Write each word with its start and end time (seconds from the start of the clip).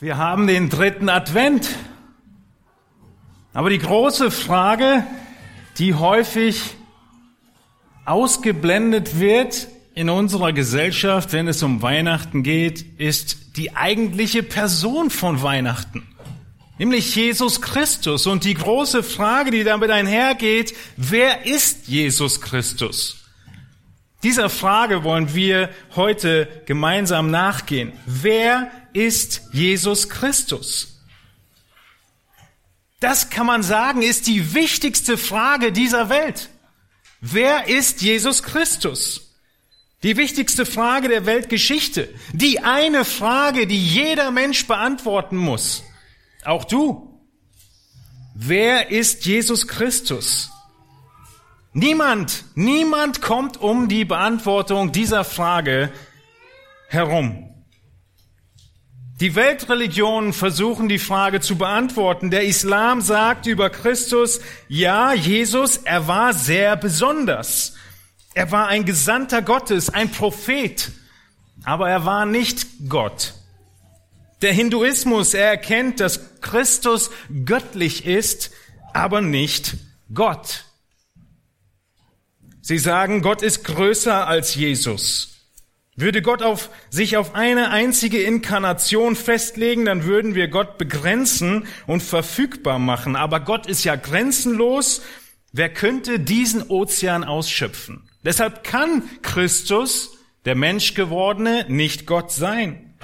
Wir 0.00 0.16
haben 0.16 0.46
den 0.46 0.68
dritten 0.68 1.08
Advent. 1.08 1.70
Aber 3.52 3.68
die 3.68 3.80
große 3.80 4.30
Frage, 4.30 5.04
die 5.78 5.94
häufig 5.94 6.62
ausgeblendet 8.04 9.18
wird 9.18 9.66
in 9.96 10.08
unserer 10.08 10.52
Gesellschaft, 10.52 11.32
wenn 11.32 11.48
es 11.48 11.64
um 11.64 11.82
Weihnachten 11.82 12.44
geht, 12.44 13.00
ist 13.00 13.56
die 13.56 13.74
eigentliche 13.74 14.44
Person 14.44 15.10
von 15.10 15.42
Weihnachten. 15.42 16.06
Nämlich 16.78 17.16
Jesus 17.16 17.60
Christus. 17.60 18.28
Und 18.28 18.44
die 18.44 18.54
große 18.54 19.02
Frage, 19.02 19.50
die 19.50 19.64
damit 19.64 19.90
einhergeht, 19.90 20.76
wer 20.96 21.44
ist 21.44 21.88
Jesus 21.88 22.40
Christus? 22.40 23.24
Dieser 24.22 24.48
Frage 24.48 25.02
wollen 25.02 25.34
wir 25.34 25.70
heute 25.96 26.48
gemeinsam 26.66 27.32
nachgehen. 27.32 27.92
Wer 28.06 28.70
ist 28.92 29.42
Jesus 29.52 30.08
Christus? 30.08 30.98
Das 33.00 33.30
kann 33.30 33.46
man 33.46 33.62
sagen, 33.62 34.02
ist 34.02 34.26
die 34.26 34.54
wichtigste 34.54 35.16
Frage 35.16 35.72
dieser 35.72 36.08
Welt. 36.08 36.48
Wer 37.20 37.68
ist 37.68 38.02
Jesus 38.02 38.42
Christus? 38.42 39.34
Die 40.02 40.16
wichtigste 40.16 40.64
Frage 40.66 41.08
der 41.08 41.26
Weltgeschichte. 41.26 42.12
Die 42.32 42.60
eine 42.60 43.04
Frage, 43.04 43.66
die 43.66 43.84
jeder 43.84 44.30
Mensch 44.30 44.66
beantworten 44.66 45.36
muss. 45.36 45.82
Auch 46.44 46.64
du. 46.64 47.20
Wer 48.34 48.90
ist 48.90 49.26
Jesus 49.26 49.66
Christus? 49.66 50.50
Niemand, 51.72 52.44
niemand 52.54 53.20
kommt 53.20 53.56
um 53.56 53.88
die 53.88 54.04
Beantwortung 54.04 54.92
dieser 54.92 55.24
Frage 55.24 55.92
herum. 56.88 57.48
Die 59.20 59.34
Weltreligionen 59.34 60.32
versuchen 60.32 60.88
die 60.88 61.00
Frage 61.00 61.40
zu 61.40 61.58
beantworten. 61.58 62.30
Der 62.30 62.44
Islam 62.44 63.00
sagt 63.00 63.46
über 63.46 63.68
Christus, 63.68 64.40
ja, 64.68 65.12
Jesus, 65.12 65.78
er 65.78 66.06
war 66.06 66.32
sehr 66.32 66.76
besonders. 66.76 67.74
Er 68.34 68.52
war 68.52 68.68
ein 68.68 68.84
Gesandter 68.84 69.42
Gottes, 69.42 69.90
ein 69.90 70.12
Prophet, 70.12 70.92
aber 71.64 71.90
er 71.90 72.04
war 72.04 72.26
nicht 72.26 72.68
Gott. 72.88 73.34
Der 74.40 74.52
Hinduismus, 74.52 75.34
er 75.34 75.48
erkennt, 75.48 75.98
dass 75.98 76.40
Christus 76.40 77.10
göttlich 77.44 78.06
ist, 78.06 78.52
aber 78.92 79.20
nicht 79.20 79.78
Gott. 80.14 80.64
Sie 82.60 82.78
sagen, 82.78 83.20
Gott 83.22 83.42
ist 83.42 83.64
größer 83.64 84.28
als 84.28 84.54
Jesus. 84.54 85.37
Würde 86.00 86.22
Gott 86.22 86.42
auf, 86.42 86.70
sich 86.90 87.16
auf 87.16 87.34
eine 87.34 87.70
einzige 87.70 88.22
Inkarnation 88.22 89.16
festlegen, 89.16 89.84
dann 89.84 90.04
würden 90.04 90.36
wir 90.36 90.46
Gott 90.46 90.78
begrenzen 90.78 91.66
und 91.88 92.04
verfügbar 92.04 92.78
machen. 92.78 93.16
Aber 93.16 93.40
Gott 93.40 93.66
ist 93.66 93.82
ja 93.82 93.96
grenzenlos. 93.96 95.02
Wer 95.52 95.68
könnte 95.70 96.20
diesen 96.20 96.70
Ozean 96.70 97.24
ausschöpfen? 97.24 98.08
Deshalb 98.24 98.62
kann 98.62 99.02
Christus, 99.22 100.16
der 100.44 100.54
Menschgewordene, 100.54 101.66
nicht 101.68 102.06
Gott 102.06 102.30
sein. 102.30 102.94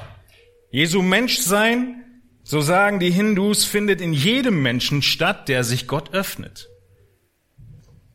Jesu 0.71 1.03
Menschsein, 1.03 2.05
so 2.45 2.61
sagen 2.61 3.01
die 3.01 3.11
Hindus, 3.11 3.65
findet 3.65 4.01
in 4.01 4.13
jedem 4.13 4.63
Menschen 4.63 5.03
statt, 5.03 5.49
der 5.49 5.65
sich 5.65 5.89
Gott 5.89 6.15
öffnet. 6.15 6.69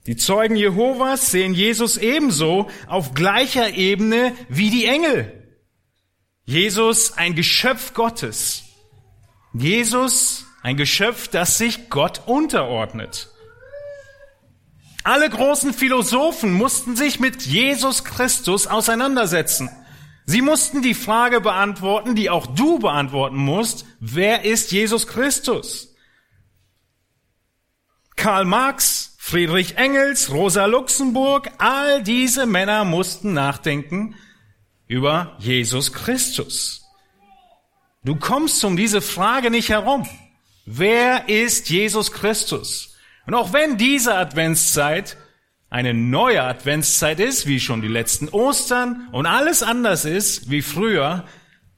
Die 0.09 0.15
Zeugen 0.15 0.55
Jehovas 0.55 1.29
sehen 1.29 1.53
Jesus 1.53 1.95
ebenso 1.95 2.67
auf 2.87 3.13
gleicher 3.13 3.75
Ebene 3.75 4.35
wie 4.47 4.71
die 4.71 4.85
Engel. 4.85 5.55
Jesus 6.45 7.15
ein 7.15 7.35
Geschöpf 7.35 7.93
Gottes. 7.93 8.63
Jesus 9.53 10.47
ein 10.63 10.77
Geschöpf, 10.77 11.27
das 11.27 11.59
sich 11.59 11.91
Gott 11.91 12.23
unterordnet. 12.25 13.29
Alle 15.03 15.29
großen 15.29 15.75
Philosophen 15.75 16.53
mussten 16.53 16.95
sich 16.95 17.19
mit 17.19 17.43
Jesus 17.43 18.03
Christus 18.03 18.65
auseinandersetzen. 18.65 19.69
Sie 20.25 20.41
mussten 20.41 20.81
die 20.81 20.95
Frage 20.95 21.39
beantworten, 21.39 22.15
die 22.15 22.31
auch 22.31 22.47
du 22.47 22.79
beantworten 22.79 23.37
musst, 23.37 23.85
wer 23.99 24.43
ist 24.43 24.71
Jesus 24.71 25.05
Christus? 25.05 25.93
Karl 28.15 28.45
Marx 28.45 29.08
Friedrich 29.29 29.77
Engels, 29.77 30.31
Rosa 30.31 30.65
Luxemburg, 30.65 31.51
all 31.59 32.01
diese 32.01 32.47
Männer 32.47 32.83
mussten 32.83 33.33
nachdenken 33.33 34.15
über 34.87 35.35
Jesus 35.37 35.93
Christus. 35.93 36.81
Du 38.03 38.15
kommst 38.15 38.65
um 38.65 38.75
diese 38.75 39.01
Frage 39.01 39.51
nicht 39.51 39.69
herum. 39.69 40.09
Wer 40.65 41.29
ist 41.29 41.69
Jesus 41.69 42.11
Christus? 42.11 42.97
Und 43.27 43.35
auch 43.35 43.53
wenn 43.53 43.77
diese 43.77 44.15
Adventszeit 44.15 45.15
eine 45.69 45.93
neue 45.93 46.41
Adventszeit 46.41 47.19
ist, 47.19 47.45
wie 47.45 47.59
schon 47.59 47.83
die 47.83 47.87
letzten 47.87 48.29
Ostern 48.29 49.09
und 49.11 49.27
alles 49.27 49.61
anders 49.61 50.05
ist 50.05 50.49
wie 50.49 50.63
früher, 50.63 51.23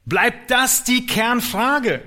bleibt 0.06 0.52
das 0.52 0.86
die 0.86 1.06
Kernfrage. 1.06 2.02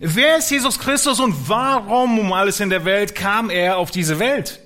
Wer 0.00 0.38
ist 0.38 0.50
Jesus 0.50 0.80
Christus 0.80 1.20
und 1.20 1.48
warum 1.48 2.18
um 2.18 2.32
alles 2.32 2.58
in 2.58 2.68
der 2.68 2.84
Welt 2.84 3.14
kam 3.14 3.48
er 3.48 3.76
auf 3.76 3.92
diese 3.92 4.18
Welt? 4.18 4.58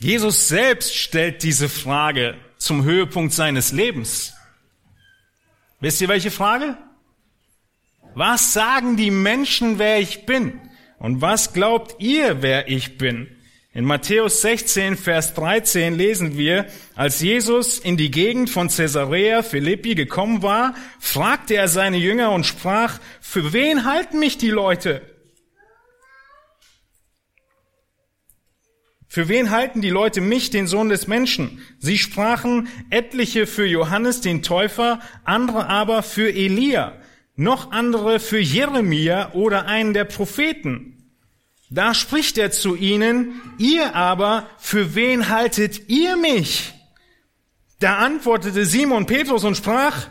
Jesus 0.00 0.46
selbst 0.46 0.94
stellt 0.94 1.42
diese 1.42 1.68
Frage 1.68 2.36
zum 2.56 2.84
Höhepunkt 2.84 3.34
seines 3.34 3.72
Lebens. 3.72 4.34
Wisst 5.80 6.00
ihr 6.00 6.08
welche 6.08 6.30
Frage? 6.30 6.76
Was 8.14 8.52
sagen 8.52 8.96
die 8.96 9.10
Menschen, 9.10 9.78
wer 9.78 9.98
ich 9.98 10.24
bin? 10.24 10.60
Und 10.98 11.20
was 11.20 11.52
glaubt 11.52 11.96
ihr, 12.00 12.42
wer 12.42 12.68
ich 12.68 12.98
bin? 12.98 13.28
In 13.72 13.84
Matthäus 13.84 14.40
16, 14.40 14.96
Vers 14.96 15.34
13 15.34 15.94
lesen 15.94 16.36
wir, 16.36 16.66
als 16.96 17.20
Jesus 17.20 17.78
in 17.78 17.96
die 17.96 18.10
Gegend 18.10 18.50
von 18.50 18.68
Caesarea 18.68 19.42
Philippi 19.42 19.94
gekommen 19.94 20.42
war, 20.42 20.74
fragte 20.98 21.54
er 21.54 21.68
seine 21.68 21.98
Jünger 21.98 22.32
und 22.32 22.44
sprach, 22.44 22.98
für 23.20 23.52
wen 23.52 23.84
halten 23.84 24.18
mich 24.18 24.38
die 24.38 24.50
Leute? 24.50 25.02
Für 29.10 29.28
wen 29.28 29.50
halten 29.50 29.80
die 29.80 29.88
Leute 29.88 30.20
mich, 30.20 30.50
den 30.50 30.66
Sohn 30.66 30.90
des 30.90 31.06
Menschen? 31.06 31.62
Sie 31.78 31.96
sprachen 31.96 32.68
etliche 32.90 33.46
für 33.46 33.66
Johannes 33.66 34.20
den 34.20 34.42
Täufer, 34.42 35.00
andere 35.24 35.66
aber 35.66 36.02
für 36.02 36.30
Elia, 36.30 36.92
noch 37.34 37.72
andere 37.72 38.20
für 38.20 38.38
Jeremia 38.38 39.32
oder 39.32 39.64
einen 39.64 39.94
der 39.94 40.04
Propheten. 40.04 40.94
Da 41.70 41.94
spricht 41.94 42.36
er 42.36 42.50
zu 42.50 42.76
ihnen, 42.76 43.40
ihr 43.58 43.94
aber, 43.94 44.46
für 44.58 44.94
wen 44.94 45.30
haltet 45.30 45.88
ihr 45.88 46.16
mich? 46.18 46.74
Da 47.78 47.98
antwortete 47.98 48.66
Simon 48.66 49.06
Petrus 49.06 49.44
und 49.44 49.56
sprach, 49.56 50.08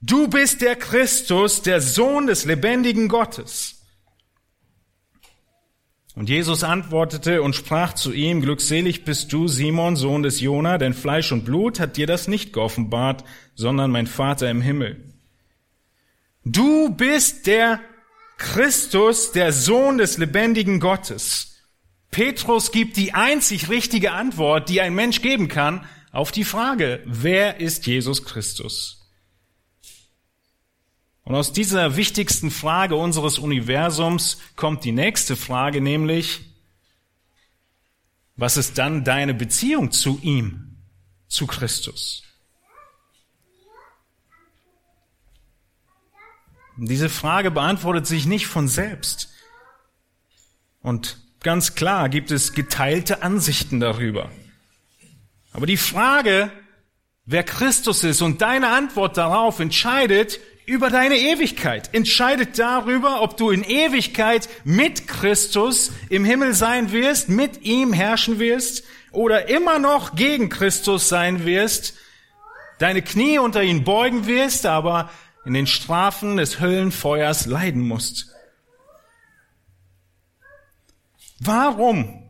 du 0.00 0.28
bist 0.28 0.62
der 0.62 0.76
Christus, 0.76 1.62
der 1.62 1.82
Sohn 1.82 2.28
des 2.28 2.46
lebendigen 2.46 3.08
Gottes. 3.08 3.73
Und 6.14 6.28
Jesus 6.28 6.62
antwortete 6.62 7.42
und 7.42 7.56
sprach 7.56 7.92
zu 7.94 8.12
ihm, 8.12 8.40
Glückselig 8.40 9.04
bist 9.04 9.32
du, 9.32 9.48
Simon, 9.48 9.96
Sohn 9.96 10.22
des 10.22 10.40
Jona, 10.40 10.78
denn 10.78 10.94
Fleisch 10.94 11.32
und 11.32 11.44
Blut 11.44 11.80
hat 11.80 11.96
dir 11.96 12.06
das 12.06 12.28
nicht 12.28 12.52
geoffenbart, 12.52 13.24
sondern 13.54 13.90
mein 13.90 14.06
Vater 14.06 14.48
im 14.48 14.62
Himmel. 14.62 15.02
Du 16.44 16.90
bist 16.90 17.46
der 17.46 17.80
Christus, 18.38 19.32
der 19.32 19.52
Sohn 19.52 19.98
des 19.98 20.18
lebendigen 20.18 20.78
Gottes. 20.78 21.56
Petrus 22.10 22.70
gibt 22.70 22.96
die 22.96 23.12
einzig 23.12 23.68
richtige 23.68 24.12
Antwort, 24.12 24.68
die 24.68 24.80
ein 24.80 24.94
Mensch 24.94 25.20
geben 25.20 25.48
kann, 25.48 25.84
auf 26.12 26.30
die 26.30 26.44
Frage, 26.44 27.02
wer 27.06 27.58
ist 27.58 27.88
Jesus 27.88 28.24
Christus? 28.24 29.03
Und 31.24 31.34
aus 31.34 31.52
dieser 31.52 31.96
wichtigsten 31.96 32.50
Frage 32.50 32.96
unseres 32.96 33.38
Universums 33.38 34.38
kommt 34.56 34.84
die 34.84 34.92
nächste 34.92 35.36
Frage, 35.36 35.80
nämlich, 35.80 36.42
was 38.36 38.56
ist 38.56 38.76
dann 38.76 39.04
deine 39.04 39.32
Beziehung 39.32 39.90
zu 39.90 40.18
ihm, 40.22 40.76
zu 41.28 41.46
Christus? 41.46 42.22
Diese 46.76 47.08
Frage 47.08 47.50
beantwortet 47.50 48.06
sich 48.06 48.26
nicht 48.26 48.46
von 48.46 48.68
selbst. 48.68 49.32
Und 50.82 51.18
ganz 51.40 51.74
klar 51.74 52.08
gibt 52.08 52.32
es 52.32 52.52
geteilte 52.52 53.22
Ansichten 53.22 53.80
darüber. 53.80 54.30
Aber 55.52 55.66
die 55.66 55.76
Frage, 55.76 56.50
wer 57.24 57.44
Christus 57.44 58.02
ist 58.02 58.20
und 58.20 58.42
deine 58.42 58.70
Antwort 58.70 59.16
darauf 59.16 59.60
entscheidet 59.60 60.40
über 60.66 60.90
deine 60.90 61.16
Ewigkeit, 61.16 61.90
entscheidet 61.92 62.58
darüber, 62.58 63.22
ob 63.22 63.36
du 63.36 63.50
in 63.50 63.64
Ewigkeit 63.64 64.48
mit 64.64 65.06
Christus 65.06 65.92
im 66.08 66.24
Himmel 66.24 66.54
sein 66.54 66.92
wirst, 66.92 67.28
mit 67.28 67.62
ihm 67.62 67.92
herrschen 67.92 68.38
wirst 68.38 68.84
oder 69.12 69.48
immer 69.48 69.78
noch 69.78 70.16
gegen 70.16 70.48
Christus 70.48 71.08
sein 71.08 71.44
wirst 71.44 71.94
deine 72.78 73.02
Knie 73.02 73.38
unter 73.38 73.62
ihn 73.62 73.84
beugen 73.84 74.26
wirst, 74.26 74.66
aber 74.66 75.10
in 75.44 75.54
den 75.54 75.66
Strafen 75.66 76.36
des 76.36 76.60
Höllenfeuers 76.60 77.46
leiden 77.46 77.82
musst. 77.86 78.30
Warum 81.40 82.22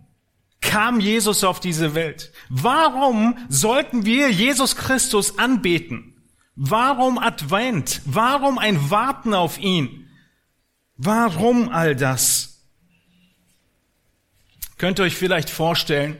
kam 0.60 0.98
Jesus 0.98 1.44
auf 1.44 1.60
diese 1.60 1.94
Welt? 1.94 2.32
Warum 2.48 3.36
sollten 3.48 4.04
wir 4.04 4.30
Jesus 4.30 4.76
Christus 4.76 5.38
anbeten? 5.38 6.13
Warum 6.56 7.18
Advent? 7.18 8.00
Warum 8.04 8.58
ein 8.58 8.90
Warten 8.90 9.34
auf 9.34 9.58
ihn? 9.58 10.08
Warum 10.96 11.68
all 11.68 11.96
das? 11.96 12.62
Könnt 14.78 14.98
ihr 14.98 15.04
euch 15.04 15.16
vielleicht 15.16 15.50
vorstellen, 15.50 16.16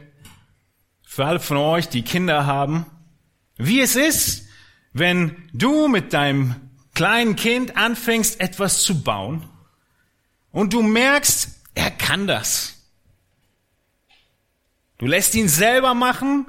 für 1.03 1.25
alle 1.25 1.39
von 1.39 1.57
euch, 1.57 1.87
die 1.87 2.01
Kinder 2.01 2.45
haben, 2.45 2.85
wie 3.57 3.79
es 3.79 3.95
ist, 3.95 4.47
wenn 4.91 5.49
du 5.53 5.87
mit 5.87 6.13
deinem 6.13 6.55
kleinen 6.93 7.35
Kind 7.35 7.77
anfängst, 7.77 8.39
etwas 8.39 8.81
zu 8.83 9.03
bauen 9.03 9.47
und 10.51 10.73
du 10.73 10.81
merkst, 10.81 11.49
er 11.73 11.91
kann 11.91 12.27
das. 12.27 12.89
Du 14.97 15.05
lässt 15.05 15.35
ihn 15.35 15.49
selber 15.49 15.93
machen, 15.93 16.47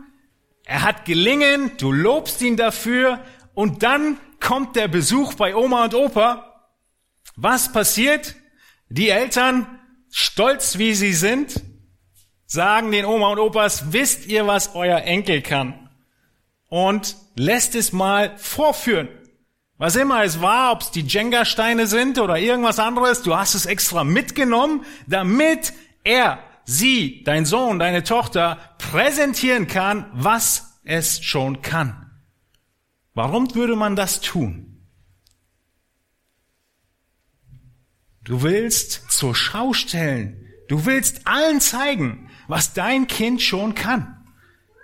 er 0.65 0.83
hat 0.83 1.05
gelingen, 1.05 1.77
du 1.79 1.93
lobst 1.93 2.43
ihn 2.43 2.57
dafür 2.57 3.25
und 3.57 3.83
dann 3.83 4.19
kommt 4.39 4.77
der 4.77 4.87
Besuch 4.87 5.33
bei 5.33 5.57
Oma 5.57 5.85
und 5.85 5.95
Opa. 5.95 6.69
Was 7.37 7.73
passiert? 7.73 8.37
Die 8.91 9.09
Eltern, 9.09 9.81
stolz 10.11 10.77
wie 10.77 10.95
sie 10.95 11.15
sind, 11.15 11.63
sagen 12.45 12.93
den 12.93 13.07
Oma 13.07 13.31
und 13.31 13.39
Opas, 13.39 13.95
wisst 13.95 14.27
ihr, 14.27 14.47
was 14.47 14.75
euer 14.75 14.99
Enkel 14.99 15.41
kann? 15.41 15.89
Und 16.69 17.17
lässt 17.35 17.75
es 17.75 17.95
mal 17.95 18.37
vorführen. 18.37 19.09
Was 19.79 19.97
immer 19.97 20.23
es 20.23 20.43
war, 20.43 20.73
ob 20.73 20.83
es 20.83 20.91
die 20.91 21.07
Jenga-Steine 21.07 21.87
sind 21.87 22.19
oder 22.19 22.39
irgendwas 22.39 22.79
anderes, 22.79 23.23
du 23.23 23.37
hast 23.37 23.55
es 23.55 23.65
extra 23.65 24.05
mitgenommen, 24.05 24.85
damit 25.07 25.73
er 26.05 26.41
sie, 26.67 27.25
dein 27.25 27.47
Sohn, 27.47 27.79
deine 27.79 28.05
Tochter 28.05 28.59
präsentieren 28.77 29.67
kann, 29.67 30.11
was 30.13 30.79
es 30.85 31.25
schon 31.25 31.63
kann. 31.63 32.06
Warum 33.17 33.55
würde 33.55 33.77
man 33.77 33.97
das 33.97 34.21
tun? 34.21 34.87
Du 38.23 38.43
willst 38.43 39.11
zur 39.11 39.35
Schau 39.35 39.73
stellen. 39.73 40.47
Du 40.69 40.85
willst 40.85 41.27
allen 41.27 41.63
zeigen, 41.63 42.29
was 42.47 42.75
dein 42.75 43.07
Kind 43.07 43.41
schon 43.41 43.75
kann. 43.75 44.27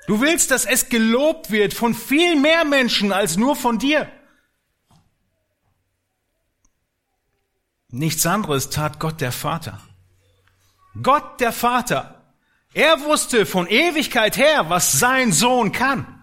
Du 0.07 0.23
willst, 0.23 0.51
dass 0.51 0.65
es 0.65 0.89
gelobt 0.89 1.51
wird 1.51 1.75
von 1.75 1.93
viel 1.93 2.41
mehr 2.41 2.65
Menschen 2.65 3.13
als 3.13 3.37
nur 3.37 3.55
von 3.55 3.79
dir. 3.79 4.11
Nichts 7.89 8.25
anderes 8.25 8.71
tat 8.71 8.99
Gott 8.99 9.21
der 9.21 9.33
Vater. 9.33 9.79
Gott 11.03 11.39
der 11.39 11.53
Vater, 11.53 12.33
er 12.73 13.03
wusste 13.03 13.45
von 13.45 13.67
Ewigkeit 13.67 14.39
her, 14.39 14.71
was 14.71 14.93
sein 14.93 15.33
Sohn 15.33 15.73
kann. 15.73 16.22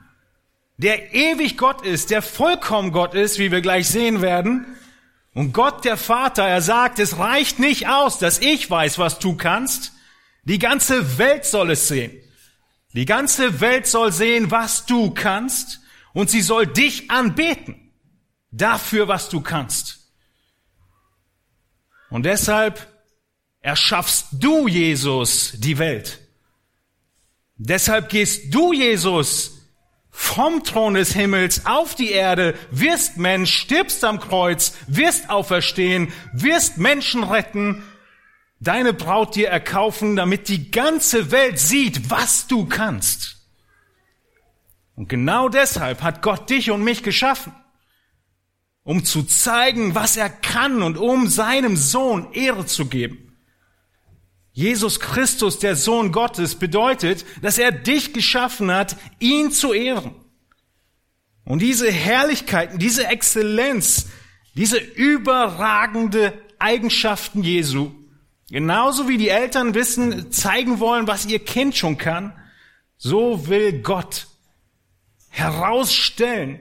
Der 0.80 1.14
ewig 1.14 1.58
Gott 1.58 1.82
ist, 1.82 2.10
der 2.10 2.22
vollkommen 2.22 2.94
Gott 2.94 3.14
ist, 3.14 3.38
wie 3.38 3.52
wir 3.52 3.60
gleich 3.60 3.90
sehen 3.90 4.22
werden. 4.22 4.66
Und 5.34 5.52
Gott 5.52 5.84
der 5.84 5.98
Vater, 5.98 6.44
er 6.44 6.62
sagt, 6.62 7.00
es 7.00 7.18
reicht 7.18 7.60
nicht 7.60 7.90
aus, 7.90 8.18
dass 8.18 8.40
ich 8.40 8.72
weiß, 8.72 8.98
was 8.98 9.20
du 9.20 9.36
kannst. 9.36 9.92
Die 10.46 10.58
ganze 10.58 11.18
Welt 11.18 11.44
soll 11.44 11.72
es 11.72 11.90
sehen. 11.90 12.18
Die 12.94 13.04
ganze 13.04 13.60
Welt 13.60 13.88
soll 13.88 14.14
sehen, 14.14 14.52
was 14.52 14.86
du 14.86 15.12
kannst. 15.12 15.82
Und 16.14 16.30
sie 16.30 16.42
soll 16.42 16.66
dich 16.66 17.12
anbeten. 17.12 17.92
Dafür, 18.50 19.10
was 19.10 19.28
du 19.28 19.42
kannst. 19.42 20.00
Und 22.10 22.24
deshalb 22.24 22.88
erschaffst 23.60 24.28
du, 24.32 24.70
Jesus, 24.70 25.56
die 25.58 25.78
Welt. 25.78 26.22
Deshalb 27.58 28.08
gehst 28.08 28.54
du, 28.54 28.72
Jesus, 28.72 29.59
vom 30.12 30.64
Thron 30.64 30.96
des 30.96 31.14
Himmels 31.14 31.66
auf 31.66 31.96
die 31.96 32.12
Erde, 32.12 32.56
wirst 32.72 33.18
Mensch, 33.18 33.54
stirbst 33.54 34.04
am 34.04 34.20
Kreuz, 34.20 34.74
wirst 34.88 35.30
auferstehen, 35.30 36.12
wirst 36.34 36.78
Menschen 36.78 37.24
retten, 37.24 37.84
deine 38.60 38.94
Braut 38.94 39.36
dir 39.36 39.50
erkaufen, 39.50 40.16
damit 40.16 40.48
die 40.48 40.72
ganze 40.72 41.32
Welt 41.32 41.60
sieht, 41.60 42.10
was 42.10 42.48
du 42.48 42.66
kannst. 42.66 43.38
Und 44.96 45.08
genau 45.08 45.48
deshalb 45.48 46.02
hat 46.02 46.22
Gott 46.22 46.50
dich 46.50 46.72
und 46.72 46.84
mich 46.84 47.04
geschaffen, 47.04 47.54
um 48.84 49.06
zu 49.06 49.24
zeigen, 49.24 49.96
was 49.96 50.18
er 50.18 50.30
kann 50.30 50.82
und 50.82 50.98
um 50.98 51.28
seinem 51.28 51.78
Sohn 51.78 52.34
Ehre 52.34 52.66
zu 52.66 52.88
geben. 52.88 53.29
Jesus 54.60 55.00
Christus, 55.00 55.58
der 55.58 55.78
Sohn 55.78 56.12
Gottes, 56.12 56.56
bedeutet, 56.56 57.24
dass 57.42 57.58
er 57.58 57.72
dich 57.72 58.12
geschaffen 58.12 58.70
hat, 58.70 58.98
ihn 59.20 59.52
zu 59.52 59.72
ehren. 59.72 60.14
Und 61.46 61.62
diese 61.62 61.90
Herrlichkeiten, 61.90 62.78
diese 62.78 63.08
Exzellenz, 63.08 64.08
diese 64.56 64.78
überragende 64.78 66.34
Eigenschaften 66.60 67.42
Jesu, 67.42 67.92
genauso 68.52 69.08
wie 69.08 69.18
die 69.18 69.30
Eltern 69.30 69.76
wissen, 69.76 70.30
zeigen 70.34 70.82
wollen, 70.82 71.08
was 71.08 71.26
ihr 71.26 71.40
Kind 71.40 71.78
schon 71.78 71.98
kann, 71.98 72.34
so 72.98 73.48
will 73.48 73.82
Gott 73.82 74.28
herausstellen 75.30 76.60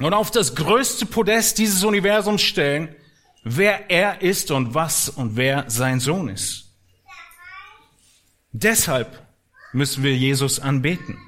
und 0.00 0.12
auf 0.12 0.32
das 0.32 0.56
größte 0.56 1.06
Podest 1.06 1.58
dieses 1.58 1.84
Universums 1.84 2.42
stellen, 2.42 2.96
wer 3.44 3.90
er 3.92 4.22
ist 4.22 4.50
und 4.50 4.74
was 4.74 5.08
und 5.08 5.36
wer 5.36 5.70
sein 5.70 6.00
Sohn 6.00 6.28
ist. 6.28 6.71
Deshalb 8.52 9.22
müssen 9.72 10.02
wir 10.02 10.14
Jesus 10.14 10.60
anbeten. 10.60 11.18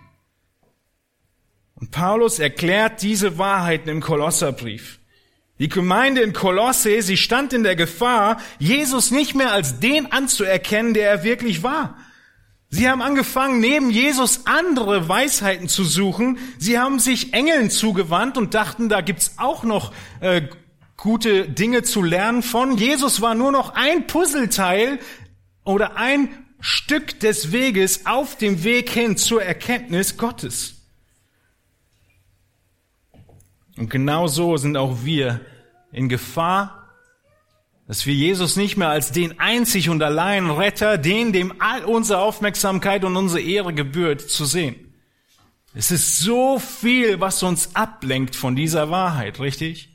Und 1.75 1.91
Paulus 1.91 2.39
erklärt 2.39 3.03
diese 3.03 3.39
Wahrheiten 3.39 3.89
im 3.89 4.01
Kolosserbrief. 4.01 5.01
Die 5.59 5.69
Gemeinde 5.69 6.21
in 6.21 6.33
Kolosse, 6.33 7.01
sie 7.03 7.17
stand 7.17 7.53
in 7.53 7.63
der 7.63 7.77
Gefahr, 7.77 8.41
Jesus 8.59 9.11
nicht 9.11 9.35
mehr 9.35 9.53
als 9.53 9.81
den 9.81 10.11
anzuerkennen, 10.13 10.95
der 10.95 11.09
er 11.09 11.25
wirklich 11.25 11.63
war. 11.63 11.97
Sie 12.71 12.89
haben 12.89 13.03
angefangen, 13.03 13.61
neben 13.61 13.89
Jesus 13.91 14.47
andere 14.47 15.09
Weisheiten 15.09 15.69
zu 15.69 15.85
suchen. 15.85 16.39
Sie 16.59 16.79
haben 16.79 16.99
sich 16.99 17.33
Engeln 17.33 17.71
zugewandt 17.71 18.37
und 18.37 18.55
dachten, 18.55 18.89
da 18.89 19.01
gibt's 19.01 19.35
auch 19.37 19.63
noch 19.63 19.93
äh, 20.21 20.43
gute 20.97 21.49
Dinge 21.49 21.83
zu 21.83 22.03
lernen 22.03 22.43
von. 22.43 22.77
Jesus 22.77 23.21
war 23.21 23.37
nur 23.37 23.53
noch 23.53 23.75
ein 23.75 24.09
Puzzleteil 24.09 24.99
oder 25.65 25.97
ein 25.97 26.44
Stück 26.67 27.21
des 27.21 27.53
Weges 27.53 28.07
auf 28.07 28.39
dem 28.39 28.65
Weg 28.65 28.89
hin 28.89 29.19
zur 29.19 29.43
Erkenntnis 29.43 30.17
Gottes. 30.17 30.83
Und 33.77 33.91
genau 33.91 34.29
so 34.29 34.57
sind 34.57 34.79
auch 34.79 35.05
wir 35.05 35.43
in 35.93 36.09
Gefahr, 36.09 36.89
dass 37.87 38.07
wir 38.07 38.15
Jesus 38.15 38.57
nicht 38.57 38.79
mehr 38.79 38.89
als 38.89 39.13
den 39.13 39.39
einzig 39.41 39.91
und 39.91 40.03
allein 40.03 40.49
Retter, 40.49 40.97
den 40.97 41.35
dem 41.35 41.61
all 41.61 41.85
unsere 41.85 42.21
Aufmerksamkeit 42.21 43.05
und 43.05 43.15
unsere 43.15 43.43
Ehre 43.43 43.75
gebührt, 43.75 44.23
zu 44.23 44.47
sehen. 44.47 44.95
Es 45.75 45.91
ist 45.91 46.21
so 46.21 46.59
viel, 46.59 47.21
was 47.21 47.43
uns 47.43 47.77
ablenkt 47.77 48.37
von 48.37 48.57
dieser 48.57 48.89
Wahrheit, 48.89 49.39
richtig? 49.39 49.91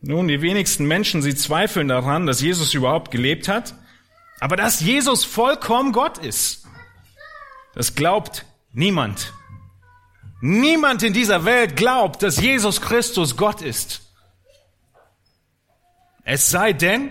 Nun, 0.00 0.26
die 0.26 0.42
wenigsten 0.42 0.86
Menschen, 0.86 1.22
sie 1.22 1.36
zweifeln 1.36 1.86
daran, 1.86 2.26
dass 2.26 2.40
Jesus 2.40 2.74
überhaupt 2.74 3.12
gelebt 3.12 3.46
hat. 3.46 3.76
Aber 4.44 4.56
dass 4.56 4.80
Jesus 4.80 5.24
vollkommen 5.24 5.92
Gott 5.92 6.18
ist, 6.18 6.66
das 7.72 7.94
glaubt 7.94 8.44
niemand. 8.74 9.32
Niemand 10.42 11.02
in 11.02 11.14
dieser 11.14 11.46
Welt 11.46 11.76
glaubt, 11.76 12.22
dass 12.22 12.38
Jesus 12.38 12.82
Christus 12.82 13.38
Gott 13.38 13.62
ist. 13.62 14.02
Es 16.24 16.50
sei 16.50 16.74
denn, 16.74 17.10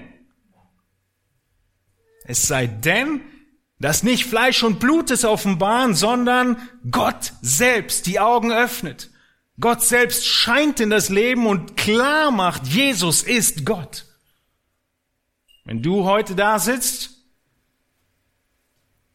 es 2.25 2.43
sei 2.47 2.67
denn, 2.67 3.21
dass 3.79 4.03
nicht 4.03 4.25
Fleisch 4.25 4.61
und 4.61 4.79
Blut 4.79 5.09
es 5.09 5.25
offenbaren, 5.25 5.95
sondern 5.95 6.69
Gott 6.91 7.33
selbst 7.41 8.05
die 8.05 8.19
Augen 8.19 8.51
öffnet. 8.51 9.09
Gott 9.59 9.81
selbst 9.81 10.27
scheint 10.27 10.79
in 10.79 10.91
das 10.91 11.09
Leben 11.09 11.47
und 11.47 11.77
klar 11.77 12.29
macht, 12.29 12.67
Jesus 12.67 13.23
ist 13.23 13.65
Gott. 13.65 14.05
Wenn 15.65 15.81
du 15.81 16.03
heute 16.03 16.35
da 16.35 16.59
sitzt 16.59 17.12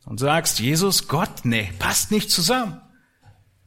und 0.08 0.18
sagst, 0.18 0.58
Jesus, 0.58 1.06
Gott, 1.06 1.44
nee, 1.44 1.70
passt 1.78 2.10
nicht 2.10 2.30
zusammen, 2.30 2.80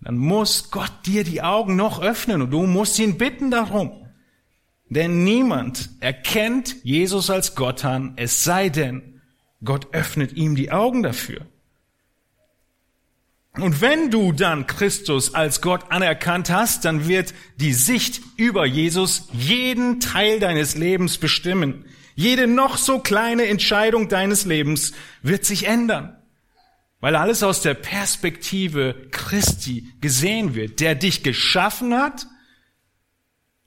dann 0.02 0.18
muss 0.18 0.72
Gott 0.72 0.92
dir 1.06 1.24
die 1.24 1.44
Augen 1.44 1.76
noch 1.76 2.02
öffnen 2.02 2.42
und 2.42 2.50
du 2.50 2.66
musst 2.66 2.98
ihn 2.98 3.20
bitten 3.20 3.52
darum. 3.52 4.08
Denn 4.90 5.24
niemand 5.24 5.90
erkennt 6.00 6.84
Jesus 6.84 7.30
als 7.30 7.54
Gott 7.54 7.86
an, 7.86 8.14
es 8.16 8.44
sei 8.44 8.70
denn, 8.70 9.22
Gott 9.64 9.94
öffnet 9.94 10.34
ihm 10.34 10.56
die 10.56 10.72
Augen 10.72 11.04
dafür. 11.04 11.46
Und 13.54 13.82
wenn 13.82 14.10
du 14.10 14.32
dann 14.32 14.66
Christus 14.66 15.36
als 15.36 15.62
Gott 15.62 15.92
anerkannt 15.92 16.50
hast, 16.50 16.86
dann 16.86 17.08
wird 17.08 17.36
die 17.58 17.74
Sicht 17.74 18.20
über 18.38 18.66
Jesus 18.66 19.28
jeden 19.32 20.00
Teil 20.00 20.40
deines 20.40 20.76
Lebens 20.76 21.20
bestimmen. 21.20 21.86
Jede 22.16 22.48
noch 22.48 22.78
so 22.78 22.98
kleine 22.98 23.46
Entscheidung 23.46 24.10
deines 24.10 24.46
Lebens 24.46 24.94
wird 25.22 25.46
sich 25.46 25.68
ändern, 25.68 26.18
weil 27.01 27.15
alles 27.15 27.43
aus 27.43 27.62
der 27.62 27.74
Perspektive 27.74 29.08
Christi 29.12 29.91
gesehen 30.00 30.55
wird, 30.55 30.79
der 30.79 30.96
dich 30.96 31.24
geschaffen 31.24 31.96
hat, 31.96 32.27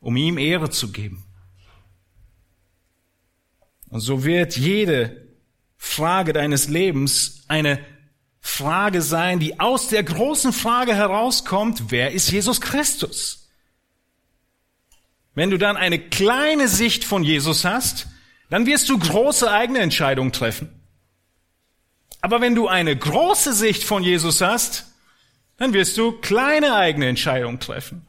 um 0.00 0.16
ihm 0.16 0.38
Ehre 0.38 0.70
zu 0.70 0.92
geben. 0.92 1.24
Und 3.90 4.00
so 4.00 4.24
wird 4.24 4.56
jede 4.56 5.28
Frage 5.76 6.32
deines 6.32 6.68
Lebens 6.68 7.44
eine 7.48 7.84
Frage 8.40 9.02
sein, 9.02 9.40
die 9.40 9.58
aus 9.58 9.88
der 9.88 10.02
großen 10.02 10.52
Frage 10.52 10.94
herauskommt, 10.94 11.90
wer 11.90 12.12
ist 12.12 12.30
Jesus 12.30 12.60
Christus? 12.60 13.50
Wenn 15.34 15.50
du 15.50 15.58
dann 15.58 15.76
eine 15.76 15.98
kleine 15.98 16.68
Sicht 16.68 17.04
von 17.04 17.24
Jesus 17.24 17.64
hast, 17.64 18.06
dann 18.50 18.66
wirst 18.66 18.88
du 18.88 18.98
große 18.98 19.50
eigene 19.50 19.80
Entscheidungen 19.80 20.32
treffen. 20.32 20.83
Aber 22.25 22.40
wenn 22.40 22.54
du 22.54 22.69
eine 22.69 22.97
große 22.97 23.52
Sicht 23.52 23.85
von 23.85 24.02
Jesus 24.02 24.40
hast, 24.40 24.87
dann 25.59 25.75
wirst 25.75 25.99
du 25.99 26.12
kleine 26.12 26.75
eigene 26.75 27.07
Entscheidungen 27.07 27.61
treffen. 27.61 28.07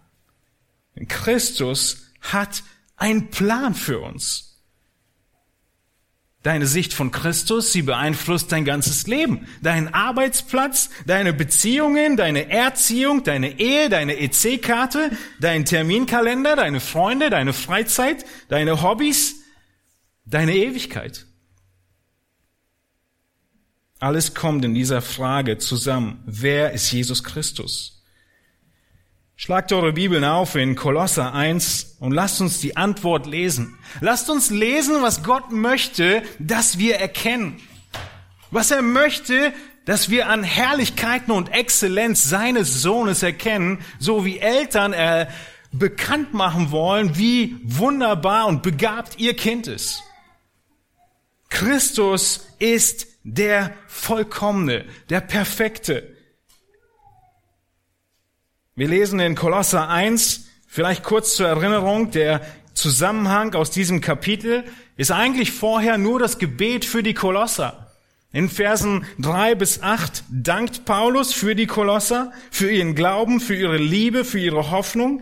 Denn 0.95 1.09
Christus 1.09 2.13
hat 2.21 2.63
einen 2.95 3.29
Plan 3.29 3.75
für 3.75 3.99
uns 3.99 4.61
deine 6.43 6.65
Sicht 6.65 6.93
von 6.93 7.11
Christus, 7.11 7.73
sie 7.73 7.81
beeinflusst 7.81 8.53
dein 8.53 8.63
ganzes 8.63 9.05
Leben. 9.05 9.47
Deinen 9.61 9.93
Arbeitsplatz, 9.93 10.91
deine 11.05 11.33
Beziehungen, 11.33 12.15
deine 12.15 12.49
Erziehung, 12.49 13.25
deine 13.25 13.59
Ehe, 13.59 13.89
deine 13.89 14.17
EC-Karte, 14.17 15.11
dein 15.41 15.65
Terminkalender, 15.65 16.55
deine 16.55 16.79
Freunde, 16.79 17.29
deine 17.29 17.51
Freizeit, 17.51 18.25
deine 18.47 18.81
Hobbys, 18.81 19.41
deine 20.23 20.55
Ewigkeit. 20.55 21.25
Alles 23.99 24.33
kommt 24.33 24.65
in 24.65 24.73
dieser 24.73 25.01
Frage 25.01 25.57
zusammen. 25.57 26.21
Wer 26.25 26.73
ist 26.73 26.91
Jesus 26.91 27.23
Christus? 27.23 28.03
Schlagt 29.37 29.71
eure 29.71 29.93
Bibeln 29.93 30.25
auf 30.25 30.55
in 30.55 30.75
Kolosser 30.75 31.33
1 31.33 31.97
und 31.99 32.11
lasst 32.11 32.41
uns 32.41 32.59
die 32.59 32.75
Antwort 32.75 33.25
lesen. 33.25 33.77
Lasst 34.01 34.29
uns 34.29 34.49
lesen, 34.49 35.01
was 35.01 35.23
Gott 35.23 35.51
möchte, 35.51 36.23
dass 36.39 36.77
wir 36.77 36.97
erkennen. 36.97 37.61
Was 38.51 38.71
er 38.71 38.81
möchte, 38.81 39.53
dass 39.85 40.09
wir 40.09 40.27
an 40.27 40.43
Herrlichkeiten 40.43 41.31
und 41.31 41.53
Exzellenz 41.53 42.23
seines 42.23 42.81
Sohnes 42.81 43.23
erkennen, 43.23 43.79
so 43.99 44.25
wie 44.25 44.39
Eltern 44.39 44.91
äh, 44.91 45.27
bekannt 45.71 46.33
machen 46.33 46.71
wollen, 46.71 47.17
wie 47.17 47.57
wunderbar 47.63 48.47
und 48.47 48.61
begabt 48.61 49.19
ihr 49.19 49.35
Kind 49.35 49.67
ist. 49.67 50.03
Christus 51.49 52.47
ist 52.59 53.14
der 53.25 53.73
Vollkommene, 53.87 54.85
der 55.09 55.19
Perfekte. 55.19 56.15
Wir 58.75 58.87
lesen 58.87 59.19
in 59.19 59.35
Kolosser 59.35 59.89
1, 59.89 60.45
vielleicht 60.67 61.03
kurz 61.03 61.35
zur 61.35 61.47
Erinnerung, 61.47 62.11
der 62.11 62.41
Zusammenhang 62.75 63.55
aus 63.55 63.71
diesem 63.71 63.99
Kapitel 63.99 64.63
ist 64.95 65.11
eigentlich 65.11 65.51
vorher 65.51 65.97
nur 65.97 66.19
das 66.19 66.37
Gebet 66.37 66.85
für 66.85 67.01
die 67.01 67.13
Kolosser. 67.15 67.91
In 68.31 68.49
Versen 68.49 69.05
3 69.19 69.55
bis 69.55 69.81
8 69.81 70.23
dankt 70.29 70.85
Paulus 70.85 71.33
für 71.33 71.55
die 71.55 71.67
Kolosser, 71.67 72.31
für 72.51 72.69
ihren 72.69 72.93
Glauben, 72.93 73.39
für 73.39 73.55
ihre 73.55 73.77
Liebe, 73.77 74.23
für 74.23 74.39
ihre 74.39 74.71
Hoffnung. 74.71 75.21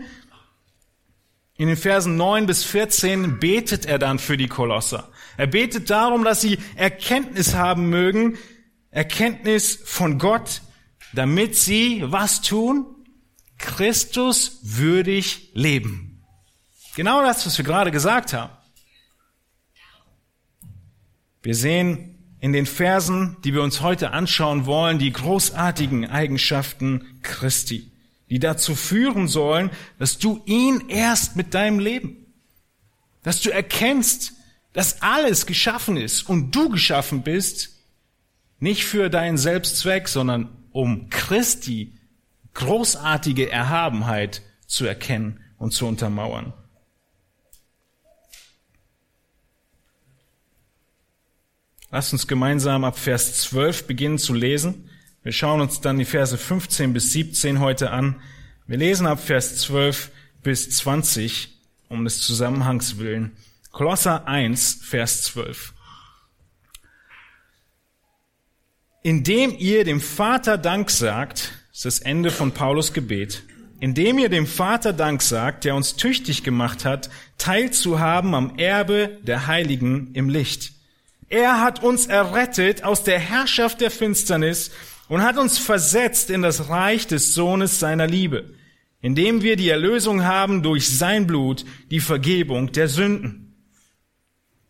In 1.56 1.68
den 1.68 1.76
Versen 1.76 2.16
9 2.16 2.46
bis 2.46 2.64
14 2.64 3.38
betet 3.38 3.86
er 3.86 4.00
dann 4.00 4.18
für 4.18 4.36
die 4.36 4.48
Kolosser. 4.48 5.08
Er 5.36 5.46
betet 5.46 5.90
darum, 5.90 6.24
dass 6.24 6.40
sie 6.40 6.58
Erkenntnis 6.76 7.54
haben 7.54 7.88
mögen, 7.90 8.38
Erkenntnis 8.90 9.80
von 9.84 10.18
Gott, 10.18 10.62
damit 11.12 11.56
sie 11.56 12.02
was 12.06 12.40
tun? 12.40 12.86
Christus 13.58 14.60
würdig 14.62 15.50
leben. 15.54 16.22
Genau 16.96 17.22
das, 17.22 17.44
was 17.46 17.58
wir 17.58 17.64
gerade 17.64 17.90
gesagt 17.90 18.32
haben. 18.32 18.52
Wir 21.42 21.54
sehen 21.54 22.36
in 22.40 22.52
den 22.52 22.66
Versen, 22.66 23.36
die 23.42 23.54
wir 23.54 23.62
uns 23.62 23.80
heute 23.80 24.12
anschauen 24.12 24.66
wollen, 24.66 24.98
die 24.98 25.12
großartigen 25.12 26.08
Eigenschaften 26.08 27.18
Christi, 27.22 27.90
die 28.30 28.38
dazu 28.38 28.74
führen 28.74 29.28
sollen, 29.28 29.70
dass 29.98 30.18
du 30.18 30.42
ihn 30.44 30.88
erst 30.88 31.36
mit 31.36 31.54
deinem 31.54 31.78
Leben, 31.78 32.26
dass 33.22 33.40
du 33.40 33.50
erkennst, 33.50 34.33
dass 34.74 35.00
alles 35.00 35.46
geschaffen 35.46 35.96
ist 35.96 36.28
und 36.28 36.54
du 36.54 36.68
geschaffen 36.68 37.22
bist, 37.22 37.70
nicht 38.58 38.84
für 38.84 39.08
deinen 39.08 39.38
Selbstzweck, 39.38 40.08
sondern 40.08 40.50
um 40.72 41.08
Christi 41.08 41.98
großartige 42.52 43.50
Erhabenheit 43.50 44.42
zu 44.66 44.84
erkennen 44.84 45.40
und 45.58 45.72
zu 45.72 45.86
untermauern. 45.86 46.52
Lasst 51.90 52.12
uns 52.12 52.26
gemeinsam 52.26 52.82
ab 52.82 52.98
Vers 52.98 53.40
12 53.42 53.86
beginnen 53.86 54.18
zu 54.18 54.34
lesen. 54.34 54.90
Wir 55.22 55.30
schauen 55.30 55.60
uns 55.60 55.80
dann 55.80 55.98
die 55.98 56.04
Verse 56.04 56.36
15 56.36 56.92
bis 56.92 57.12
17 57.12 57.60
heute 57.60 57.92
an. 57.92 58.20
Wir 58.66 58.78
lesen 58.78 59.06
ab 59.06 59.20
Vers 59.20 59.56
12 59.58 60.10
bis 60.42 60.70
20 60.70 61.56
um 61.88 62.02
des 62.02 62.20
Zusammenhangs 62.20 62.98
willen. 62.98 63.36
Kolosser 63.74 64.28
1, 64.28 64.82
Vers 64.84 65.22
12. 65.22 65.74
Indem 69.02 69.52
ihr 69.58 69.82
dem 69.82 70.00
Vater 70.00 70.58
Dank 70.58 70.92
sagt, 70.92 71.50
ist 71.72 71.84
das 71.84 71.98
Ende 71.98 72.30
von 72.30 72.52
Paulus 72.52 72.92
Gebet. 72.92 73.42
Indem 73.80 74.20
ihr 74.20 74.28
dem 74.28 74.46
Vater 74.46 74.92
Dank 74.92 75.22
sagt, 75.22 75.64
der 75.64 75.74
uns 75.74 75.96
tüchtig 75.96 76.44
gemacht 76.44 76.84
hat, 76.84 77.10
teilzuhaben 77.36 78.36
am 78.36 78.56
Erbe 78.58 79.18
der 79.24 79.48
Heiligen 79.48 80.14
im 80.14 80.28
Licht. 80.28 80.70
Er 81.28 81.60
hat 81.60 81.82
uns 81.82 82.06
errettet 82.06 82.84
aus 82.84 83.02
der 83.02 83.18
Herrschaft 83.18 83.80
der 83.80 83.90
Finsternis 83.90 84.70
und 85.08 85.24
hat 85.24 85.36
uns 85.36 85.58
versetzt 85.58 86.30
in 86.30 86.42
das 86.42 86.68
Reich 86.68 87.08
des 87.08 87.34
Sohnes 87.34 87.80
seiner 87.80 88.06
Liebe, 88.06 88.54
indem 89.00 89.42
wir 89.42 89.56
die 89.56 89.68
Erlösung 89.68 90.22
haben 90.22 90.62
durch 90.62 90.96
sein 90.96 91.26
Blut, 91.26 91.64
die 91.90 91.98
Vergebung 91.98 92.70
der 92.70 92.86
Sünden. 92.86 93.43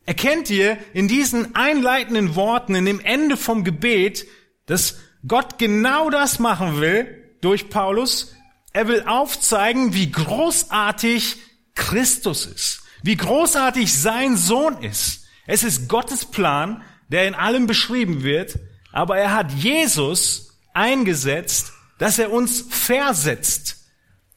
Erkennt 0.07 0.51
ihr 0.51 0.77
in 0.93 1.09
diesen 1.09 1.55
einleitenden 1.55 2.35
Worten, 2.35 2.75
in 2.75 2.85
dem 2.85 3.01
Ende 3.01 3.37
vom 3.37 3.65
Gebet, 3.65 4.27
dass 4.67 4.99
Gott 5.27 5.59
genau 5.59 6.11
das 6.11 6.39
machen 6.39 6.81
will 6.81 7.37
durch 7.41 7.71
Paulus. 7.71 8.35
Er 8.73 8.89
will 8.89 9.05
aufzeigen, 9.07 9.95
wie 9.95 10.11
großartig 10.11 11.37
Christus 11.75 12.47
ist, 12.47 12.83
wie 13.03 13.17
großartig 13.17 13.93
sein 13.93 14.37
Sohn 14.37 14.83
ist. 14.83 15.27
Es 15.47 15.63
ist 15.63 15.89
Gottes 15.89 16.27
Plan, 16.27 16.83
der 17.09 17.27
in 17.27 17.35
allem 17.35 17.67
beschrieben 17.67 18.23
wird, 18.23 18.59
aber 18.93 19.17
er 19.19 19.33
hat 19.33 19.53
Jesus 19.53 20.59
eingesetzt, 20.73 21.73
dass 21.99 22.19
er 22.19 22.33
uns 22.33 22.65
versetzt. 22.69 23.77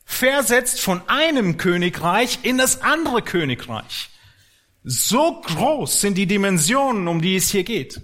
Versetzt 0.06 0.80
von 0.80 1.02
einem 1.08 1.58
Königreich 1.58 2.40
in 2.44 2.58
das 2.58 2.82
andere 2.82 3.22
Königreich. 3.22 4.10
So 4.84 5.42
groß 5.42 6.02
sind 6.02 6.18
die 6.18 6.28
Dimensionen, 6.28 7.08
um 7.08 7.22
die 7.22 7.36
es 7.36 7.50
hier 7.50 7.64
geht 7.64 8.02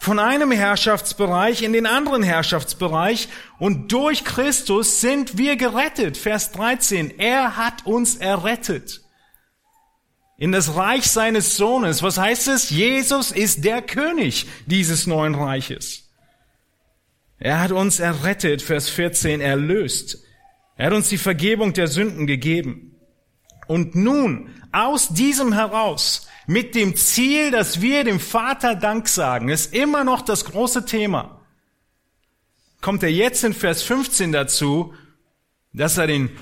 von 0.00 0.18
einem 0.18 0.50
Herrschaftsbereich 0.50 1.60
in 1.62 1.74
den 1.74 1.84
anderen 1.84 2.22
Herrschaftsbereich 2.22 3.28
und 3.58 3.92
durch 3.92 4.24
Christus 4.24 5.02
sind 5.02 5.36
wir 5.36 5.56
gerettet. 5.56 6.16
Vers 6.16 6.52
13. 6.52 7.18
Er 7.18 7.58
hat 7.58 7.84
uns 7.84 8.16
errettet. 8.16 9.02
In 10.38 10.52
das 10.52 10.74
Reich 10.74 11.10
seines 11.10 11.58
Sohnes. 11.58 12.02
Was 12.02 12.16
heißt 12.16 12.48
es? 12.48 12.70
Jesus 12.70 13.30
ist 13.30 13.62
der 13.66 13.82
König 13.82 14.46
dieses 14.64 15.06
neuen 15.06 15.34
Reiches. 15.34 16.10
Er 17.38 17.60
hat 17.60 17.70
uns 17.70 18.00
errettet, 18.00 18.62
Vers 18.62 18.88
14, 18.88 19.42
erlöst. 19.42 20.24
Er 20.76 20.86
hat 20.86 20.92
uns 20.94 21.10
die 21.10 21.18
Vergebung 21.18 21.74
der 21.74 21.88
Sünden 21.88 22.26
gegeben. 22.26 22.89
Und 23.70 23.94
nun, 23.94 24.50
aus 24.72 25.10
diesem 25.10 25.52
heraus, 25.52 26.26
mit 26.48 26.74
dem 26.74 26.96
Ziel, 26.96 27.52
dass 27.52 27.80
wir 27.80 28.02
dem 28.02 28.18
Vater 28.18 28.74
Dank 28.74 29.06
sagen, 29.06 29.48
ist 29.48 29.72
immer 29.72 30.02
noch 30.02 30.22
das 30.22 30.44
große 30.44 30.86
Thema. 30.86 31.40
Kommt 32.80 33.04
er 33.04 33.12
jetzt 33.12 33.44
in 33.44 33.54
Vers 33.54 33.84
15 33.84 34.32
dazu, 34.32 34.92
dass 35.72 35.98
er 35.98 36.08
den 36.08 36.36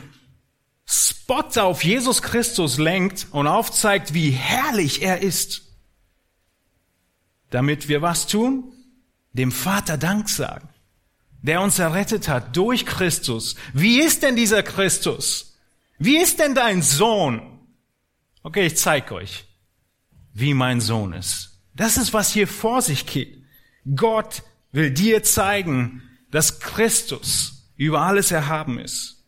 Spot 0.86 1.60
auf 1.60 1.84
Jesus 1.84 2.22
Christus 2.22 2.78
lenkt 2.78 3.26
und 3.30 3.46
aufzeigt, 3.46 4.14
wie 4.14 4.30
herrlich 4.30 5.02
er 5.02 5.20
ist. 5.20 5.64
Damit 7.50 7.88
wir 7.88 8.00
was 8.00 8.26
tun? 8.26 8.72
Dem 9.34 9.52
Vater 9.52 9.98
Dank 9.98 10.30
sagen. 10.30 10.70
der 11.42 11.60
uns 11.60 11.78
errettet 11.78 12.26
hat 12.26 12.56
durch 12.56 12.86
Christus. 12.86 13.54
Wie 13.74 14.00
ist 14.00 14.22
denn 14.22 14.34
dieser 14.34 14.62
Christus? 14.62 15.47
Wie 15.98 16.16
ist 16.18 16.38
denn 16.38 16.54
dein 16.54 16.82
Sohn? 16.82 17.60
Okay, 18.42 18.66
ich 18.66 18.76
zeig 18.76 19.10
euch, 19.12 19.44
wie 20.32 20.54
mein 20.54 20.80
Sohn 20.80 21.12
ist. 21.12 21.60
Das 21.74 21.96
ist, 21.96 22.12
was 22.12 22.32
hier 22.32 22.48
vor 22.48 22.82
sich 22.82 23.06
geht. 23.06 23.44
Gott 23.94 24.42
will 24.72 24.90
dir 24.90 25.22
zeigen, 25.22 26.02
dass 26.30 26.60
Christus 26.60 27.70
über 27.76 28.02
alles 28.02 28.30
erhaben 28.30 28.78
ist. 28.78 29.24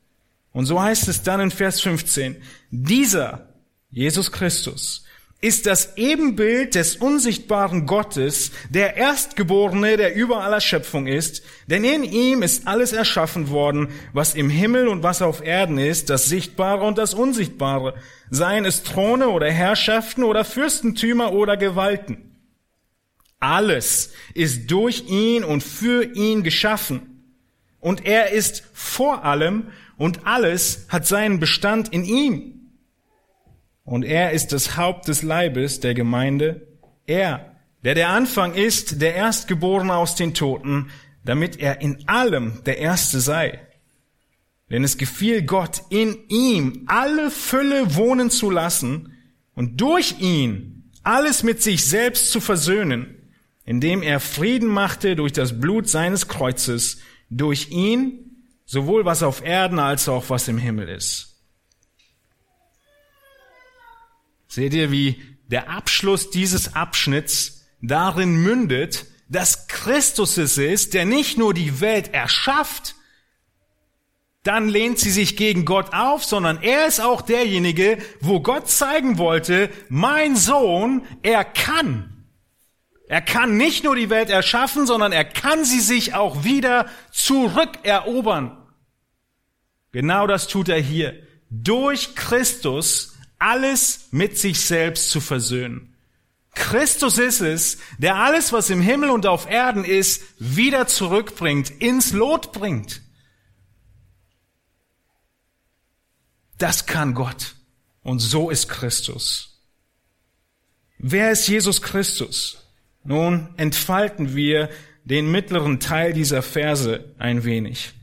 Und 0.53 0.67
so 0.67 0.81
heißt 0.81 1.09
es 1.09 1.23
dann 1.23 1.41
in 1.41 1.51
Vers 1.51 1.81
15, 1.81 2.43
dieser, 2.71 3.55
Jesus 3.91 4.33
Christus, 4.33 5.05
ist 5.43 5.65
das 5.65 5.97
Ebenbild 5.97 6.75
des 6.75 6.97
unsichtbaren 6.97 7.87
Gottes, 7.87 8.53
der 8.69 8.97
Erstgeborene, 8.97 9.97
der 9.97 10.15
über 10.15 10.43
aller 10.43 10.61
Schöpfung 10.61 11.07
ist, 11.07 11.43
denn 11.67 11.83
in 11.83 12.05
ihm 12.05 12.43
ist 12.43 12.67
alles 12.67 12.93
erschaffen 12.93 13.49
worden, 13.49 13.89
was 14.13 14.35
im 14.35 14.51
Himmel 14.51 14.87
und 14.87 15.03
was 15.03 15.23
auf 15.23 15.43
Erden 15.43 15.79
ist, 15.79 16.11
das 16.11 16.27
Sichtbare 16.27 16.85
und 16.85 16.99
das 16.99 17.15
Unsichtbare, 17.15 17.95
seien 18.29 18.67
es 18.67 18.83
Throne 18.83 19.31
oder 19.31 19.51
Herrschaften 19.51 20.25
oder 20.25 20.45
Fürstentümer 20.45 21.33
oder 21.33 21.57
Gewalten. 21.57 22.37
Alles 23.39 24.13
ist 24.35 24.71
durch 24.71 25.09
ihn 25.09 25.43
und 25.43 25.63
für 25.63 26.05
ihn 26.05 26.43
geschaffen. 26.43 27.25
Und 27.81 28.05
er 28.05 28.33
ist 28.33 28.63
vor 28.75 29.25
allem 29.25 29.69
und 29.97 30.27
alles 30.27 30.85
hat 30.91 31.07
seinen 31.07 31.41
Bestand 31.41 31.89
in 31.95 32.05
ihm. 32.05 32.60
Und 33.91 34.05
er 34.05 34.31
ist 34.31 34.53
das 34.53 34.77
Haupt 34.77 35.09
des 35.09 35.25
Leibes 35.25 35.81
der 35.81 35.95
Gemeinde. 35.95 36.69
Er, 37.09 37.57
der 37.83 37.97
der 37.97 38.11
Anfang 38.11 38.55
ist, 38.55 39.03
der 39.03 39.17
Erstgeborene 39.17 39.93
aus 39.93 40.15
den 40.15 40.33
Toten, 40.33 40.93
damit 41.25 41.59
er 41.59 41.81
in 41.81 42.09
allem 42.09 42.63
der 42.67 42.79
Erste 42.79 43.19
sei. 43.19 43.59
Denn 44.71 44.85
es 44.85 44.97
gefiel 44.97 45.43
Gott, 45.43 45.83
in 45.91 46.17
ihm 46.29 46.85
alle 46.87 47.33
Fülle 47.33 47.97
wohnen 47.97 48.31
zu 48.31 48.49
lassen 48.49 49.13
und 49.57 49.81
durch 49.81 50.21
ihn 50.21 50.89
alles 51.03 51.43
mit 51.43 51.61
sich 51.61 51.85
selbst 51.85 52.31
zu 52.31 52.41
versöhnen, 52.41 53.17
indem 53.65 54.05
er 54.05 54.21
Frieden 54.21 54.69
machte 54.69 55.17
durch 55.17 55.33
das 55.33 55.59
Blut 55.59 55.89
seines 55.89 56.29
Kreuzes, 56.29 56.99
durch 57.29 57.73
ihn 57.73 58.47
sowohl 58.67 59.05
was 59.05 59.25
auf 59.25 59.45
Erden 59.45 59.81
als 59.81 60.09
auch 60.09 60.31
was 60.31 60.47
im 60.47 60.59
Himmel 60.59 60.89
ist. 60.89 61.30
Seht 64.51 64.75
ihr, 64.75 64.91
wie 64.91 65.23
der 65.47 65.71
Abschluss 65.71 66.31
dieses 66.31 66.75
Abschnitts 66.75 67.69
darin 67.81 68.35
mündet, 68.35 69.07
dass 69.29 69.69
Christus 69.69 70.37
es 70.39 70.59
ist, 70.59 70.93
der 70.93 71.05
nicht 71.05 71.39
nur 71.39 71.55
die 71.55 71.81
Welt 71.81 72.13
erschafft, 72.13 72.97
dann 74.43 74.69
lehnt 74.69 74.99
sie 74.99 75.13
sich 75.13 75.37
gegen 75.37 75.65
Gott 75.65 75.93
auf, 75.93 76.25
sondern 76.25 76.61
er 76.63 76.89
ist 76.89 77.01
auch 77.01 77.23
derjenige, 77.23 77.99
wo 78.21 78.41
Gott 78.41 78.69
zeigen 78.69 79.19
wollte, 79.19 79.71
mein 79.89 80.35
Sohn, 80.35 81.07
er 81.23 81.45
kann. 81.45 82.27
Er 83.07 83.23
kann 83.23 83.57
nicht 83.57 83.85
nur 83.85 83.95
die 83.95 84.11
Welt 84.11 84.31
erschaffen, 84.31 84.85
sondern 84.85 85.13
er 85.13 85.25
kann 85.25 85.65
sie 85.65 85.81
sich 85.81 86.15
auch 86.15 86.43
wieder 86.43 86.87
zurückerobern. 87.13 88.57
Genau 89.93 90.27
das 90.27 90.49
tut 90.49 90.69
er 90.69 90.81
hier. 90.81 91.23
Durch 91.51 92.17
Christus 92.17 93.17
alles 93.41 94.09
mit 94.13 94.39
sich 94.39 94.61
selbst 94.61 95.11
zu 95.11 95.21
versöhnen. 95.21 95.97
Christus 96.55 97.19
ist 97.19 97.41
es, 97.41 97.79
der 97.99 98.17
alles, 98.17 98.53
was 98.53 98.71
im 98.71 98.81
Himmel 98.81 99.11
und 99.11 99.27
auf 99.27 99.49
Erden 99.49 99.85
ist, 99.85 100.23
wieder 100.39 100.87
zurückbringt, 100.87 101.71
ins 101.81 102.13
Lot 102.13 102.53
bringt. 102.53 103.03
Das 106.59 106.87
kann 106.87 107.15
Gott. 107.15 107.55
Und 108.03 108.19
so 108.19 108.51
ist 108.51 108.69
Christus. 108.69 109.61
Wer 110.99 111.31
ist 111.31 111.49
Jesus 111.49 111.81
Christus? 111.81 112.59
Nun 113.05 113.55
entfalten 113.57 114.35
wir 114.35 114.69
den 115.05 115.31
mittleren 115.31 115.81
Teil 115.81 116.13
dieser 116.13 116.43
Verse 116.43 117.15
ein 117.19 117.45
wenig 117.45 117.95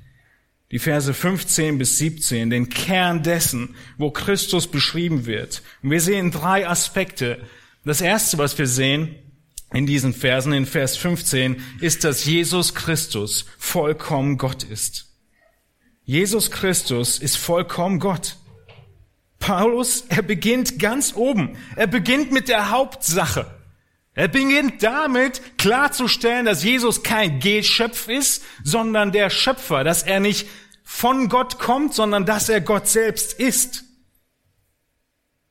die 0.71 0.79
Verse 0.79 1.13
15 1.13 1.77
bis 1.77 1.97
17, 1.97 2.49
den 2.49 2.69
Kern 2.69 3.23
dessen, 3.23 3.75
wo 3.97 4.11
Christus 4.11 4.67
beschrieben 4.67 5.25
wird. 5.25 5.61
Und 5.81 5.91
wir 5.91 6.01
sehen 6.01 6.31
drei 6.31 6.67
Aspekte. 6.67 7.39
Das 7.85 8.01
erste, 8.01 8.37
was 8.37 8.57
wir 8.57 8.67
sehen 8.67 9.15
in 9.71 9.85
diesen 9.85 10.13
Versen, 10.13 10.53
in 10.53 10.65
Vers 10.65 10.97
15, 10.97 11.61
ist, 11.79 12.03
dass 12.03 12.25
Jesus 12.25 12.75
Christus 12.75 13.45
vollkommen 13.57 14.37
Gott 14.37 14.63
ist. 14.63 15.05
Jesus 16.03 16.51
Christus 16.51 17.17
ist 17.19 17.37
vollkommen 17.37 17.99
Gott. 17.99 18.37
Paulus, 19.39 20.05
er 20.09 20.21
beginnt 20.21 20.79
ganz 20.79 21.13
oben. 21.15 21.57
Er 21.75 21.87
beginnt 21.87 22.31
mit 22.31 22.49
der 22.49 22.71
Hauptsache. 22.71 23.56
Er 24.17 24.29
beginnt 24.29 24.81
damit 24.81 25.59
klarzustellen, 25.59 26.47
dass 26.47 26.63
Jesus 26.63 27.03
kein 27.03 27.39
Geschöpf 27.39 28.07
ist, 28.07 28.43
sondern 28.63 29.11
der 29.11 29.29
Schöpfer, 29.29 29.83
dass 29.83 30.01
er 30.01 30.19
nicht 30.19 30.47
von 30.83 31.29
Gott 31.29 31.59
kommt, 31.59 31.93
sondern 31.93 32.25
dass 32.25 32.49
er 32.49 32.59
Gott 32.59 32.87
selbst 32.87 33.33
ist. 33.33 33.83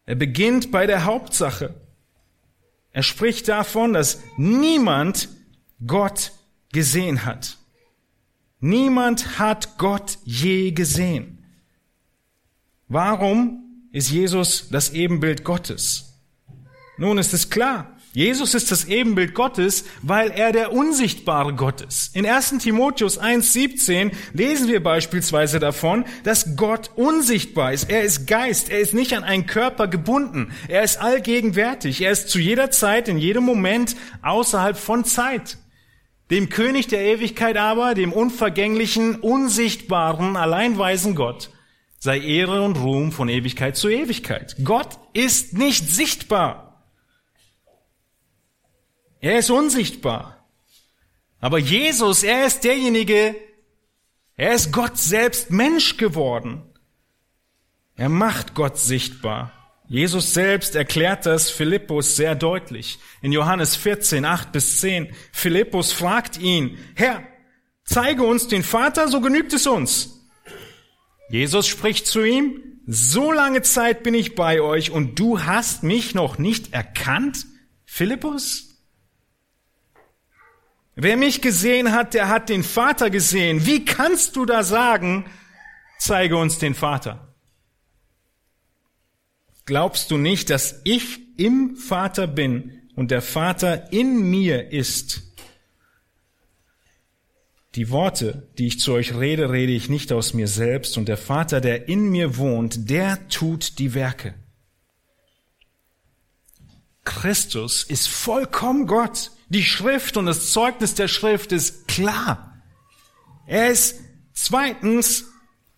Er 0.05 0.17
beginnt 0.17 0.73
bei 0.73 0.89
der 0.89 1.05
Hauptsache. 1.05 1.81
Er 2.91 3.05
spricht 3.05 3.47
davon, 3.47 3.93
dass 3.93 4.19
niemand 4.37 5.29
Gott 5.87 6.33
gesehen 6.73 7.25
hat. 7.25 7.59
Niemand 8.59 9.39
hat 9.39 9.79
Gott 9.79 10.19
je 10.25 10.73
gesehen. 10.73 11.45
Warum 12.89 13.87
ist 13.93 14.11
Jesus 14.11 14.71
das 14.71 14.91
Ebenbild 14.91 15.45
Gottes? 15.45 16.15
Nun 16.99 17.19
ist 17.19 17.33
es 17.33 17.49
klar. 17.49 17.96
Jesus 18.17 18.55
ist 18.55 18.71
das 18.73 18.87
Ebenbild 18.87 19.35
Gottes, 19.35 19.85
weil 20.01 20.31
er 20.31 20.51
der 20.51 20.73
unsichtbare 20.73 21.53
Gott 21.53 21.83
ist. 21.83 22.17
In 22.17 22.25
1 22.25 22.57
Timotheus 22.63 23.21
1.17 23.21 24.11
lesen 24.33 24.69
wir 24.69 24.83
beispielsweise 24.83 25.61
davon, 25.61 26.07
dass 26.25 26.57
Gott 26.57 26.91
unsichtbar 26.95 27.75
ist. 27.75 27.91
Er 27.91 28.05
ist 28.05 28.27
Geist, 28.27 28.71
er 28.71 28.79
ist 28.79 28.95
nicht 28.95 29.13
an 29.13 29.23
einen 29.23 29.45
Körper 29.45 29.87
gebunden, 29.87 30.51
er 30.67 30.83
ist 30.83 30.99
allgegenwärtig, 30.99 32.01
er 32.01 32.11
ist 32.11 32.31
zu 32.31 32.39
jeder 32.39 32.71
Zeit, 32.71 33.09
in 33.09 33.19
jedem 33.19 33.45
Moment 33.45 33.97
außerhalb 34.23 34.79
von 34.79 35.05
Zeit. 35.05 35.59
Dem 36.31 36.49
König 36.49 36.87
der 36.87 37.03
Ewigkeit 37.03 37.59
aber, 37.59 37.93
dem 37.93 38.15
unvergänglichen, 38.15 39.17
unsichtbaren, 39.17 40.39
alleinweisen 40.39 41.17
Gott, 41.17 41.51
sei 41.99 42.19
Ehre 42.21 42.63
und 42.63 42.79
Ruhm 42.79 43.13
von 43.13 43.29
Ewigkeit 43.29 43.77
zu 43.77 43.91
Ewigkeit. 43.91 44.57
Gott 44.65 44.99
ist 45.13 45.53
nicht 45.53 45.91
sichtbar. 45.91 46.66
Er 49.27 49.41
ist 49.41 49.51
unsichtbar. 49.51 50.47
Aber 51.41 51.59
Jesus, 51.59 52.23
er 52.23 52.47
ist 52.47 52.63
derjenige, 52.63 53.35
er 54.37 54.55
ist 54.55 54.71
Gott 54.71 54.99
selbst 54.99 55.51
Mensch 55.51 55.97
geworden. 55.97 56.63
Er 57.97 58.09
macht 58.09 58.55
Gott 58.55 58.79
sichtbar. 58.79 59.51
Jesus 59.89 60.33
selbst 60.33 60.77
erklärt 60.77 61.27
das 61.27 61.51
Philippus 61.51 62.15
sehr 62.15 62.37
deutlich. 62.37 63.01
In 63.21 63.33
Johannes 63.33 63.75
14, 63.75 64.25
8 64.25 64.53
bis 64.53 64.79
10. 64.81 65.13
Philippus 65.33 65.91
fragt 65.91 66.39
ihn, 66.39 66.79
Herr, 66.95 67.25
zeige 67.85 68.23
uns 68.23 68.47
den 68.47 68.63
Vater, 68.63 69.09
so 69.09 69.21
genügt 69.21 69.53
es 69.53 69.67
uns. 69.67 70.25
Jesus 71.31 71.67
spricht 71.67 72.07
zu 72.07 72.23
ihm, 72.23 72.63
so 72.87 73.33
lange 73.33 73.63
Zeit 73.63 74.05
bin 74.05 74.15
ich 74.15 74.37
bei 74.37 74.61
euch 74.61 74.93
und 74.93 75.19
du 75.19 75.43
hast 75.43 75.83
mich 75.83 76.15
noch 76.15 76.39
nicht 76.39 76.73
erkannt, 76.73 77.45
Philippus? 77.87 78.66
Wer 80.99 81.19
mich 81.19 81.43
gesehen 81.43 81.93
hat, 81.93 82.15
der 82.15 82.29
hat 82.29 82.49
den 82.49 82.65
Vater 82.65 83.11
gesehen. 83.11 83.67
Wie 83.67 83.85
kannst 83.85 84.35
du 84.35 84.47
da 84.47 84.63
sagen, 84.63 85.27
zeige 85.99 86.39
uns 86.39 86.57
den 86.57 86.75
Vater? 86.75 87.35
Glaubst 89.67 90.11
du 90.11 90.17
nicht, 90.17 90.49
dass 90.49 90.81
ich 90.85 91.19
im 91.37 91.77
Vater 91.77 92.27
bin 92.27 92.89
und 92.95 93.11
der 93.11 93.21
Vater 93.21 93.93
in 93.93 94.31
mir 94.31 94.73
ist? 94.73 95.23
Die 97.75 97.91
Worte, 97.91 98.49
die 98.57 98.69
ich 98.69 98.81
zu 98.81 98.95
euch 98.95 99.15
rede, 99.15 99.51
rede 99.51 99.73
ich 99.73 99.91
nicht 99.91 100.13
aus 100.13 100.33
mir 100.33 100.49
selbst, 100.49 100.97
und 100.97 101.09
der 101.09 101.19
Vater, 101.19 101.61
der 101.61 101.91
in 101.91 102.09
mir 102.09 102.39
wohnt, 102.39 102.89
der 102.89 103.29
tut 103.29 103.79
die 103.79 103.93
Werke. 103.93 104.33
Christus 107.05 107.85
ist 107.85 108.09
vollkommen 108.09 108.87
Gott. 108.87 109.31
Die 109.49 109.63
Schrift 109.63 110.17
und 110.17 110.27
das 110.27 110.51
Zeugnis 110.51 110.95
der 110.95 111.09
Schrift 111.09 111.53
ist 111.53 111.87
klar. 111.87 112.63
Er 113.47 113.69
ist 113.69 114.01
zweitens 114.33 115.27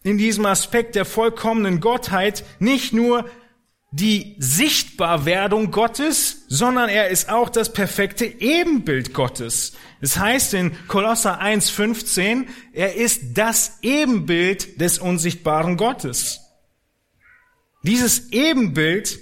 in 0.02 0.16
diesem 0.16 0.46
Aspekt 0.46 0.94
der 0.94 1.04
vollkommenen 1.04 1.80
Gottheit 1.80 2.44
nicht 2.58 2.92
nur 2.92 3.28
die 3.90 4.36
Sichtbarwerdung 4.38 5.70
Gottes, 5.70 6.44
sondern 6.48 6.88
er 6.88 7.08
ist 7.08 7.30
auch 7.30 7.48
das 7.48 7.72
perfekte 7.72 8.26
Ebenbild 8.26 9.14
Gottes. 9.14 9.72
Es 10.00 10.18
heißt 10.18 10.54
in 10.54 10.76
Kolosser 10.88 11.40
1,15, 11.40 12.46
er 12.72 12.96
ist 12.96 13.22
das 13.34 13.78
Ebenbild 13.82 14.80
des 14.80 14.98
unsichtbaren 14.98 15.76
Gottes. 15.76 16.40
Dieses 17.82 18.30
Ebenbild, 18.32 19.18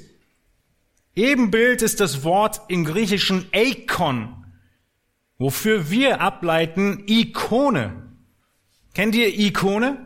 Ebenbild 1.17 1.81
ist 1.81 2.01
das 2.01 2.25
Wort 2.25 2.61
im 2.69 2.85
Griechischen 2.85 3.47
Eikon, 3.53 4.45
wofür 5.39 5.91
wir 5.91 6.21
ableiten 6.21 7.05
Ikone. 7.07 8.03
Kennt 8.95 9.15
ihr 9.15 9.37
Ikone? 9.39 9.97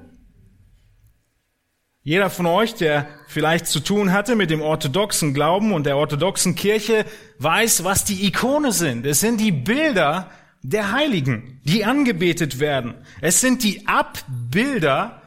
Jeder 2.02 2.30
von 2.30 2.46
euch, 2.46 2.74
der 2.74 3.08
vielleicht 3.26 3.66
zu 3.66 3.80
tun 3.80 4.12
hatte 4.12 4.36
mit 4.36 4.50
dem 4.50 4.62
orthodoxen 4.62 5.34
Glauben 5.34 5.72
und 5.72 5.84
der 5.84 5.96
orthodoxen 5.96 6.54
Kirche, 6.54 7.04
weiß, 7.38 7.82
was 7.82 8.04
die 8.04 8.26
Ikone 8.26 8.70
sind. 8.70 9.04
Es 9.04 9.18
sind 9.18 9.40
die 9.40 9.52
Bilder 9.52 10.30
der 10.62 10.92
Heiligen, 10.92 11.60
die 11.64 11.84
angebetet 11.84 12.60
werden. 12.60 12.94
Es 13.20 13.40
sind 13.40 13.64
die 13.64 13.86
Abbilder 13.86 15.22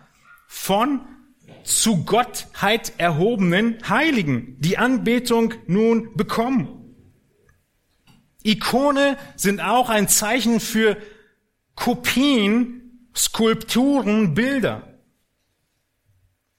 von 0.48 1.02
zu 1.64 2.06
Gottheit 2.06 2.94
erhobenen 2.98 3.78
Heiligen, 3.88 4.58
die 4.60 4.78
Anbetung 4.78 5.54
nun 5.68 6.16
bekommen. 6.16 6.80
Ikone 8.44 9.18
sind 9.36 9.62
auch 9.62 9.90
ein 9.90 10.08
Zeichen 10.08 10.60
für 10.60 10.98
Kopien, 11.76 13.10
Skulpturen, 13.16 14.34
Bilder. 14.34 15.00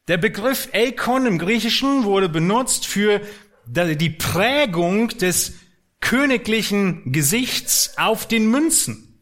Der 0.09 0.19
Begriff 0.19 0.69
Eikon 0.73 1.27
im 1.27 1.39
Griechischen 1.39 2.05
wurde 2.05 2.29
benutzt 2.29 2.87
für 2.87 3.21
die 3.67 4.11
Prägung 4.11 5.09
des 5.09 5.55
königlichen 6.01 7.13
Gesichts 7.13 7.97
auf 7.97 8.29
den 8.29 8.51
Münzen. 8.51 9.19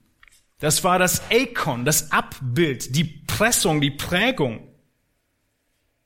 Das 0.59 0.83
war 0.83 0.99
das 0.99 1.23
Eikon, 1.31 1.85
das 1.85 2.11
Abbild, 2.13 2.97
die 2.97 3.05
Pressung, 3.05 3.81
die 3.81 3.93
Prägung. 3.93 4.72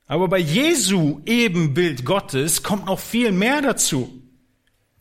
Aber 0.07 0.29
bei 0.29 0.39
Jesu 0.39 1.21
Ebenbild 1.27 2.05
Gottes 2.05 2.63
kommt 2.63 2.87
noch 2.87 3.01
viel 3.01 3.33
mehr 3.33 3.63
dazu. 3.63 4.23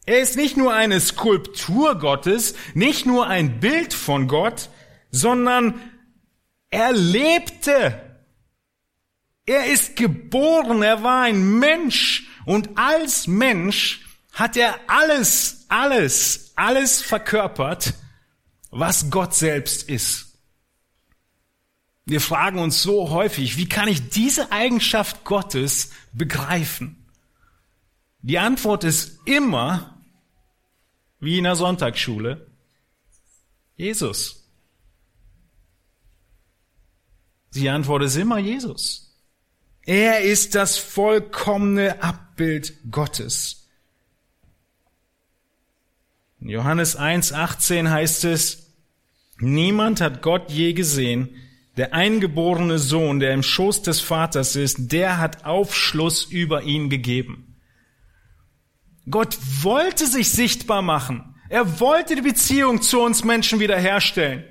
Er 0.06 0.20
ist 0.20 0.36
nicht 0.36 0.58
nur 0.58 0.74
eine 0.74 1.00
Skulptur 1.00 1.98
Gottes, 2.00 2.56
nicht 2.74 3.06
nur 3.06 3.28
ein 3.28 3.60
Bild 3.60 3.94
von 3.94 4.28
Gott, 4.28 4.70
sondern 5.12 5.80
er 6.70 6.92
lebte 6.94 8.06
er 9.46 9.68
ist 9.68 9.96
geboren, 9.96 10.82
er 10.82 11.04
war 11.04 11.24
ein 11.24 11.60
Mensch 11.60 12.28
und 12.46 12.78
als 12.78 13.28
Mensch 13.28 14.02
hat 14.32 14.58
er 14.58 14.80
alles, 14.88 15.66
alles, 15.70 16.52
alles 16.56 17.02
verkörpert, 17.02 17.94
was 18.72 19.10
Gott 19.12 19.36
selbst 19.36 19.88
ist. 19.88 20.25
Wir 22.06 22.22
fragen 22.22 22.60
uns 22.60 22.84
so 22.84 23.10
häufig, 23.10 23.58
wie 23.58 23.68
kann 23.68 23.88
ich 23.88 24.10
diese 24.10 24.52
Eigenschaft 24.52 25.24
Gottes 25.24 25.92
begreifen? 26.14 27.04
Die 28.22 28.38
Antwort 28.38 28.84
ist 28.84 29.20
immer, 29.26 30.00
wie 31.20 31.40
in 31.40 31.46
der 31.46 31.56
Sonntagsschule, 31.56 32.48
Jesus. 33.76 34.48
Die 37.56 37.70
Antwort 37.70 38.04
ist 38.04 38.16
immer 38.16 38.38
Jesus. 38.38 39.18
Er 39.82 40.22
ist 40.22 40.56
das 40.56 40.78
vollkommene 40.78 42.04
Abbild 42.04 42.76
Gottes. 42.92 43.68
In 46.40 46.50
Johannes 46.50 46.98
1.18 46.98 47.90
heißt 47.90 48.26
es, 48.26 48.74
niemand 49.40 50.02
hat 50.02 50.22
Gott 50.22 50.52
je 50.52 50.74
gesehen, 50.74 51.36
der 51.78 51.94
eingeborene 51.94 52.80
Sohn, 52.80 53.20
der 53.20 53.34
im 53.34 53.44
Schoß 53.44 53.82
des 53.82 54.00
Vaters 54.00 54.56
ist, 54.56 54.92
der 54.92 55.18
hat 55.18 55.46
Aufschluss 55.46 56.24
über 56.24 56.64
ihn 56.64 56.90
gegeben. 56.90 57.56
Gott 59.10 59.38
wollte 59.62 60.08
sich 60.08 60.30
sichtbar 60.30 60.82
machen. 60.82 61.36
Er 61.50 61.80
wollte 61.80 62.16
die 62.16 62.22
Beziehung 62.22 62.82
zu 62.82 63.02
uns 63.02 63.24
Menschen 63.24 63.60
wiederherstellen. 63.60 64.44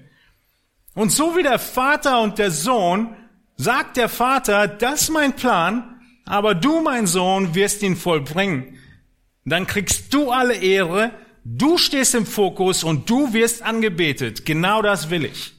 Und 0.95 1.11
so 1.11 1.37
wie 1.37 1.43
der 1.43 1.59
Vater 1.59 2.21
und 2.21 2.39
der 2.39 2.51
Sohn 2.51 3.17
sagt 3.57 3.97
der 3.97 4.09
Vater, 4.09 4.69
das 4.69 5.03
ist 5.03 5.11
mein 5.11 5.35
Plan, 5.35 6.01
aber 6.25 6.55
du, 6.55 6.81
mein 6.83 7.07
Sohn, 7.07 7.55
wirst 7.55 7.83
ihn 7.83 7.97
vollbringen. 7.97 8.79
Dann 9.45 9.67
kriegst 9.67 10.15
du 10.15 10.31
alle 10.31 10.55
Ehre, 10.55 11.11
du 11.45 11.77
stehst 11.79 12.15
im 12.15 12.27
Fokus 12.27 12.85
und 12.85 13.11
du 13.11 13.33
wirst 13.33 13.63
angebetet. 13.63 14.47
Genau 14.47 14.81
das 14.83 15.11
will 15.11 15.25
ich. 15.25 15.53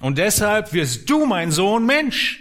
Und 0.00 0.18
deshalb 0.18 0.72
wirst 0.72 1.10
du, 1.10 1.26
mein 1.26 1.50
Sohn, 1.50 1.84
Mensch 1.84 2.40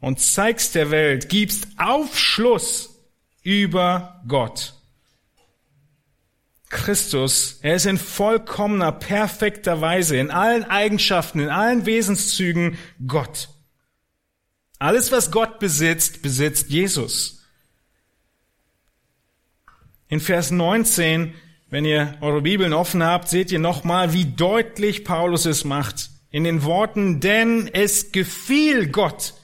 und 0.00 0.20
zeigst 0.20 0.74
der 0.74 0.90
Welt, 0.90 1.28
gibst 1.28 1.66
Aufschluss 1.76 3.00
über 3.42 4.22
Gott. 4.28 4.74
Christus, 6.68 7.58
er 7.60 7.74
ist 7.74 7.86
in 7.86 7.98
vollkommener, 7.98 8.92
perfekter 8.92 9.80
Weise, 9.80 10.16
in 10.16 10.30
allen 10.30 10.64
Eigenschaften, 10.64 11.40
in 11.40 11.50
allen 11.50 11.84
Wesenszügen 11.84 12.78
Gott. 13.06 13.50
Alles, 14.78 15.12
was 15.12 15.30
Gott 15.30 15.58
besitzt, 15.58 16.22
besitzt 16.22 16.70
Jesus. 16.70 17.44
In 20.08 20.18
Vers 20.18 20.50
19, 20.50 21.34
wenn 21.68 21.84
ihr 21.84 22.16
eure 22.20 22.42
Bibeln 22.42 22.72
offen 22.72 23.02
habt, 23.02 23.28
seht 23.28 23.52
ihr 23.52 23.58
nochmal, 23.58 24.12
wie 24.12 24.24
deutlich 24.24 25.04
Paulus 25.04 25.44
es 25.44 25.64
macht. 25.64 26.11
In 26.32 26.42
den 26.42 26.64
Worten, 26.64 27.20
denn 27.20 27.68
es 27.72 28.10
gefiel 28.10 28.88
Gott. 28.88 29.34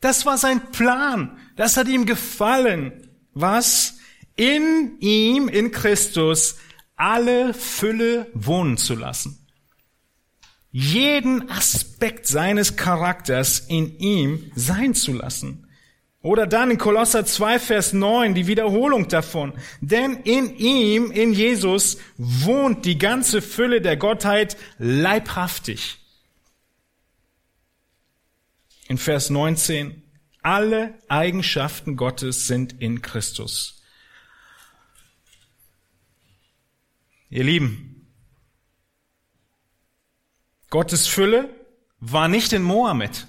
Das 0.00 0.24
war 0.24 0.38
sein 0.38 0.70
Plan. 0.70 1.38
Das 1.56 1.76
hat 1.76 1.88
ihm 1.88 2.06
gefallen. 2.06 3.08
Was? 3.32 3.94
in 4.36 4.98
ihm, 5.00 5.48
in 5.48 5.70
Christus, 5.70 6.56
alle 6.96 7.54
Fülle 7.54 8.28
wohnen 8.34 8.76
zu 8.76 8.94
lassen. 8.94 9.38
Jeden 10.70 11.50
Aspekt 11.50 12.26
seines 12.26 12.76
Charakters 12.76 13.60
in 13.60 13.96
ihm 13.98 14.50
sein 14.56 14.94
zu 14.94 15.12
lassen. 15.12 15.63
Oder 16.24 16.46
dann 16.46 16.70
in 16.70 16.78
Kolosser 16.78 17.26
2, 17.26 17.58
Vers 17.58 17.92
9, 17.92 18.32
die 18.32 18.46
Wiederholung 18.46 19.08
davon. 19.08 19.52
Denn 19.82 20.22
in 20.22 20.56
ihm, 20.56 21.10
in 21.10 21.34
Jesus, 21.34 21.98
wohnt 22.16 22.86
die 22.86 22.96
ganze 22.96 23.42
Fülle 23.42 23.82
der 23.82 23.98
Gottheit 23.98 24.56
leibhaftig. 24.78 25.98
In 28.88 28.96
Vers 28.96 29.28
19, 29.28 30.02
alle 30.40 30.94
Eigenschaften 31.08 31.94
Gottes 31.94 32.46
sind 32.46 32.80
in 32.80 33.02
Christus. 33.02 33.82
Ihr 37.28 37.44
Lieben, 37.44 38.10
Gottes 40.70 41.06
Fülle 41.06 41.50
war 42.00 42.28
nicht 42.28 42.54
in 42.54 42.62
Mohammed. 42.62 43.26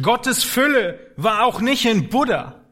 Gottes 0.00 0.44
Fülle 0.44 1.12
war 1.16 1.44
auch 1.44 1.60
nicht 1.60 1.84
in 1.84 2.08
Buddha. 2.08 2.64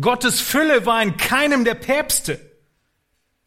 Gottes 0.00 0.40
Fülle 0.40 0.86
war 0.86 1.02
in 1.02 1.16
keinem 1.16 1.64
der 1.64 1.74
Päpste. 1.74 2.40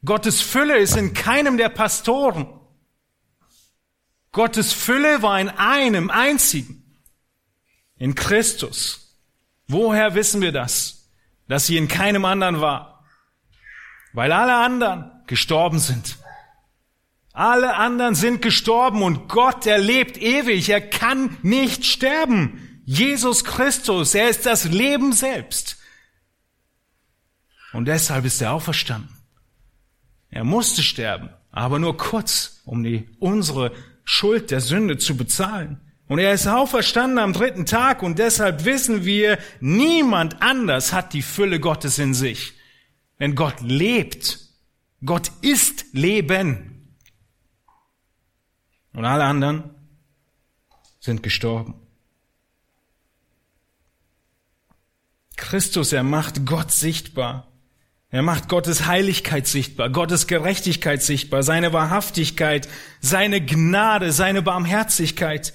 Gottes 0.03 0.41
Fülle 0.41 0.77
ist 0.77 0.95
in 0.95 1.13
keinem 1.13 1.57
der 1.57 1.69
Pastoren. 1.69 2.47
Gottes 4.31 4.71
Fülle 4.71 5.21
war 5.21 5.39
in 5.39 5.49
einem 5.49 6.09
einzigen, 6.09 6.99
in 7.97 8.15
Christus. 8.15 9.17
Woher 9.67 10.15
wissen 10.15 10.41
wir 10.41 10.51
das? 10.51 11.09
Dass 11.47 11.67
sie 11.67 11.77
in 11.77 11.87
keinem 11.87 12.23
anderen 12.23 12.61
war? 12.61 13.05
Weil 14.13 14.31
alle 14.31 14.55
anderen 14.55 15.11
gestorben 15.27 15.79
sind. 15.79 16.17
Alle 17.33 17.75
anderen 17.75 18.15
sind 18.15 18.41
gestorben 18.41 19.03
und 19.03 19.29
Gott, 19.29 19.65
er 19.65 19.77
lebt 19.77 20.17
ewig, 20.17 20.69
er 20.69 20.81
kann 20.81 21.37
nicht 21.41 21.85
sterben. 21.85 22.70
Jesus 22.85 23.43
Christus, 23.43 24.15
er 24.15 24.29
ist 24.29 24.45
das 24.45 24.65
Leben 24.65 25.13
selbst. 25.13 25.77
Und 27.73 27.85
deshalb 27.85 28.25
ist 28.25 28.41
er 28.41 28.53
auferstanden. 28.53 29.15
Er 30.29 30.43
musste 30.43 30.83
sterben, 30.83 31.29
aber 31.51 31.79
nur 31.79 31.97
kurz, 31.97 32.61
um 32.65 32.83
die, 32.83 33.07
unsere 33.19 33.71
Schuld 34.03 34.51
der 34.51 34.61
Sünde 34.61 34.97
zu 34.97 35.15
bezahlen. 35.15 35.79
Und 36.07 36.19
er 36.19 36.33
ist 36.33 36.47
auferstanden 36.47 37.19
am 37.19 37.33
dritten 37.33 37.65
Tag 37.65 38.03
und 38.03 38.19
deshalb 38.19 38.65
wissen 38.65 39.05
wir, 39.05 39.37
niemand 39.61 40.41
anders 40.41 40.91
hat 40.91 41.13
die 41.13 41.21
Fülle 41.21 41.59
Gottes 41.59 41.99
in 41.99 42.13
sich. 42.13 42.53
Denn 43.19 43.35
Gott 43.35 43.61
lebt 43.61 44.51
Gott 45.03 45.31
ist 45.41 45.85
Leben. 45.93 46.95
Und 48.93 49.05
alle 49.05 49.23
anderen 49.23 49.71
sind 50.99 51.23
gestorben. 51.23 51.80
Christus, 55.41 55.91
er 55.91 56.03
macht 56.03 56.45
Gott 56.45 56.71
sichtbar. 56.71 57.51
Er 58.09 58.21
macht 58.21 58.47
Gottes 58.47 58.85
Heiligkeit 58.85 59.47
sichtbar, 59.47 59.89
Gottes 59.89 60.27
Gerechtigkeit 60.27 61.01
sichtbar, 61.01 61.43
seine 61.43 61.73
Wahrhaftigkeit, 61.73 62.69
seine 62.99 63.43
Gnade, 63.43 64.11
seine 64.11 64.41
Barmherzigkeit, 64.41 65.53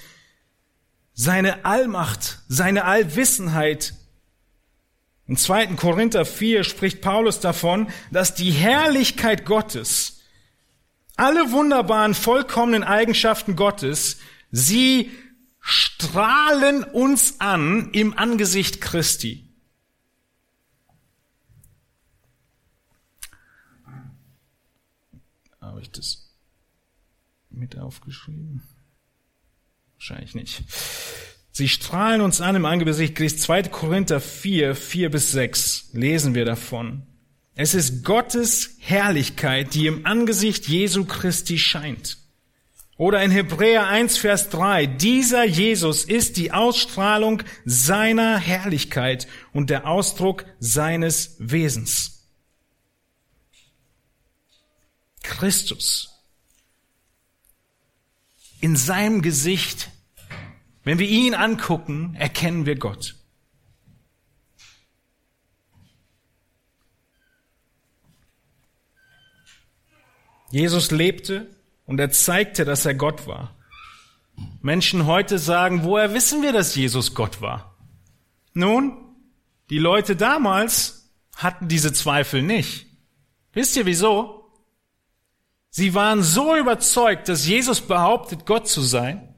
seine 1.13 1.65
Allmacht, 1.65 2.41
seine 2.49 2.85
Allwissenheit. 2.85 3.95
Im 5.27 5.37
zweiten 5.37 5.77
Korinther 5.77 6.25
4 6.25 6.65
spricht 6.65 7.01
Paulus 7.01 7.41
davon, 7.41 7.89
dass 8.11 8.35
die 8.35 8.51
Herrlichkeit 8.51 9.45
Gottes, 9.45 10.21
alle 11.17 11.53
wunderbaren, 11.53 12.15
vollkommenen 12.15 12.85
Eigenschaften 12.85 13.55
Gottes, 13.55 14.19
sie 14.51 15.11
strahlen 15.61 16.85
uns 16.85 17.41
an 17.41 17.91
im 17.93 18.17
Angesicht 18.19 18.81
Christi. 18.81 19.46
Habe 25.77 25.85
ich 25.85 25.91
das 25.91 26.35
mit 27.51 27.77
aufgeschrieben? 27.77 28.63
Wahrscheinlich 29.97 30.35
nicht. 30.35 30.63
Sie 31.53 31.69
strahlen 31.69 32.23
uns 32.23 32.41
an 32.41 32.57
im 32.57 32.65
Angesicht 32.65 33.15
Christi. 33.15 33.41
2. 33.41 33.65
Korinther 33.65 34.23
4, 34.23 34.75
4 34.75 35.11
bis 35.11 35.33
6 35.33 35.91
lesen 35.93 36.35
wir 36.35 36.47
davon. 36.47 37.03
Es 37.55 37.75
ist 37.75 38.05
Gottes 38.05 38.77
Herrlichkeit, 38.79 39.75
die 39.75 39.87
im 39.87 40.07
Angesicht 40.07 40.67
Jesu 40.67 41.05
Christi 41.05 41.59
scheint. 41.59 42.17
Oder 42.97 43.23
in 43.23 43.31
Hebräer 43.31 43.87
1, 43.87 44.17
Vers 44.17 44.49
3, 44.49 44.87
dieser 44.87 45.45
Jesus 45.45 46.05
ist 46.05 46.39
die 46.39 46.53
Ausstrahlung 46.53 47.43
seiner 47.67 48.39
Herrlichkeit 48.39 49.27
und 49.53 49.69
der 49.69 49.87
Ausdruck 49.87 50.47
seines 50.59 51.37
Wesens. 51.39 52.16
Christus. 55.27 56.11
In 58.61 58.77
seinem 58.77 59.23
Gesicht, 59.23 59.91
wenn 60.85 60.99
wir 60.99 61.09
ihn 61.09 61.35
angucken, 61.35 62.15
erkennen 62.15 62.65
wir 62.65 62.77
Gott. 62.77 63.17
Jesus 70.51 70.91
lebte 70.91 71.51
und 71.85 72.01
er 72.01 72.11
zeigte, 72.11 72.65
dass 72.65 72.87
er 72.87 72.95
Gott 72.95 73.27
war. 73.27 73.55
Menschen 74.63 75.07
heute 75.07 75.39
sagen, 75.39 75.85
woher 75.85 76.15
wissen 76.15 76.43
wir, 76.43 76.53
dass 76.53 76.75
Jesus 76.75 77.15
Gott 77.15 77.41
war? 77.41 77.77
Nun, 78.55 78.97
die 79.71 79.79
Leute 79.79 80.17
damals 80.17 81.11
hatten 81.35 81.69
diese 81.69 81.93
Zweifel 81.93 82.43
nicht. 82.43 82.87
Wisst 83.53 83.77
ihr 83.77 83.87
wieso? 83.87 84.46
Sie 85.79 85.93
waren 85.93 86.23
so 86.23 86.57
überzeugt, 86.57 87.29
dass 87.29 87.47
Jesus 87.47 87.83
behauptet, 87.83 88.47
Gott 88.47 88.67
zu 88.67 88.81
sein. 88.81 89.35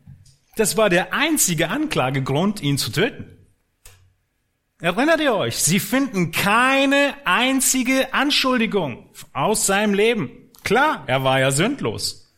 Das 0.55 0.77
war 0.77 0.89
der 0.89 1.13
einzige 1.13 1.69
Anklagegrund, 1.69 2.63
ihn 2.63 2.79
zu 2.79 2.93
töten. 2.93 3.27
Erinnert 4.81 5.21
ihr 5.21 5.35
euch? 5.35 5.57
Sie 5.59 5.81
finden 5.81 6.31
keine 6.31 7.15
einzige 7.25 8.15
Anschuldigung 8.15 9.11
aus 9.33 9.67
seinem 9.67 9.95
Leben. 9.95 10.31
Klar, 10.63 11.03
er 11.09 11.25
war 11.25 11.41
ja 11.41 11.51
sündlos. 11.51 12.33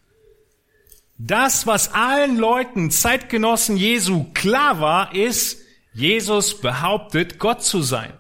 Das, 1.18 1.66
was 1.66 1.92
allen 1.92 2.38
Leuten, 2.38 2.90
Zeitgenossen 2.90 3.76
Jesu 3.76 4.32
klar 4.32 4.80
war, 4.80 5.14
ist, 5.14 5.60
Jesus 5.92 6.58
behauptet, 6.62 7.38
Gott 7.38 7.62
zu 7.62 7.82
sein. 7.82 8.14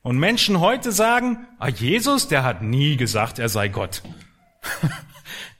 Und 0.00 0.16
Menschen 0.16 0.60
heute 0.60 0.92
sagen, 0.92 1.46
ah, 1.58 1.68
Jesus, 1.68 2.28
der 2.28 2.42
hat 2.42 2.62
nie 2.62 2.96
gesagt, 2.96 3.38
er 3.38 3.50
sei 3.50 3.68
Gott. 3.68 4.00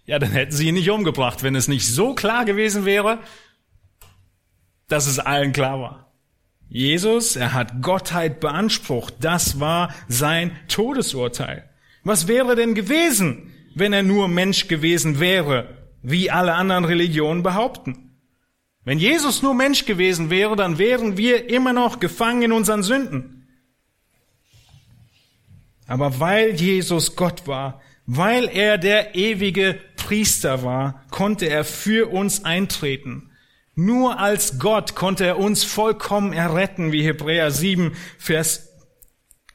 Ja, 0.07 0.18
dann 0.18 0.33
hätten 0.33 0.53
sie 0.53 0.68
ihn 0.68 0.75
nicht 0.75 0.90
umgebracht, 0.90 1.42
wenn 1.42 1.55
es 1.55 1.68
nicht 1.68 1.87
so 1.87 2.14
klar 2.14 2.44
gewesen 2.44 2.85
wäre, 2.85 3.21
dass 4.88 5.07
es 5.07 5.18
allen 5.18 5.53
klar 5.53 5.81
war. 5.81 6.12
Jesus, 6.68 7.37
er 7.37 7.55
hat 7.55 7.81
Gottheit 7.81 8.40
beansprucht. 8.40 9.14
Das 9.21 9.59
war 9.59 9.94
sein 10.09 10.53
Todesurteil. 10.68 11.68
Was 12.05 12.29
wäre 12.29 12.57
denn 12.57 12.75
gewesen, 12.75 13.53
wenn 13.75 13.92
er 13.92 14.03
nur 14.03 14.29
Mensch 14.29 14.68
gewesen 14.68 15.21
wäre, 15.21 15.77
wie 16.03 16.31
alle 16.31 16.55
anderen 16.55 16.85
Religionen 16.85 17.42
behaupten? 17.42 18.09
Wenn 18.85 18.99
Jesus 18.99 19.42
nur 19.42 19.55
Mensch 19.55 19.85
gewesen 19.85 20.31
wäre, 20.31 20.57
dann 20.57 20.79
wären 20.79 21.16
wir 21.16 21.51
immer 21.51 21.73
noch 21.73 22.01
gefangen 22.01 22.42
in 22.42 22.53
unseren 22.53 22.83
Sünden. 22.83 23.47
Aber 25.87 26.21
weil 26.21 26.55
Jesus 26.55 27.16
Gott 27.16 27.47
war, 27.47 27.81
weil 28.11 28.49
er 28.49 28.79
der 28.79 29.14
ewige 29.14 29.79
Priester 29.97 30.64
war, 30.64 31.05
konnte 31.11 31.44
er 31.47 31.62
für 31.62 32.11
uns 32.11 32.42
eintreten. 32.42 33.31
Nur 33.75 34.18
als 34.18 34.59
Gott 34.59 34.94
konnte 34.94 35.27
er 35.27 35.38
uns 35.38 35.62
vollkommen 35.62 36.33
erretten, 36.33 36.90
wie 36.90 37.05
Hebräer 37.05 37.51
7, 37.51 37.92
Vers 38.16 38.71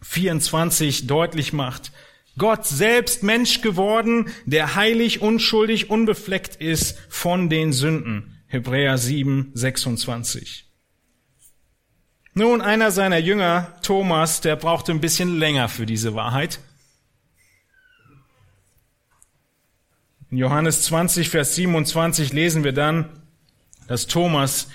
24 0.03 1.07
deutlich 1.07 1.51
macht. 1.51 1.91
Gott 2.37 2.67
selbst 2.67 3.23
Mensch 3.23 3.61
geworden, 3.61 4.27
der 4.45 4.75
heilig, 4.75 5.21
unschuldig, 5.21 5.89
unbefleckt 5.89 6.55
ist 6.57 6.99
von 7.09 7.49
den 7.49 7.73
Sünden. 7.73 8.43
Hebräer 8.45 8.99
7, 8.99 9.49
26. 9.55 10.71
Nun, 12.35 12.61
einer 12.61 12.91
seiner 12.91 13.17
Jünger, 13.17 13.73
Thomas, 13.81 14.41
der 14.41 14.57
brauchte 14.57 14.91
ein 14.91 15.01
bisschen 15.01 15.39
länger 15.39 15.69
für 15.69 15.87
diese 15.87 16.13
Wahrheit. 16.13 16.59
In 20.33 20.39
Johannes 20.39 20.81
20, 20.81 21.29
Vers 21.29 21.53
27 21.53 22.33
lesen 22.33 22.63
wir 22.63 22.71
dann, 22.71 23.07
dass 23.87 24.07
Thomas, 24.07 24.67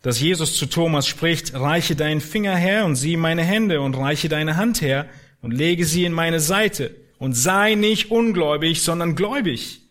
dass 0.00 0.18
Jesus 0.18 0.56
zu 0.56 0.64
Thomas 0.64 1.06
spricht, 1.06 1.52
reiche 1.52 1.94
deinen 1.94 2.22
Finger 2.22 2.56
her 2.56 2.86
und 2.86 2.96
sieh 2.96 3.18
meine 3.18 3.44
Hände 3.44 3.82
und 3.82 3.98
reiche 3.98 4.30
deine 4.30 4.56
Hand 4.56 4.80
her 4.80 5.06
und 5.42 5.50
lege 5.50 5.84
sie 5.84 6.06
in 6.06 6.14
meine 6.14 6.40
Seite 6.40 6.96
und 7.18 7.34
sei 7.34 7.74
nicht 7.74 8.10
ungläubig, 8.10 8.80
sondern 8.80 9.14
gläubig. 9.14 9.82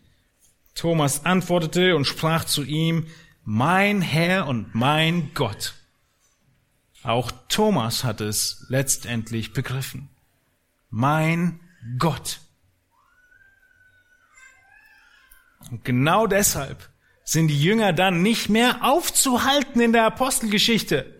Thomas 0.74 1.24
antwortete 1.24 1.94
und 1.94 2.06
sprach 2.06 2.44
zu 2.44 2.64
ihm, 2.64 3.06
mein 3.44 4.00
Herr 4.00 4.48
und 4.48 4.74
mein 4.74 5.30
Gott. 5.32 5.74
Auch 7.04 7.30
Thomas 7.48 8.02
hat 8.02 8.20
es 8.20 8.66
letztendlich 8.68 9.52
begriffen. 9.52 10.08
Mein 10.90 11.60
Gott. 12.00 12.40
Und 15.74 15.84
genau 15.84 16.28
deshalb 16.28 16.88
sind 17.24 17.48
die 17.48 17.60
Jünger 17.60 17.92
dann 17.92 18.22
nicht 18.22 18.48
mehr 18.48 18.84
aufzuhalten 18.84 19.80
in 19.80 19.92
der 19.92 20.04
Apostelgeschichte. 20.04 21.18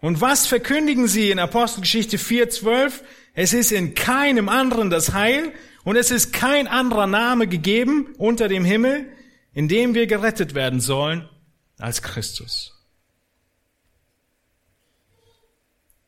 Und 0.00 0.20
was 0.20 0.46
verkündigen 0.46 1.08
sie 1.08 1.32
in 1.32 1.40
Apostelgeschichte 1.40 2.16
4.12? 2.16 3.02
Es 3.34 3.52
ist 3.52 3.72
in 3.72 3.94
keinem 3.94 4.48
anderen 4.48 4.88
das 4.88 5.14
Heil 5.14 5.52
und 5.82 5.96
es 5.96 6.12
ist 6.12 6.32
kein 6.32 6.68
anderer 6.68 7.08
Name 7.08 7.48
gegeben 7.48 8.14
unter 8.18 8.46
dem 8.46 8.64
Himmel, 8.64 9.12
in 9.52 9.66
dem 9.66 9.94
wir 9.94 10.06
gerettet 10.06 10.54
werden 10.54 10.78
sollen, 10.78 11.28
als 11.76 12.02
Christus. 12.02 12.72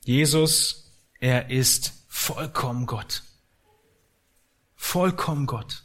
Jesus, 0.04 0.92
er 1.18 1.50
ist 1.50 1.92
vollkommen 2.06 2.86
Gott. 2.86 3.24
Vollkommen 4.76 5.46
Gott. 5.46 5.82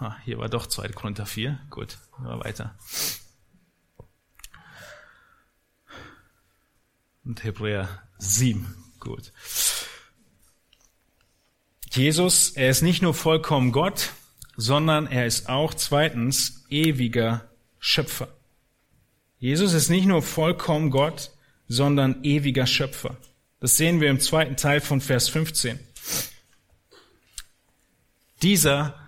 Ah, 0.00 0.16
hier 0.24 0.38
war 0.38 0.48
doch 0.48 0.66
2. 0.66 0.88
Korinther 0.88 1.26
4. 1.26 1.60
Gut, 1.68 1.98
mal 2.18 2.40
weiter. 2.40 2.74
Und 7.22 7.44
Hebräer 7.44 8.02
7. 8.16 8.74
Gut. 8.98 9.30
Jesus, 11.90 12.50
er 12.50 12.70
ist 12.70 12.80
nicht 12.80 13.02
nur 13.02 13.12
vollkommen 13.12 13.72
Gott, 13.72 14.12
sondern 14.56 15.06
er 15.06 15.26
ist 15.26 15.50
auch 15.50 15.74
zweitens 15.74 16.64
ewiger 16.70 17.50
Schöpfer. 17.78 18.28
Jesus 19.38 19.74
ist 19.74 19.90
nicht 19.90 20.06
nur 20.06 20.22
vollkommen 20.22 20.90
Gott, 20.90 21.30
sondern 21.68 22.24
ewiger 22.24 22.66
Schöpfer. 22.66 23.18
Das 23.58 23.76
sehen 23.76 24.00
wir 24.00 24.08
im 24.08 24.20
zweiten 24.20 24.56
Teil 24.56 24.80
von 24.80 25.02
Vers 25.02 25.28
15. 25.28 25.78
Dieser 28.42 28.99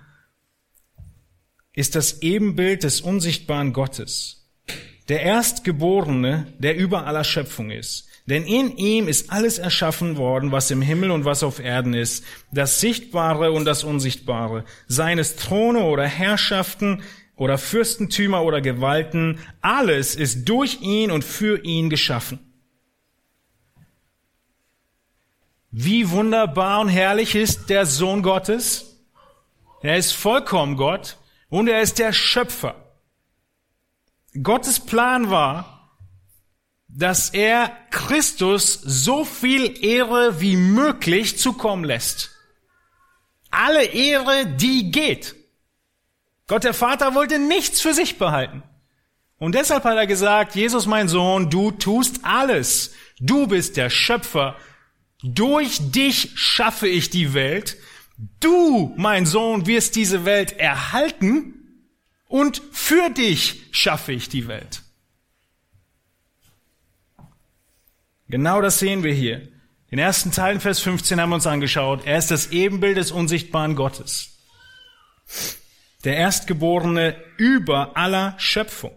ist 1.75 1.95
das 1.95 2.23
Ebenbild 2.23 2.83
des 2.83 3.01
unsichtbaren 3.01 3.73
Gottes, 3.73 4.51
der 5.09 5.23
Erstgeborene, 5.23 6.47
der 6.59 6.77
über 6.77 7.07
aller 7.07 7.25
Schöpfung 7.25 7.71
ist. 7.71 8.09
Denn 8.27 8.45
in 8.45 8.77
ihm 8.77 9.09
ist 9.09 9.33
alles 9.33 9.59
erschaffen 9.59 10.17
worden, 10.17 10.53
was 10.53 10.71
im 10.71 10.81
Himmel 10.81 11.11
und 11.11 11.25
was 11.25 11.43
auf 11.43 11.59
Erden 11.59 11.93
ist, 11.93 12.25
das 12.53 12.79
Sichtbare 12.79 13.51
und 13.51 13.65
das 13.65 13.83
Unsichtbare, 13.83 14.65
seines 14.87 15.35
Throne 15.37 15.85
oder 15.85 16.05
Herrschaften 16.05 17.03
oder 17.35 17.59
Fürstentümer 17.59 18.45
oder 18.45 18.61
Gewalten, 18.61 19.41
alles 19.61 20.15
ist 20.15 20.49
durch 20.49 20.83
ihn 20.83 21.11
und 21.11 21.25
für 21.25 21.65
ihn 21.65 21.91
geschaffen. 21.91 22.39
wie 25.73 26.11
wunderbar 26.11 26.81
und 26.81 26.91
herrlich 26.91 27.35
ist 27.35 27.71
der 27.71 27.87
Sohn 27.87 28.23
Gottes. 28.23 28.99
Er 29.81 29.97
ist 29.97 30.13
vollkommen 30.13 30.77
Gott 30.77 31.17
und 31.53 31.69
er 31.69 31.83
ist 31.83 31.99
der 31.99 32.15
Schöpfer. 32.15 32.75
Gottes 34.43 34.81
Plan 34.81 35.29
war, 35.29 35.91
dass 36.88 37.29
er 37.29 37.71
Christus 37.91 38.73
so 38.73 39.27
viel 39.27 39.85
Ehre 39.85 40.41
wie 40.41 40.57
möglich 40.57 41.38
zukommen 41.38 41.85
lässt. 41.85 42.31
Alle 43.51 43.85
Ehre, 43.85 44.47
die 44.47 44.91
geht. 44.91 45.35
Gott 46.47 46.65
der 46.65 46.73
Vater 46.73 47.15
wollte 47.15 47.38
nichts 47.38 47.83
für 47.83 47.93
sich 47.93 48.17
behalten. 48.17 48.62
Und 49.37 49.55
deshalb 49.55 49.85
hat 49.85 49.99
er 49.99 50.07
gesagt, 50.07 50.55
Jesus 50.55 50.87
mein 50.87 51.09
Sohn, 51.09 51.51
du 51.51 51.71
tust 51.71 52.21
alles. 52.23 52.95
Du 53.21 53.47
bist 53.47 53.77
der 53.77 53.91
Schöpfer. 53.91 54.57
Durch 55.23 55.81
dich 55.91 56.31
schaffe 56.35 56.88
ich 56.88 57.11
die 57.11 57.35
Welt. 57.35 57.77
Du, 58.41 58.95
mein 58.97 59.27
Sohn, 59.27 59.67
wirst 59.67 59.97
diese 59.97 60.25
Welt 60.25 60.53
erhalten 60.53 61.55
und 62.29 62.63
für 62.73 63.11
dich 63.11 63.63
schaffe 63.73 64.13
ich 64.13 64.29
die 64.29 64.47
Welt. 64.47 64.83
Genau 68.29 68.63
das 68.63 68.79
sehen 68.79 69.03
wir 69.03 69.13
hier. 69.13 69.49
Den 69.91 69.99
ersten 69.99 70.31
Teil 70.31 70.55
in 70.55 70.61
Vers 70.61 70.81
15 70.81 71.21
haben 71.21 71.31
wir 71.31 71.35
uns 71.35 71.47
angeschaut. 71.47 72.07
Er 72.07 72.17
ist 72.17 72.31
das 72.31 72.51
Ebenbild 72.51 72.97
des 72.97 73.11
unsichtbaren 73.11 73.77
Gottes. 73.77 74.39
Der 76.05 76.17
Erstgeborene 76.17 77.17
über 77.37 77.97
aller 77.97 78.35
Schöpfung. 78.39 78.97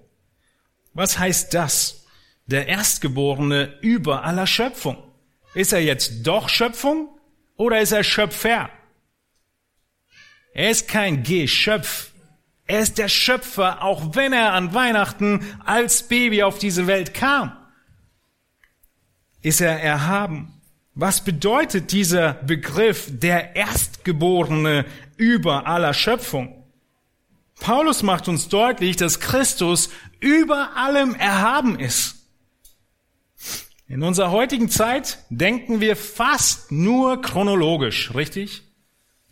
Was 0.93 1.19
heißt 1.19 1.53
das? 1.53 2.05
Der 2.45 2.67
Erstgeborene 2.67 3.77
über 3.81 4.23
aller 4.23 4.47
Schöpfung. 4.47 4.97
Ist 5.53 5.73
er 5.73 5.81
jetzt 5.81 6.25
doch 6.25 6.47
Schöpfung 6.47 7.09
oder 7.57 7.81
ist 7.81 7.91
er 7.91 8.03
Schöpfer? 8.03 8.69
Er 10.55 10.71
ist 10.71 10.87
kein 10.87 11.23
Geschöpf. 11.23 12.11
Er 12.65 12.79
ist 12.79 12.97
der 12.97 13.09
Schöpfer, 13.09 13.83
auch 13.83 14.15
wenn 14.15 14.31
er 14.31 14.53
an 14.53 14.73
Weihnachten 14.73 15.45
als 15.65 16.07
Baby 16.07 16.43
auf 16.43 16.57
diese 16.57 16.87
Welt 16.87 17.13
kam. 17.13 17.51
Ist 19.41 19.59
er 19.59 19.79
erhaben? 19.81 20.53
Was 20.93 21.25
bedeutet 21.25 21.91
dieser 21.91 22.35
Begriff 22.35 23.09
der 23.11 23.57
Erstgeborene 23.57 24.85
über 25.17 25.67
aller 25.67 25.93
Schöpfung? 25.93 26.63
Paulus 27.59 28.01
macht 28.01 28.29
uns 28.29 28.47
deutlich, 28.47 28.95
dass 28.95 29.19
Christus 29.19 29.89
über 30.21 30.77
allem 30.77 31.15
erhaben 31.15 31.77
ist. 31.77 32.15
In 33.89 34.03
unserer 34.03 34.31
heutigen 34.31 34.69
Zeit 34.69 35.19
denken 35.29 35.81
wir 35.81 35.97
fast 35.97 36.71
nur 36.71 37.21
chronologisch, 37.21 38.15
richtig? 38.15 38.64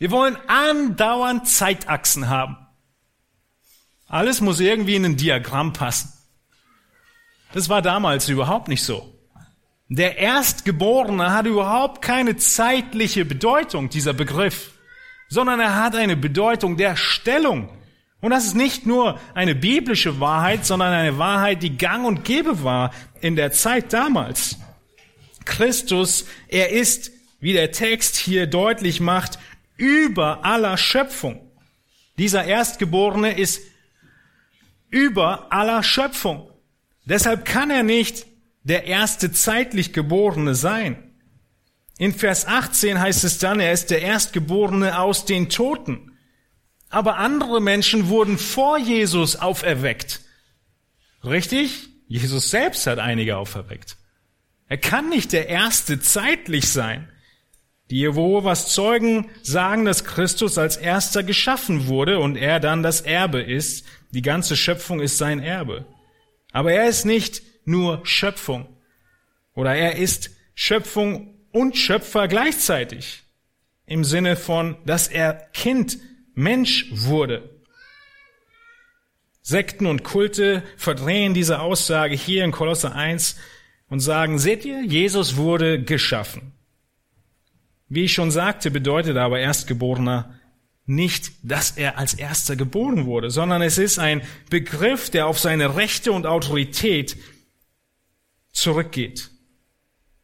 Wir 0.04 0.12
wollen 0.12 0.36
andauernd 0.48 1.48
Zeitachsen 1.48 2.28
haben. 2.28 2.58
Alles 4.06 4.42
muss 4.42 4.60
irgendwie 4.60 4.96
in 4.96 5.06
ein 5.06 5.16
Diagramm 5.16 5.72
passen. 5.72 6.12
Das 7.54 7.70
war 7.70 7.82
damals 7.82 8.28
überhaupt 8.28 8.68
nicht 8.68 8.84
so. 8.84 9.18
Der 9.88 10.18
Erstgeborene 10.18 11.32
hat 11.32 11.46
überhaupt 11.46 12.02
keine 12.02 12.36
zeitliche 12.36 13.24
Bedeutung, 13.24 13.88
dieser 13.88 14.12
Begriff, 14.12 14.72
sondern 15.30 15.62
er 15.62 15.82
hat 15.82 15.96
eine 15.96 16.18
Bedeutung 16.18 16.76
der 16.76 16.98
Stellung. 16.98 17.70
Und 18.20 18.32
das 18.32 18.44
ist 18.44 18.56
nicht 18.56 18.86
nur 18.86 19.22
eine 19.34 19.56
biblische 19.56 20.20
Wahrheit, 20.20 20.66
sondern 20.66 20.92
eine 20.92 21.18
Wahrheit, 21.18 21.63
die 21.63 21.78
gang 21.78 22.06
und 22.06 22.26
gäbe 22.26 22.62
war 22.62 22.92
in 23.22 23.38
der 23.38 23.54
Zeit 23.54 23.94
damals. 23.94 24.58
Christus, 25.46 26.26
er 26.50 26.72
ist, 26.72 27.10
wie 27.39 27.54
der 27.54 27.72
Text 27.72 28.18
hier 28.18 28.48
deutlich 28.48 29.00
macht, 29.00 29.39
über 29.78 30.46
aller 30.46 30.78
Schöpfung. 30.78 31.52
Dieser 32.18 32.46
Erstgeborene 32.46 33.38
ist 33.38 33.62
über 34.90 35.52
aller 35.52 35.82
Schöpfung. 35.84 36.50
Deshalb 37.06 37.46
kann 37.46 37.72
er 37.72 37.84
nicht 37.84 38.26
der 38.64 38.86
erste 38.86 39.32
zeitlich 39.32 39.94
Geborene 39.94 40.56
sein. 40.56 41.12
In 41.98 42.14
Vers 42.14 42.48
18 42.48 43.00
heißt 43.00 43.24
es 43.24 43.40
dann, 43.40 43.60
er 43.60 43.72
ist 43.72 43.90
der 43.90 44.02
Erstgeborene 44.02 45.00
aus 45.00 45.26
den 45.26 45.50
Toten. 45.50 46.18
Aber 46.90 47.18
andere 47.18 47.60
Menschen 47.60 48.08
wurden 48.08 48.38
vor 48.38 48.78
Jesus 48.78 49.36
auferweckt. 49.36 50.22
Richtig? 51.24 51.90
Jesus 52.08 52.52
selbst 52.52 52.86
hat 52.86 53.00
einige 53.00 53.38
auferweckt. 53.38 53.98
Er 54.68 54.78
kann 54.78 55.10
nicht 55.10 55.34
der 55.34 55.50
Erste 55.50 56.00
zeitlich 56.00 56.70
sein. 56.70 57.10
Die 57.89 58.00
Jehovas 58.00 58.69
Zeugen 58.69 59.30
sagen, 59.41 59.86
dass 59.86 60.06
Christus 60.06 60.58
als 60.58 60.78
Erster 60.78 61.24
geschaffen 61.24 61.88
wurde 61.88 62.19
und 62.19 62.38
er 62.38 62.60
dann 62.60 62.82
das 62.82 63.02
Erbe 63.02 63.41
ist, 63.41 63.86
die 64.12 64.22
ganze 64.22 64.56
Schöpfung 64.56 65.00
ist 65.00 65.17
sein 65.17 65.39
Erbe. 65.39 65.86
Aber 66.52 66.72
er 66.72 66.88
ist 66.88 67.06
nicht 67.06 67.41
nur 67.65 68.06
Schöpfung. 68.06 68.67
Oder 69.54 69.76
er 69.76 69.98
ist 69.98 70.32
Schöpfung 70.56 71.36
und 71.52 71.78
Schöpfer 71.78 72.28
gleichzeitig. 72.28 73.24
Im 73.86 74.04
Sinne 74.04 74.36
von, 74.36 74.78
dass 74.86 75.08
er 75.08 75.34
Kind, 75.54 75.98
Mensch 76.36 76.88
wurde. 76.91 77.50
Sekten 79.41 79.88
und 79.88 80.04
Kulte 80.04 80.63
verdrehen 80.78 81.34
diese 81.34 81.60
Aussage 81.60 82.15
hier 82.15 82.46
in 82.46 82.52
Kolosse 82.52 82.93
1 82.93 83.36
und 83.89 84.00
sagen, 84.00 84.39
seht 84.39 84.63
ihr, 84.63 84.84
Jesus 84.86 85.36
wurde 85.36 85.84
geschaffen. 85.84 86.54
Wie 87.94 88.06
ich 88.06 88.14
schon 88.14 88.32
sagte, 88.32 88.72
bedeutet 88.72 89.18
aber 89.18 89.38
Erstgeborener 89.40 90.34
nicht, 90.88 91.32
dass 91.44 91.78
er 91.78 92.00
als 92.00 92.16
erster 92.16 92.56
geboren 92.56 93.06
wurde, 93.06 93.30
sondern 93.30 93.62
es 93.62 93.78
ist 93.78 94.00
ein 94.00 94.24
Begriff, 94.50 95.12
der 95.12 95.28
auf 95.28 95.38
seine 95.38 95.76
Rechte 95.76 96.12
und 96.12 96.26
Autorität 96.26 97.16
zurückgeht. 98.52 99.30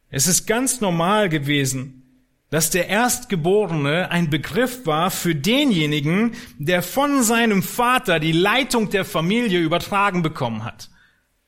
Es 0.08 0.26
ist 0.26 0.48
ganz 0.48 0.80
normal 0.80 1.28
gewesen, 1.28 2.26
dass 2.50 2.70
der 2.70 2.88
Erstgeborene 2.88 4.10
ein 4.10 4.30
Begriff 4.30 4.84
war 4.84 5.12
für 5.12 5.36
denjenigen, 5.36 6.32
der 6.58 6.82
von 6.82 7.22
seinem 7.22 7.62
Vater 7.62 8.18
die 8.18 8.32
Leitung 8.32 8.90
der 8.90 9.04
Familie 9.04 9.60
übertragen 9.60 10.22
bekommen 10.22 10.64
hat. 10.64 10.90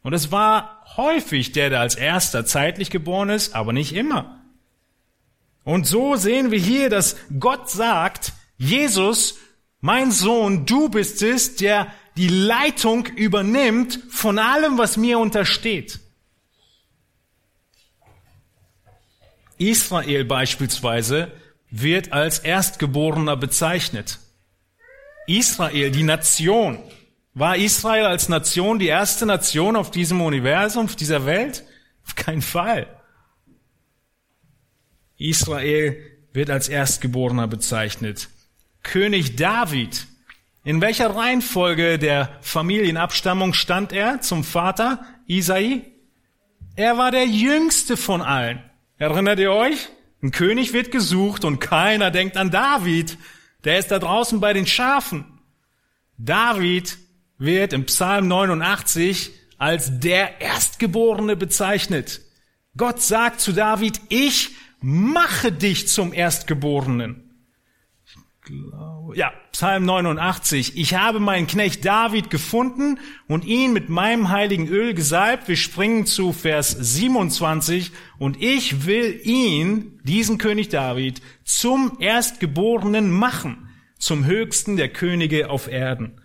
Und 0.02 0.12
es 0.12 0.30
war 0.30 0.84
häufig 0.96 1.50
der, 1.50 1.68
der 1.68 1.80
als 1.80 1.96
erster 1.96 2.46
zeitlich 2.46 2.90
geboren 2.90 3.28
ist, 3.28 3.56
aber 3.56 3.72
nicht 3.72 3.92
immer. 3.92 4.41
Und 5.64 5.86
so 5.86 6.16
sehen 6.16 6.50
wir 6.50 6.58
hier, 6.58 6.90
dass 6.90 7.16
Gott 7.38 7.70
sagt, 7.70 8.32
Jesus, 8.58 9.38
mein 9.80 10.10
Sohn, 10.10 10.66
du 10.66 10.88
bist 10.88 11.22
es, 11.22 11.56
der 11.56 11.92
die 12.16 12.28
Leitung 12.28 13.06
übernimmt 13.06 13.98
von 14.10 14.38
allem, 14.38 14.78
was 14.78 14.96
mir 14.96 15.18
untersteht. 15.18 16.00
Israel 19.58 20.24
beispielsweise 20.24 21.32
wird 21.70 22.12
als 22.12 22.40
Erstgeborener 22.40 23.36
bezeichnet. 23.36 24.18
Israel, 25.26 25.90
die 25.90 26.02
Nation. 26.02 26.78
War 27.34 27.56
Israel 27.56 28.06
als 28.06 28.28
Nation 28.28 28.78
die 28.78 28.88
erste 28.88 29.24
Nation 29.24 29.76
auf 29.76 29.90
diesem 29.90 30.20
Universum, 30.20 30.84
auf 30.84 30.96
dieser 30.96 31.24
Welt? 31.24 31.64
Auf 32.04 32.14
keinen 32.14 32.42
Fall. 32.42 32.86
Israel 35.22 35.96
wird 36.32 36.50
als 36.50 36.68
Erstgeborener 36.68 37.46
bezeichnet. 37.48 38.28
König 38.82 39.36
David. 39.36 40.06
In 40.64 40.80
welcher 40.80 41.14
Reihenfolge 41.14 41.98
der 41.98 42.38
Familienabstammung 42.40 43.52
stand 43.52 43.92
er 43.92 44.20
zum 44.20 44.44
Vater 44.44 45.04
Isai? 45.26 45.82
Er 46.76 46.98
war 46.98 47.10
der 47.10 47.26
jüngste 47.26 47.96
von 47.96 48.22
allen. 48.22 48.62
Erinnert 48.96 49.38
ihr 49.38 49.52
euch? 49.52 49.88
Ein 50.22 50.30
König 50.30 50.72
wird 50.72 50.92
gesucht 50.92 51.44
und 51.44 51.58
keiner 51.58 52.10
denkt 52.10 52.36
an 52.36 52.50
David. 52.50 53.18
Der 53.64 53.78
ist 53.78 53.90
da 53.90 53.98
draußen 53.98 54.40
bei 54.40 54.52
den 54.52 54.66
Schafen. 54.66 55.24
David 56.16 56.98
wird 57.38 57.72
im 57.72 57.86
Psalm 57.86 58.28
89 58.28 59.32
als 59.58 59.98
der 59.98 60.40
Erstgeborene 60.40 61.36
bezeichnet. 61.36 62.20
Gott 62.76 63.02
sagt 63.02 63.40
zu 63.40 63.52
David, 63.52 64.00
ich 64.08 64.50
mache 64.82 65.52
dich 65.52 65.88
zum 65.88 66.12
Erstgeborenen 66.12 67.32
ja, 69.14 69.32
Psalm 69.52 69.84
89. 69.84 70.76
Ich 70.76 70.94
habe 70.94 71.20
meinen 71.20 71.46
Knecht 71.46 71.84
David 71.84 72.28
gefunden 72.30 72.98
und 73.28 73.44
ihn 73.44 73.72
mit 73.72 73.88
meinem 73.88 74.30
heiligen 74.30 74.66
Öl 74.68 74.94
gesalbt. 74.94 75.48
Wir 75.48 75.56
springen 75.56 76.06
zu 76.06 76.32
Vers 76.32 76.70
27 76.70 77.92
und 78.18 78.42
ich 78.42 78.86
will 78.86 79.20
ihn, 79.22 80.00
diesen 80.02 80.38
König 80.38 80.68
David, 80.70 81.22
zum 81.44 81.98
Erstgeborenen 82.00 83.10
machen, 83.10 83.68
zum 83.98 84.24
höchsten 84.24 84.76
der 84.76 84.88
Könige 84.88 85.48
auf 85.48 85.68
Erden. 85.68 86.20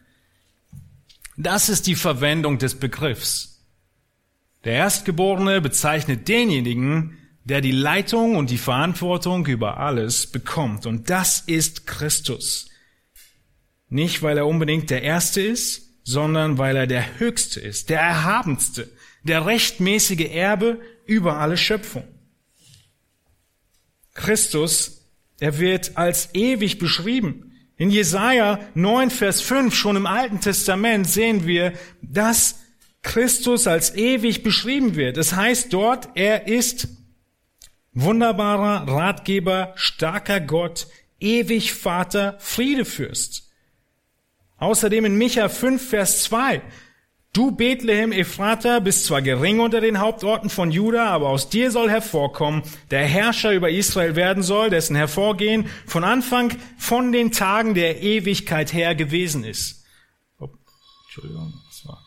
Das 1.36 1.70
ist 1.70 1.86
die 1.86 1.95
Verwendung 1.95 2.58
des 2.58 2.80
Begriffs. 2.80 3.64
Der 4.64 4.74
Erstgeborene 4.74 5.62
bezeichnet 5.62 6.28
denjenigen, 6.28 7.16
der 7.48 7.62
die 7.62 7.72
Leitung 7.72 8.36
und 8.36 8.50
die 8.50 8.58
Verantwortung 8.58 9.45
über 9.45 9.78
alles 9.78 10.28
bekommt. 10.28 10.86
Und 10.86 11.10
das 11.10 11.39
ist 11.39 11.88
Christus. 11.88 12.68
Nicht, 13.88 14.22
weil 14.22 14.38
er 14.38 14.45
unbedingt 14.45 14.89
der 14.89 15.02
Erste 15.02 15.41
ist, 15.41 15.84
sondern 16.04 16.58
weil 16.58 16.76
er 16.76 16.88
der 16.88 17.20
Höchste 17.20 17.62
ist, 17.62 17.89
der 17.89 18.02
Erhabenste, 18.02 18.89
der 19.24 19.45
rechtmäßige 19.45 20.30
Erbe 20.30 20.82
über 21.06 21.38
alle 21.38 21.56
Schöpfung. 21.56 22.04
Christus, 24.14 25.06
er 25.39 25.58
wird 25.58 25.95
als 25.95 26.36
ewig 26.36 26.80
beschrieben. 26.80 27.54
In 27.78 27.91
Jesaja 27.91 28.60
9, 28.74 29.10
Vers 29.10 29.39
5, 29.41 29.74
schon 29.74 29.95
im 29.95 30.06
Alten 30.06 30.41
Testament 30.41 31.08
sehen 31.08 31.48
wir, 31.48 31.72
dass 32.02 32.60
Christus 33.04 33.68
als 33.68 33.95
ewig 33.95 34.43
beschrieben 34.43 34.95
wird. 34.95 35.16
Es 35.18 35.30
das 35.30 35.38
heißt 35.38 35.72
dort, 35.72 36.10
er 36.16 36.48
ist 36.48 36.97
wunderbarer 38.02 38.88
Ratgeber, 38.88 39.74
starker 39.76 40.39
Gott, 40.39 40.88
ewig 41.20 41.74
Vater, 41.74 42.36
Friedefürst. 42.39 43.50
Außerdem 44.58 45.06
in 45.06 45.18
Micha 45.18 45.50
5, 45.50 45.89
Vers 45.89 46.24
2, 46.24 46.62
Du 47.34 47.52
Bethlehem 47.52 48.12
Ephrata 48.12 48.80
bist 48.80 49.06
zwar 49.06 49.22
gering 49.22 49.60
unter 49.60 49.80
den 49.80 50.00
Hauptorten 50.00 50.50
von 50.50 50.72
Juda, 50.72 51.10
aber 51.10 51.30
aus 51.30 51.50
dir 51.50 51.70
soll 51.70 51.88
hervorkommen, 51.88 52.64
der 52.89 53.06
Herrscher 53.06 53.54
über 53.54 53.70
Israel 53.70 54.16
werden 54.16 54.41
soll, 54.41 54.72
dessen 54.72 54.95
Hervorgehen 54.95 55.70
von 55.86 56.04
Anfang 56.04 56.58
von 56.80 57.12
den 57.12 57.32
Tagen 57.32 57.76
der 57.76 58.02
Ewigkeit 58.02 58.74
her 58.74 58.95
gewesen 58.95 59.43
ist. 59.43 59.86
Oh, 60.39 60.50
Entschuldigung, 61.06 61.54
was 61.68 61.88
war? 61.88 62.04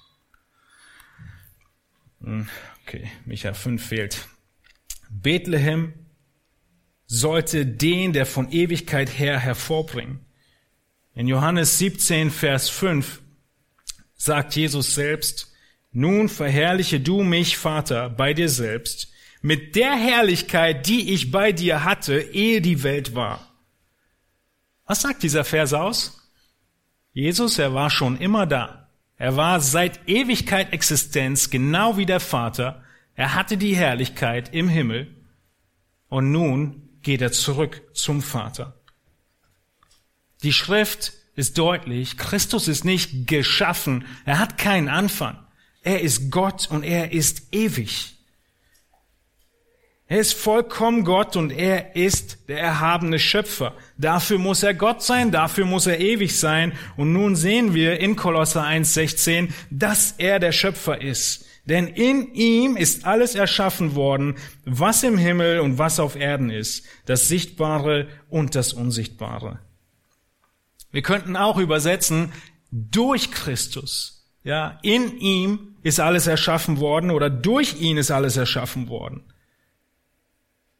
Hm, 2.24 2.48
okay, 2.84 3.08
Micha 3.24 3.54
5 3.54 3.86
fehlt. 3.86 4.26
Bethlehem 5.22 5.94
sollte 7.06 7.66
den, 7.66 8.12
der 8.12 8.26
von 8.26 8.50
Ewigkeit 8.52 9.08
her 9.08 9.38
hervorbringen. 9.38 10.20
In 11.14 11.26
Johannes 11.26 11.78
17, 11.78 12.30
Vers 12.30 12.68
5 12.68 13.20
sagt 14.14 14.54
Jesus 14.54 14.94
selbst, 14.94 15.52
nun 15.92 16.28
verherrliche 16.28 17.00
du 17.00 17.22
mich, 17.22 17.56
Vater, 17.56 18.08
bei 18.10 18.32
dir 18.32 18.48
selbst, 18.48 19.10
mit 19.42 19.74
der 19.74 19.92
Herrlichkeit, 19.96 20.86
die 20.86 21.12
ich 21.12 21.30
bei 21.30 21.50
dir 21.52 21.84
hatte, 21.84 22.20
ehe 22.20 22.60
die 22.60 22.82
Welt 22.82 23.14
war. 23.14 23.50
Was 24.86 25.02
sagt 25.02 25.22
dieser 25.22 25.44
Vers 25.44 25.72
aus? 25.72 26.30
Jesus, 27.12 27.58
er 27.58 27.74
war 27.74 27.90
schon 27.90 28.18
immer 28.18 28.46
da. 28.46 28.88
Er 29.16 29.36
war 29.36 29.60
seit 29.60 30.08
Ewigkeit 30.08 30.72
Existenz, 30.72 31.50
genau 31.50 31.96
wie 31.96 32.06
der 32.06 32.20
Vater. 32.20 32.84
Er 33.20 33.34
hatte 33.34 33.58
die 33.58 33.76
Herrlichkeit 33.76 34.54
im 34.54 34.70
Himmel. 34.70 35.14
Und 36.08 36.32
nun 36.32 36.88
geht 37.02 37.20
er 37.20 37.32
zurück 37.32 37.82
zum 37.92 38.22
Vater. 38.22 38.80
Die 40.42 40.54
Schrift 40.54 41.12
ist 41.34 41.58
deutlich, 41.58 42.16
Christus 42.16 42.66
ist 42.66 42.86
nicht 42.86 43.26
geschaffen, 43.26 44.06
er 44.24 44.38
hat 44.38 44.56
keinen 44.56 44.88
Anfang. 44.88 45.38
Er 45.82 46.00
ist 46.00 46.30
Gott 46.30 46.70
und 46.70 46.82
er 46.82 47.12
ist 47.12 47.54
ewig. 47.54 48.16
Er 50.06 50.20
ist 50.20 50.32
vollkommen 50.32 51.04
Gott 51.04 51.36
und 51.36 51.50
er 51.50 51.94
ist 51.96 52.48
der 52.48 52.58
erhabene 52.58 53.18
Schöpfer. 53.18 53.74
Dafür 53.98 54.38
muss 54.38 54.62
er 54.62 54.72
Gott 54.72 55.02
sein, 55.02 55.30
dafür 55.30 55.66
muss 55.66 55.86
er 55.86 56.00
ewig 56.00 56.38
sein. 56.38 56.72
Und 56.96 57.12
nun 57.12 57.36
sehen 57.36 57.74
wir 57.74 58.00
in 58.00 58.16
Kolosser 58.16 58.64
1,16, 58.64 59.50
dass 59.68 60.14
er 60.16 60.38
der 60.38 60.52
Schöpfer 60.52 61.02
ist. 61.02 61.49
Denn 61.70 61.86
in 61.86 62.34
ihm 62.34 62.76
ist 62.76 63.06
alles 63.06 63.36
erschaffen 63.36 63.94
worden, 63.94 64.34
was 64.64 65.04
im 65.04 65.16
Himmel 65.16 65.60
und 65.60 65.78
was 65.78 66.00
auf 66.00 66.16
Erden 66.16 66.50
ist, 66.50 66.84
das 67.06 67.28
Sichtbare 67.28 68.08
und 68.28 68.56
das 68.56 68.72
Unsichtbare. 68.72 69.60
Wir 70.90 71.02
könnten 71.02 71.36
auch 71.36 71.58
übersetzen, 71.58 72.32
durch 72.72 73.30
Christus. 73.30 74.28
Ja, 74.42 74.80
in 74.82 75.16
ihm 75.18 75.76
ist 75.84 76.00
alles 76.00 76.26
erschaffen 76.26 76.80
worden 76.80 77.12
oder 77.12 77.30
durch 77.30 77.80
ihn 77.80 77.98
ist 77.98 78.10
alles 78.10 78.36
erschaffen 78.36 78.88
worden. 78.88 79.22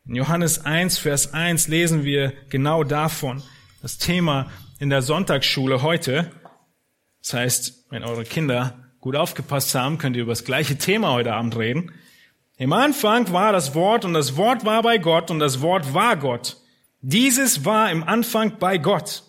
In 0.07 0.17
Johannes 0.17 0.65
1, 0.65 0.99
Vers 0.99 1.33
1 1.33 1.69
lesen 1.69 2.03
wir 2.03 2.33
genau 2.49 2.83
davon. 2.83 3.45
Das 3.81 3.99
Thema 3.99 4.51
in 4.81 4.91
der 4.91 5.03
Sonntagsschule 5.03 5.83
heute. 5.83 6.33
Das 7.23 7.35
heißt, 7.35 7.87
wenn 7.91 8.03
eure 8.03 8.25
Kinder 8.25 8.80
gut 9.01 9.17
aufgepasst 9.17 9.75
haben, 9.75 9.99
könnt 9.99 10.17
ihr 10.17 10.23
über 10.23 10.33
das 10.33 10.45
gleiche 10.45 10.77
Thema 10.77 11.13
heute 11.13 11.33
Abend 11.33 11.57
reden. 11.57 11.93
Im 12.59 12.73
Anfang 12.73 13.33
war 13.33 13.53
das 13.53 13.75
Wort 13.75 14.05
und 14.05 14.13
das 14.13 14.37
Wort 14.37 14.65
war 14.65 14.83
bei 14.83 14.99
Gott 14.99 15.31
und 15.31 15.39
das 15.39 15.63
Wort 15.63 15.95
war 15.95 16.17
Gott. 16.17 16.59
Dieses 17.01 17.65
war 17.65 17.91
im 17.91 18.03
Anfang 18.03 18.59
bei 18.59 18.77
Gott. 18.77 19.23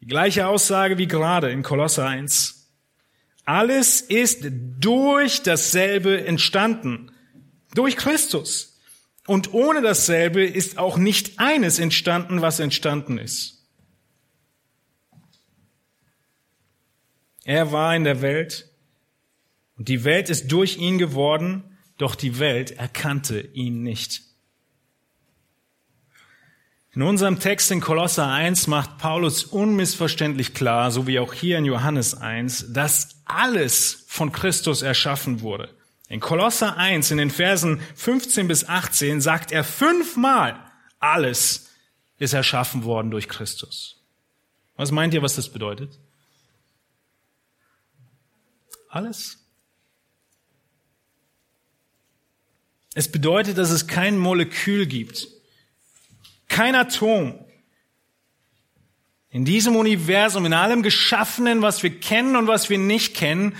Die 0.00 0.06
gleiche 0.06 0.46
Aussage 0.46 0.96
wie 0.96 1.06
gerade 1.06 1.50
in 1.50 1.62
Kolosser 1.62 2.06
1. 2.06 2.70
Alles 3.44 4.00
ist 4.00 4.46
durch 4.78 5.42
dasselbe 5.42 6.26
entstanden. 6.26 7.12
Durch 7.74 7.96
Christus. 7.96 8.80
Und 9.26 9.52
ohne 9.52 9.82
dasselbe 9.82 10.44
ist 10.44 10.78
auch 10.78 10.96
nicht 10.96 11.38
eines 11.38 11.78
entstanden, 11.78 12.40
was 12.40 12.58
entstanden 12.58 13.18
ist. 13.18 13.62
Er 17.44 17.72
war 17.72 17.94
in 17.94 18.04
der 18.04 18.22
Welt 18.22 18.71
und 19.82 19.88
die 19.88 20.04
Welt 20.04 20.30
ist 20.30 20.46
durch 20.52 20.76
ihn 20.76 20.96
geworden, 20.96 21.64
doch 21.98 22.14
die 22.14 22.38
Welt 22.38 22.70
erkannte 22.70 23.40
ihn 23.40 23.82
nicht. 23.82 24.22
In 26.92 27.02
unserem 27.02 27.40
Text 27.40 27.68
in 27.72 27.80
Kolosser 27.80 28.28
1 28.28 28.68
macht 28.68 28.98
Paulus 28.98 29.42
unmissverständlich 29.42 30.54
klar, 30.54 30.92
so 30.92 31.08
wie 31.08 31.18
auch 31.18 31.32
hier 31.32 31.58
in 31.58 31.64
Johannes 31.64 32.14
1, 32.14 32.72
dass 32.72 33.16
alles 33.24 34.04
von 34.06 34.30
Christus 34.30 34.82
erschaffen 34.82 35.40
wurde. 35.40 35.68
In 36.08 36.20
Kolosser 36.20 36.76
1, 36.76 37.10
in 37.10 37.18
den 37.18 37.32
Versen 37.32 37.80
15 37.96 38.46
bis 38.46 38.68
18, 38.68 39.20
sagt 39.20 39.50
er 39.50 39.64
fünfmal, 39.64 40.60
alles 41.00 41.72
ist 42.18 42.34
erschaffen 42.34 42.84
worden 42.84 43.10
durch 43.10 43.28
Christus. 43.28 44.00
Was 44.76 44.92
meint 44.92 45.12
ihr, 45.12 45.22
was 45.22 45.34
das 45.34 45.48
bedeutet? 45.48 45.98
Alles. 48.88 49.41
Es 52.94 53.10
bedeutet, 53.10 53.58
dass 53.58 53.70
es 53.70 53.86
kein 53.86 54.18
Molekül 54.18 54.86
gibt, 54.86 55.28
kein 56.48 56.74
Atom. 56.74 57.38
In 59.30 59.46
diesem 59.46 59.76
Universum, 59.76 60.44
in 60.44 60.52
allem 60.52 60.82
Geschaffenen, 60.82 61.62
was 61.62 61.82
wir 61.82 62.00
kennen 62.00 62.36
und 62.36 62.46
was 62.46 62.68
wir 62.68 62.76
nicht 62.76 63.14
kennen, 63.14 63.56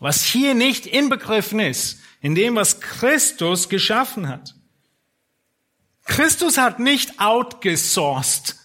was 0.00 0.24
hier 0.24 0.54
nicht 0.54 0.86
inbegriffen 0.86 1.60
ist, 1.60 2.00
in 2.20 2.34
dem, 2.34 2.56
was 2.56 2.80
Christus 2.80 3.68
geschaffen 3.68 4.28
hat. 4.28 4.56
Christus 6.04 6.58
hat 6.58 6.80
nicht 6.80 7.20
outgesourced. 7.20 8.56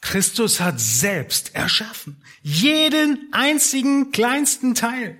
Christus 0.00 0.60
hat 0.60 0.80
selbst 0.80 1.54
erschaffen. 1.54 2.22
Jeden 2.42 3.28
einzigen 3.32 4.12
kleinsten 4.12 4.74
Teil. 4.74 5.18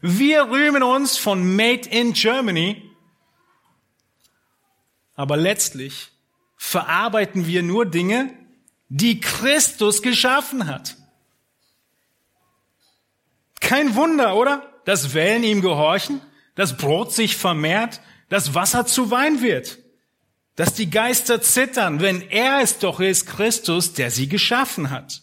Wir 0.00 0.48
rühmen 0.50 0.82
uns 0.82 1.18
von 1.18 1.56
Made 1.56 1.88
in 1.88 2.12
Germany, 2.12 2.82
aber 5.14 5.36
letztlich 5.36 6.10
verarbeiten 6.56 7.46
wir 7.46 7.62
nur 7.62 7.86
Dinge, 7.86 8.32
die 8.88 9.20
Christus 9.20 10.02
geschaffen 10.02 10.66
hat. 10.66 10.96
Kein 13.60 13.96
Wunder, 13.96 14.36
oder? 14.36 14.72
Dass 14.84 15.14
Wellen 15.14 15.42
ihm 15.42 15.60
gehorchen, 15.60 16.20
das 16.54 16.76
Brot 16.76 17.12
sich 17.12 17.36
vermehrt, 17.36 18.00
das 18.28 18.54
Wasser 18.54 18.86
zu 18.86 19.10
Wein 19.10 19.42
wird, 19.42 19.78
dass 20.56 20.74
die 20.74 20.90
Geister 20.90 21.42
zittern, 21.42 22.00
wenn 22.00 22.22
er 22.22 22.60
es 22.60 22.78
doch 22.78 23.00
ist, 23.00 23.26
Christus, 23.26 23.94
der 23.94 24.10
sie 24.10 24.28
geschaffen 24.28 24.90
hat. 24.90 25.22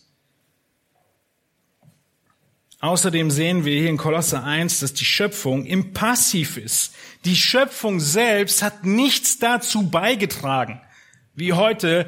Außerdem 2.86 3.32
sehen 3.32 3.66
wir 3.66 3.80
hier 3.80 3.90
in 3.90 3.98
Kolosse 3.98 4.44
1, 4.44 4.82
dass 4.82 4.94
die 4.94 5.06
Schöpfung 5.06 5.66
im 5.66 5.94
Passiv 5.94 6.56
ist. 6.56 6.94
Die 7.26 7.36
Schöpfung 7.36 8.00
selbst 8.00 8.62
hat 8.62 8.84
nichts 8.84 9.40
dazu 9.40 9.90
beigetragen, 9.90 10.80
wie 11.34 11.54
heute 11.54 12.08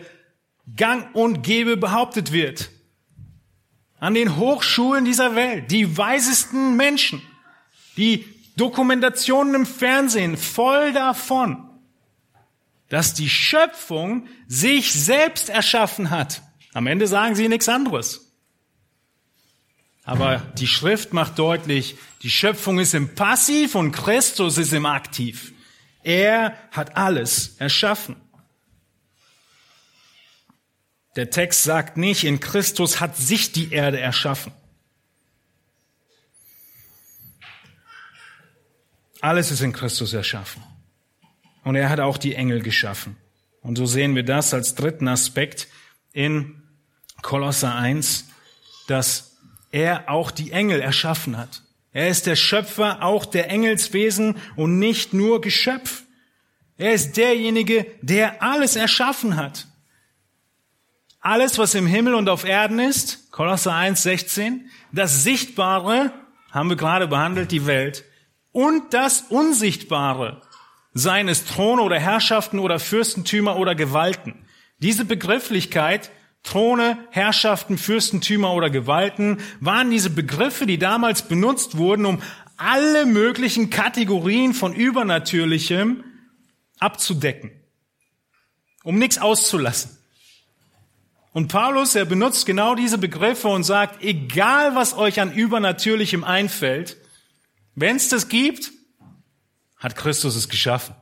gang 0.76 1.16
und 1.16 1.42
gäbe 1.42 1.78
behauptet 1.78 2.32
wird. 2.32 2.70
An 4.00 4.14
den 4.14 4.38
Hochschulen 4.38 5.04
dieser 5.04 5.34
Welt, 5.34 5.72
die 5.72 5.98
weisesten 5.98 6.76
Menschen, 6.76 7.24
die 7.98 8.24
Dokumentationen 8.56 9.56
im 9.56 9.66
Fernsehen 9.66 10.38
voll 10.38 10.94
davon, 10.94 11.58
dass 12.90 13.16
die 13.16 13.30
Schöpfung 13.30 14.28
sich 14.48 14.94
selbst 14.94 15.50
erschaffen 15.50 16.12
hat. 16.12 16.44
Am 16.76 16.86
Ende 16.86 17.08
sagen 17.08 17.34
sie 17.34 17.50
nichts 17.50 17.68
anderes. 17.68 18.27
Aber 20.08 20.38
die 20.58 20.68
Schrift 20.68 21.12
macht 21.12 21.38
deutlich, 21.38 21.98
die 22.22 22.30
Schöpfung 22.30 22.80
ist 22.80 22.94
im 22.94 23.14
Passiv 23.14 23.76
und 23.76 23.92
Christus 23.92 24.58
ist 24.58 24.72
im 24.72 24.86
Aktiv. 24.86 25.52
Er 26.02 26.58
hat 26.72 26.96
alles 26.96 27.58
erschaffen. 27.58 28.16
Der 31.18 31.30
Text 31.30 31.66
sagt 31.66 31.98
nicht, 31.98 32.24
in 32.24 32.40
Christus 32.40 33.02
hat 33.02 33.18
sich 33.18 33.52
die 33.52 33.74
Erde 33.74 34.00
erschaffen. 34.00 34.54
Alles 39.20 39.52
ist 39.52 39.60
in 39.60 39.74
Christus 39.74 40.14
erschaffen. 40.14 40.64
Und 41.66 41.76
er 41.76 41.90
hat 41.90 42.00
auch 42.00 42.18
die 42.18 42.34
Engel 42.34 42.62
geschaffen. 42.62 43.18
Und 43.60 43.76
so 43.76 43.86
sehen 43.86 44.16
wir 44.16 44.24
das 44.24 44.54
als 44.54 44.74
dritten 44.74 45.10
Aspekt 45.10 45.68
in 46.14 46.64
Kolosser 47.22 47.76
1, 47.76 48.30
dass 48.88 49.27
er 49.72 50.10
auch 50.10 50.32
die 50.32 50.52
Engel 50.52 50.82
erschaffen 50.82 51.38
hat. 51.38 51.62
Er 51.92 52.10
ist 52.10 52.28
der 52.28 52.36
Schöpfer 52.36 53.02
auch 53.02 53.26
der 53.26 53.50
Engelswesen 53.50 54.38
und 54.56 54.80
nicht 54.80 55.14
nur 55.14 55.42
Geschöpf. 55.42 56.04
Er 56.78 56.94
ist 56.94 57.18
derjenige, 57.18 57.86
der 58.02 58.44
alles 58.44 58.76
erschaffen 58.76 59.36
hat. 59.36 59.68
Alles, 61.20 61.58
was 61.58 61.74
im 61.74 61.88
Himmel 61.88 62.14
und 62.14 62.30
auf 62.30 62.46
Erden 62.46 62.80
ist, 62.80 63.32
Kolosser 63.32 63.74
1, 63.74 64.04
16, 64.04 64.70
das 64.92 65.24
Sichtbare, 65.24 66.14
haben 66.52 66.70
wir 66.70 66.78
gerade 66.78 67.08
behandelt, 67.08 67.52
die 67.52 67.66
Welt, 67.66 68.06
und 68.52 68.94
das 68.94 69.22
Unsichtbare, 69.30 70.42
seien 70.94 71.28
es 71.28 71.46
Throne 71.46 71.82
oder 71.82 72.00
Herrschaften 72.00 72.60
oder 72.60 72.80
Fürstentümer 72.80 73.58
oder 73.58 73.76
Gewalten. 73.76 74.46
Diese 74.80 75.06
Begrifflichkeit 75.06 76.12
Throne, 76.48 76.98
Herrschaften, 77.12 77.78
Fürstentümer 77.78 78.54
oder 78.54 78.70
Gewalten 78.70 79.40
waren 79.60 79.92
diese 79.92 80.10
Begriffe, 80.10 80.66
die 80.66 80.78
damals 80.78 81.24
benutzt 81.24 81.78
wurden, 81.78 82.06
um 82.06 82.22
alle 82.56 83.06
möglichen 83.06 83.70
Kategorien 83.70 84.54
von 84.54 84.74
Übernatürlichem 84.74 86.04
abzudecken, 86.80 87.52
um 88.84 88.98
nichts 88.98 89.18
auszulassen. 89.18 89.98
Und 91.34 91.50
Paulus, 91.50 91.96
er 91.96 92.06
benutzt 92.06 92.46
genau 92.46 92.76
diese 92.76 92.98
Begriffe 92.98 93.50
und 93.50 93.64
sagt, 93.64 94.02
egal 94.02 94.74
was 94.74 94.98
euch 94.98 95.20
an 95.20 95.34
Übernatürlichem 95.34 96.24
einfällt, 96.24 96.98
wenn 97.76 97.98
es 97.98 98.10
das 98.10 98.30
gibt, 98.30 98.72
hat 99.78 99.96
Christus 99.96 100.36
es 100.36 100.50
geschaffen. 100.50 100.96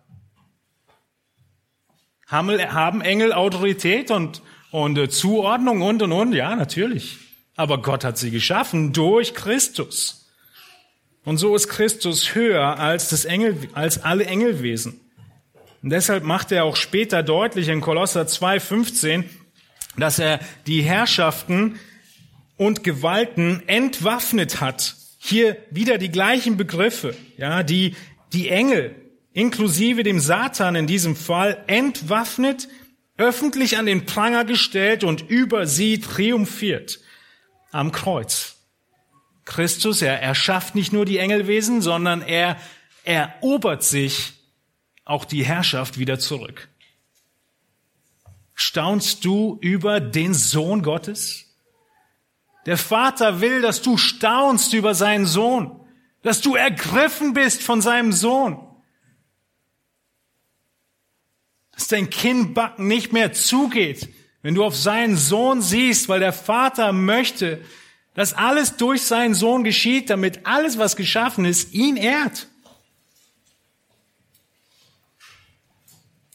Haben 2.27 3.01
Engel 3.01 3.31
Autorität 3.31 4.09
und 4.09 4.41
und 4.75 4.97
äh, 4.97 5.07
Zuordnung 5.07 5.81
und 5.81 6.01
und 6.01 6.11
und, 6.11 6.33
ja, 6.33 6.53
natürlich. 6.55 7.17
Aber 7.55 7.81
Gott 7.81 8.03
hat 8.03 8.17
sie 8.17 8.29
geschaffen 8.29 8.91
durch 8.91 9.33
Christus. 9.33 10.29
Und 11.23 11.37
so 11.37 11.55
ist 11.55 11.69
Christus 11.69 12.35
höher 12.35 12.77
als 12.77 13.09
das 13.09 13.23
Engel, 13.23 13.57
als 13.73 14.03
alle 14.03 14.25
Engelwesen. 14.25 14.99
Und 15.81 15.91
deshalb 15.91 16.25
macht 16.25 16.51
er 16.51 16.65
auch 16.65 16.75
später 16.75 17.23
deutlich 17.23 17.69
in 17.69 17.79
Kolosser 17.79 18.23
2,15, 18.23 19.23
dass 19.97 20.19
er 20.19 20.39
die 20.67 20.81
Herrschaften 20.81 21.79
und 22.57 22.83
Gewalten 22.83 23.63
entwaffnet 23.67 24.59
hat. 24.59 24.95
Hier 25.19 25.55
wieder 25.71 25.97
die 25.97 26.11
gleichen 26.11 26.57
Begriffe, 26.57 27.15
ja, 27.37 27.63
die, 27.63 27.95
die 28.33 28.49
Engel, 28.49 28.93
inklusive 29.31 30.03
dem 30.03 30.19
Satan 30.19 30.75
in 30.75 30.85
diesem 30.85 31.15
Fall, 31.15 31.63
entwaffnet, 31.67 32.67
öffentlich 33.17 33.77
an 33.77 33.85
den 33.85 34.05
Pranger 34.05 34.45
gestellt 34.45 35.03
und 35.03 35.29
über 35.29 35.67
sie 35.67 35.99
triumphiert 35.99 36.99
am 37.71 37.91
Kreuz. 37.91 38.55
Christus, 39.45 40.01
er 40.01 40.21
erschafft 40.21 40.75
nicht 40.75 40.91
nur 40.91 41.05
die 41.05 41.17
Engelwesen, 41.17 41.81
sondern 41.81 42.21
er 42.21 42.57
erobert 43.03 43.83
sich 43.83 44.33
auch 45.05 45.23
die 45.23 45.45
Herrschaft 45.45 45.99
wieder 45.99 46.17
zurück. 46.19 46.67
Staunst 48.55 49.23
du 49.25 49.57
über 49.61 49.99
den 49.99 50.33
Sohn 50.33 50.81
Gottes? 50.81 51.45
Der 52.65 52.77
Vater 52.77 53.41
will, 53.41 53.61
dass 53.61 53.81
du 53.81 53.97
staunst 53.97 54.73
über 54.73 54.95
seinen 54.95 55.27
Sohn, 55.27 55.79
dass 56.23 56.41
du 56.41 56.55
ergriffen 56.55 57.33
bist 57.33 57.61
von 57.61 57.81
seinem 57.81 58.11
Sohn. 58.11 58.64
Dass 61.75 61.87
dein 61.87 62.09
Kinnbacken 62.09 62.87
nicht 62.87 63.13
mehr 63.13 63.33
zugeht, 63.33 64.09
wenn 64.41 64.55
du 64.55 64.63
auf 64.63 64.75
seinen 64.75 65.17
Sohn 65.17 65.61
siehst, 65.61 66.09
weil 66.09 66.19
der 66.19 66.33
Vater 66.33 66.93
möchte, 66.93 67.61
dass 68.13 68.33
alles 68.33 68.77
durch 68.77 69.01
seinen 69.01 69.33
Sohn 69.33 69.63
geschieht, 69.63 70.09
damit 70.09 70.45
alles, 70.45 70.77
was 70.77 70.95
geschaffen 70.95 71.45
ist, 71.45 71.73
ihn 71.73 71.97
ehrt. 71.97 72.47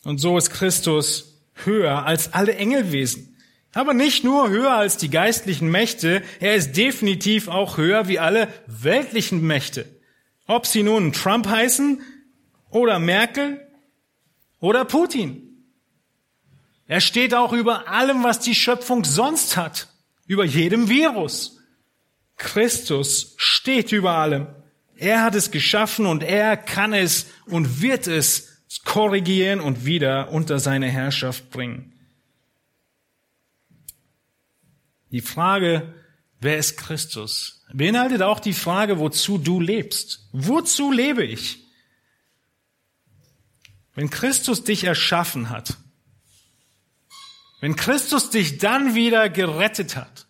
Und 0.05 0.19
so 0.19 0.37
ist 0.37 0.51
Christus 0.51 1.41
höher 1.65 2.05
als 2.07 2.33
alle 2.33 2.55
Engelwesen. 2.55 3.37
Aber 3.73 3.95
nicht 3.95 4.25
nur 4.25 4.49
höher 4.49 4.73
als 4.73 4.97
die 4.97 5.11
geistlichen 5.11 5.71
Mächte, 5.71 6.23
er 6.41 6.57
ist 6.57 6.77
definitiv 6.77 7.49
auch 7.49 7.77
höher 7.77 8.09
wie 8.09 8.19
alle 8.19 8.49
weltlichen 8.67 9.47
Mächte. 9.47 9.87
Ob 10.47 10.67
sie 10.67 10.83
nun 10.83 11.13
Trump 11.13 11.47
heißen 11.47 12.03
oder 12.71 12.99
Merkel 12.99 13.65
oder 14.61 14.85
Putin. 14.85 15.47
Er 16.87 17.01
steht 17.01 17.35
auch 17.35 17.53
über 17.53 17.89
allem, 17.89 18.25
was 18.25 18.41
die 18.41 18.55
Schöpfung 18.55 19.05
sonst 19.05 19.57
hat, 19.57 19.89
über 20.27 20.45
jedem 20.45 20.89
Virus. 20.89 21.59
Christus 22.37 23.35
steht 23.37 23.93
über 23.93 24.13
allem. 24.13 24.49
Er 24.97 25.23
hat 25.23 25.35
es 25.35 25.51
geschaffen 25.51 26.07
und 26.07 26.23
er 26.23 26.57
kann 26.57 26.93
es 26.93 27.27
und 27.47 27.81
wird 27.81 28.07
es 28.07 28.63
korrigieren 28.85 29.61
und 29.61 29.85
wieder 29.85 30.31
unter 30.31 30.59
seine 30.59 30.89
Herrschaft 30.89 31.51
bringen. 31.51 31.93
Die 35.11 35.21
Frage, 35.21 35.95
wer 36.41 36.59
ist 36.59 36.77
Christus, 36.77 37.65
beinhaltet 37.73 38.23
auch 38.23 38.41
die 38.41 38.53
Frage, 38.53 38.99
wozu 38.99 39.39
du 39.39 39.61
lebst. 39.61 40.29
Wozu 40.33 40.93
lebe 40.93 41.25
ich? 41.25 41.60
Wenn 44.01 44.09
Christus 44.09 44.65
dich 44.65 44.85
erschaffen 44.85 45.51
hat, 45.51 45.77
wenn 47.61 47.77
Christus 47.77 48.31
dich 48.31 48.57
dann 48.57 48.95
wieder 48.95 49.29
gerettet 49.29 49.95
hat, 49.95 50.27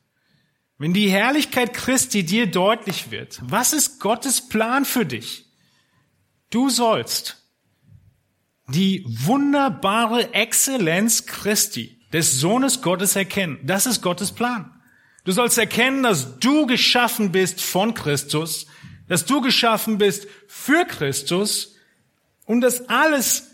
wenn 0.79 0.93
die 0.93 1.09
Herrlichkeit 1.09 1.73
Christi 1.73 2.25
dir 2.25 2.51
deutlich 2.51 3.13
wird, 3.13 3.39
was 3.45 3.73
ist 3.73 4.01
Gottes 4.01 4.49
Plan 4.49 4.85
für 4.85 5.07
dich? 5.07 5.45
Du 6.51 6.69
sollst 6.69 7.45
die 8.67 9.05
wunderbare 9.07 10.35
Exzellenz 10.35 11.27
Christi, 11.27 11.97
des 12.13 12.41
Sohnes 12.41 12.83
Gottes 12.83 13.15
erkennen. 13.15 13.61
Das 13.63 13.87
ist 13.87 14.03
Gottes 14.03 14.33
Plan. 14.33 14.83
Du 15.23 15.31
sollst 15.31 15.59
erkennen, 15.59 16.03
dass 16.03 16.41
du 16.41 16.67
geschaffen 16.67 17.31
bist 17.31 17.61
von 17.61 17.95
Christus, 17.95 18.67
dass 19.07 19.27
du 19.27 19.41
geschaffen 19.41 19.97
bist 19.97 20.27
für 20.49 20.85
Christus 20.87 21.77
und 22.47 22.63
dass 22.63 22.89
alles 22.89 23.50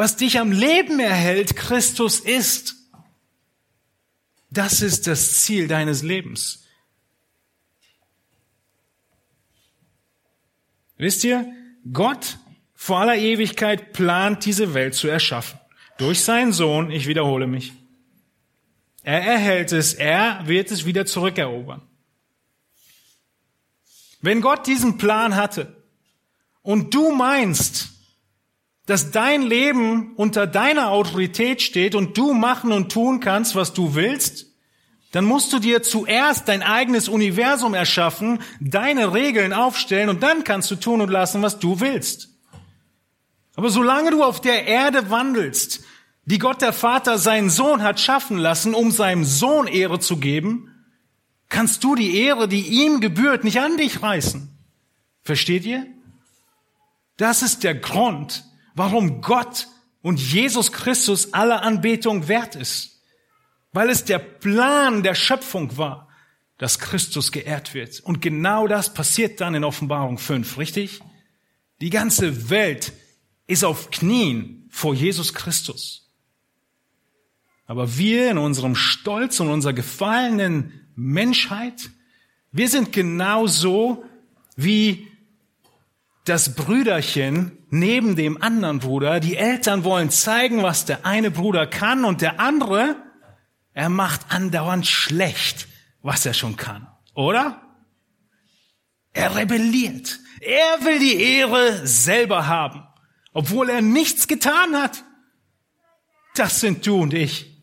was 0.00 0.16
dich 0.16 0.38
am 0.38 0.50
Leben 0.50 0.98
erhält, 0.98 1.56
Christus 1.56 2.20
ist. 2.20 2.74
Das 4.48 4.80
ist 4.80 5.06
das 5.06 5.42
Ziel 5.42 5.68
deines 5.68 6.00
Lebens. 6.02 6.64
Wisst 10.96 11.22
ihr, 11.22 11.52
Gott 11.92 12.38
vor 12.74 13.00
aller 13.00 13.16
Ewigkeit 13.16 13.92
plant 13.92 14.46
diese 14.46 14.72
Welt 14.72 14.94
zu 14.94 15.06
erschaffen. 15.06 15.60
Durch 15.98 16.22
seinen 16.22 16.54
Sohn, 16.54 16.90
ich 16.90 17.06
wiederhole 17.06 17.46
mich. 17.46 17.74
Er 19.02 19.20
erhält 19.22 19.70
es, 19.72 19.92
er 19.92 20.48
wird 20.48 20.70
es 20.70 20.86
wieder 20.86 21.04
zurückerobern. 21.04 21.82
Wenn 24.22 24.40
Gott 24.40 24.66
diesen 24.66 24.96
Plan 24.96 25.36
hatte 25.36 25.76
und 26.62 26.94
du 26.94 27.12
meinst, 27.12 27.99
dass 28.86 29.10
dein 29.10 29.42
Leben 29.42 30.14
unter 30.16 30.46
deiner 30.46 30.90
Autorität 30.90 31.62
steht 31.62 31.94
und 31.94 32.16
du 32.16 32.32
machen 32.34 32.72
und 32.72 32.90
tun 32.90 33.20
kannst, 33.20 33.54
was 33.54 33.72
du 33.72 33.94
willst, 33.94 34.46
dann 35.12 35.24
musst 35.24 35.52
du 35.52 35.58
dir 35.58 35.82
zuerst 35.82 36.48
dein 36.48 36.62
eigenes 36.62 37.08
Universum 37.08 37.74
erschaffen, 37.74 38.40
deine 38.60 39.12
Regeln 39.12 39.52
aufstellen 39.52 40.08
und 40.08 40.22
dann 40.22 40.44
kannst 40.44 40.70
du 40.70 40.76
tun 40.76 41.00
und 41.00 41.10
lassen, 41.10 41.42
was 41.42 41.58
du 41.58 41.80
willst. 41.80 42.28
Aber 43.56 43.70
solange 43.70 44.12
du 44.12 44.22
auf 44.22 44.40
der 44.40 44.66
Erde 44.66 45.10
wandelst, 45.10 45.82
die 46.24 46.38
Gott 46.38 46.62
der 46.62 46.72
Vater 46.72 47.18
seinen 47.18 47.50
Sohn 47.50 47.82
hat 47.82 47.98
schaffen 47.98 48.38
lassen, 48.38 48.74
um 48.74 48.92
seinem 48.92 49.24
Sohn 49.24 49.66
Ehre 49.66 49.98
zu 49.98 50.18
geben, 50.18 50.70
kannst 51.48 51.82
du 51.82 51.96
die 51.96 52.16
Ehre, 52.16 52.46
die 52.46 52.62
ihm 52.62 53.00
gebührt, 53.00 53.42
nicht 53.42 53.60
an 53.60 53.76
dich 53.76 54.02
reißen. 54.02 54.48
Versteht 55.22 55.64
ihr? 55.64 55.86
Das 57.16 57.42
ist 57.42 57.64
der 57.64 57.74
Grund, 57.74 58.44
warum 58.74 59.20
Gott 59.20 59.68
und 60.02 60.20
Jesus 60.20 60.72
Christus 60.72 61.32
aller 61.34 61.62
Anbetung 61.62 62.28
wert 62.28 62.56
ist. 62.56 63.02
Weil 63.72 63.90
es 63.90 64.04
der 64.04 64.18
Plan 64.18 65.02
der 65.02 65.14
Schöpfung 65.14 65.76
war, 65.76 66.08
dass 66.58 66.78
Christus 66.78 67.32
geehrt 67.32 67.74
wird. 67.74 68.00
Und 68.00 68.20
genau 68.20 68.66
das 68.66 68.92
passiert 68.92 69.40
dann 69.40 69.54
in 69.54 69.64
Offenbarung 69.64 70.18
5, 70.18 70.58
richtig? 70.58 71.00
Die 71.80 71.90
ganze 71.90 72.50
Welt 72.50 72.92
ist 73.46 73.64
auf 73.64 73.90
Knien 73.90 74.68
vor 74.70 74.94
Jesus 74.94 75.32
Christus. 75.32 76.10
Aber 77.66 77.96
wir 77.96 78.30
in 78.30 78.38
unserem 78.38 78.74
Stolz 78.74 79.40
und 79.40 79.48
unserer 79.48 79.72
gefallenen 79.72 80.88
Menschheit, 80.96 81.90
wir 82.52 82.68
sind 82.68 82.92
genauso 82.92 84.04
wie 84.56 85.06
das 86.30 86.54
Brüderchen 86.54 87.58
neben 87.70 88.14
dem 88.14 88.40
anderen 88.40 88.78
Bruder. 88.78 89.18
Die 89.18 89.36
Eltern 89.36 89.82
wollen 89.82 90.10
zeigen, 90.10 90.62
was 90.62 90.84
der 90.84 91.04
eine 91.04 91.32
Bruder 91.32 91.66
kann 91.66 92.04
und 92.04 92.20
der 92.20 92.38
andere, 92.38 92.94
er 93.74 93.88
macht 93.88 94.20
andauernd 94.28 94.86
schlecht, 94.86 95.66
was 96.02 96.24
er 96.24 96.32
schon 96.32 96.56
kann. 96.56 96.86
Oder? 97.14 97.60
Er 99.12 99.34
rebelliert. 99.34 100.20
Er 100.40 100.84
will 100.84 101.00
die 101.00 101.20
Ehre 101.20 101.84
selber 101.84 102.46
haben, 102.46 102.84
obwohl 103.32 103.68
er 103.68 103.82
nichts 103.82 104.28
getan 104.28 104.76
hat. 104.76 105.02
Das 106.36 106.60
sind 106.60 106.86
du 106.86 107.02
und 107.02 107.12
ich. 107.12 107.60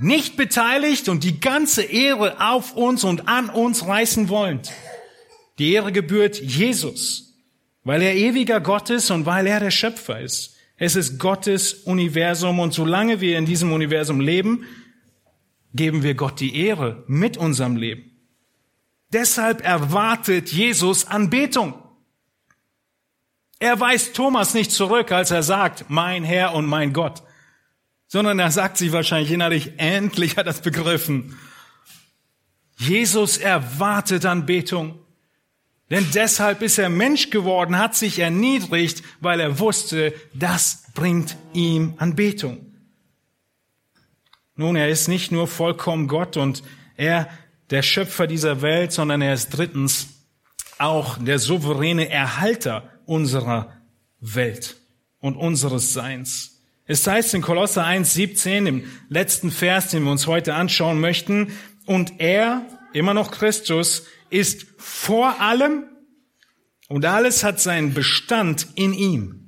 Nicht 0.00 0.36
beteiligt 0.36 1.08
und 1.08 1.24
die 1.24 1.40
ganze 1.40 1.82
Ehre 1.82 2.40
auf 2.40 2.76
uns 2.76 3.02
und 3.02 3.26
an 3.26 3.50
uns 3.50 3.88
reißen 3.88 4.28
wollend. 4.28 4.70
Die 5.58 5.72
Ehre 5.72 5.90
gebührt 5.90 6.38
Jesus, 6.40 7.25
weil 7.86 8.02
er 8.02 8.16
ewiger 8.16 8.60
Gott 8.60 8.90
ist 8.90 9.12
und 9.12 9.26
weil 9.26 9.46
er 9.46 9.60
der 9.60 9.70
Schöpfer 9.70 10.20
ist. 10.20 10.56
Es 10.76 10.96
ist 10.96 11.20
Gottes 11.20 11.72
Universum 11.72 12.58
und 12.58 12.74
solange 12.74 13.20
wir 13.20 13.38
in 13.38 13.46
diesem 13.46 13.72
Universum 13.72 14.20
leben, 14.20 14.64
geben 15.72 16.02
wir 16.02 16.16
Gott 16.16 16.40
die 16.40 16.56
Ehre 16.56 17.04
mit 17.06 17.36
unserem 17.36 17.76
Leben. 17.76 18.10
Deshalb 19.12 19.64
erwartet 19.64 20.50
Jesus 20.50 21.06
Anbetung. 21.06 21.74
Er 23.60 23.78
weist 23.78 24.16
Thomas 24.16 24.52
nicht 24.52 24.72
zurück, 24.72 25.12
als 25.12 25.30
er 25.30 25.44
sagt, 25.44 25.84
mein 25.88 26.24
Herr 26.24 26.54
und 26.54 26.66
mein 26.66 26.92
Gott, 26.92 27.22
sondern 28.08 28.40
er 28.40 28.50
sagt 28.50 28.78
sich 28.78 28.90
wahrscheinlich 28.90 29.30
innerlich, 29.30 29.74
endlich 29.76 30.36
hat 30.36 30.46
er 30.46 30.50
es 30.50 30.60
begriffen. 30.60 31.38
Jesus 32.78 33.38
erwartet 33.38 34.26
Anbetung. 34.26 35.05
Denn 35.90 36.06
deshalb 36.14 36.62
ist 36.62 36.78
er 36.78 36.88
Mensch 36.88 37.30
geworden, 37.30 37.78
hat 37.78 37.94
sich 37.94 38.18
erniedrigt, 38.18 39.02
weil 39.20 39.38
er 39.40 39.60
wusste, 39.60 40.12
das 40.34 40.84
bringt 40.94 41.36
ihm 41.52 41.94
Anbetung. 41.98 42.72
Nun, 44.56 44.74
er 44.74 44.88
ist 44.88 45.06
nicht 45.06 45.30
nur 45.30 45.46
vollkommen 45.46 46.08
Gott 46.08 46.36
und 46.36 46.62
er 46.96 47.28
der 47.70 47.82
Schöpfer 47.82 48.26
dieser 48.26 48.62
Welt, 48.62 48.90
sondern 48.92 49.22
er 49.22 49.34
ist 49.34 49.50
drittens 49.50 50.08
auch 50.78 51.18
der 51.18 51.38
souveräne 51.38 52.08
Erhalter 52.08 52.90
unserer 53.04 53.72
Welt 54.20 54.76
und 55.20 55.36
unseres 55.36 55.92
Seins. 55.92 56.62
Es 56.86 57.06
heißt 57.06 57.34
in 57.34 57.42
Kolosser 57.42 57.84
1,17, 57.84 58.66
im 58.66 58.84
letzten 59.08 59.50
Vers, 59.50 59.90
den 59.90 60.04
wir 60.04 60.12
uns 60.12 60.26
heute 60.26 60.54
anschauen 60.54 61.00
möchten, 61.00 61.52
und 61.84 62.20
er, 62.20 62.66
immer 62.92 63.14
noch 63.14 63.30
Christus, 63.30 64.04
ist 64.30 64.66
vor 64.78 65.40
allem 65.40 65.84
und 66.88 67.04
alles 67.04 67.44
hat 67.44 67.60
seinen 67.60 67.94
Bestand 67.94 68.68
in 68.74 68.92
ihm. 68.92 69.46